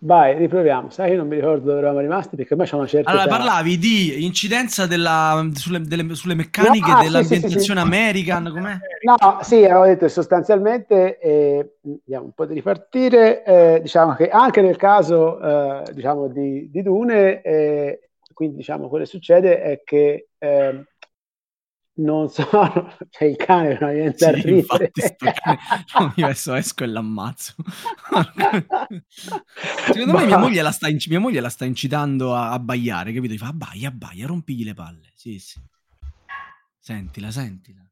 Vai, 0.00 0.36
riproviamo. 0.36 0.90
Sai 0.90 1.10
che 1.10 1.16
non 1.16 1.26
mi 1.26 1.34
ricordo 1.34 1.66
dove 1.66 1.78
eravamo 1.78 2.00
rimasti 2.00 2.36
perché 2.36 2.52
ormai 2.52 2.68
c'è 2.68 2.76
una 2.76 2.86
certa. 2.86 3.10
Allora, 3.10 3.24
età. 3.24 3.36
parlavi 3.36 3.78
di 3.78 4.24
incidenza 4.24 4.86
della, 4.86 5.48
sulle, 5.54 5.80
delle, 5.80 6.14
sulle, 6.14 6.34
meccaniche 6.34 6.90
no, 6.90 6.96
ah, 6.96 7.02
dell'ambientazione 7.02 7.50
sì, 7.50 7.58
sì, 7.58 7.72
sì. 7.72 7.78
American. 7.78 8.50
Com'è? 8.52 8.78
No, 9.02 9.38
sì, 9.42 9.64
avevo 9.64 9.86
detto 9.86 10.06
sostanzialmente, 10.06 11.18
eh, 11.18 11.78
andiamo 11.84 12.26
un 12.26 12.32
po' 12.32 12.46
di 12.46 12.54
ripartire. 12.54 13.44
Eh, 13.44 13.80
diciamo 13.82 14.14
che 14.14 14.28
anche 14.28 14.62
nel 14.62 14.76
caso 14.76 15.40
eh, 15.40 15.92
diciamo 15.92 16.28
di, 16.28 16.70
di 16.70 16.82
Dune, 16.82 17.42
eh, 17.42 18.10
quindi 18.32 18.56
diciamo 18.56 18.88
quello 18.88 19.02
che 19.02 19.10
succede 19.10 19.60
è 19.60 19.82
che 19.84 20.28
ehm, 20.38 20.84
non 21.98 22.28
sono 22.28 22.96
c'è 23.10 23.24
il 23.24 23.36
cane 23.36 23.78
non 23.80 23.92
viene 23.92 24.14
sì, 24.16 24.24
a 24.24 24.30
ridere. 24.30 24.92
non 25.98 26.12
mi 26.16 26.22
adesso 26.22 26.54
esco 26.54 26.84
e 26.84 26.86
l'ammazzo. 26.86 27.54
Secondo 29.86 30.12
bah. 30.12 30.20
me 30.20 30.26
mia 30.26 30.38
moglie, 30.38 30.62
la 30.62 30.70
sta 30.70 30.88
inc- 30.88 31.08
mia 31.08 31.20
moglie 31.20 31.40
la 31.40 31.48
sta 31.48 31.64
incitando 31.64 32.34
a 32.34 32.52
abbaiare 32.52 33.12
capito? 33.12 33.34
Gli 33.34 33.38
fa 33.38 33.48
abbaia 33.48 33.88
abbaia 33.88 34.26
rompigli 34.26 34.64
le 34.64 34.74
palle. 34.74 35.10
Sì 35.14 35.38
sì. 35.38 35.60
Sentila 36.78 37.30
sentila. 37.30 37.82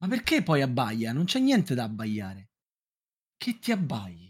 Ma 0.00 0.08
perché 0.08 0.42
poi 0.42 0.62
abbaia? 0.62 1.12
non 1.12 1.24
c'è 1.24 1.40
niente 1.40 1.74
da 1.74 1.84
abbaiare. 1.84 2.50
Che 3.36 3.58
ti 3.58 3.72
abbagli? 3.72 4.26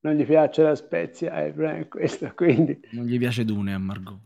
Non 0.00 0.14
gli 0.14 0.24
piace 0.24 0.62
la 0.62 0.74
spezia 0.74 1.44
eh, 1.44 1.88
questo 1.88 2.32
quindi. 2.34 2.78
Non 2.92 3.04
gli 3.06 3.18
piace 3.18 3.44
Dune 3.44 3.74
a 3.74 3.78
Margot 3.78 4.20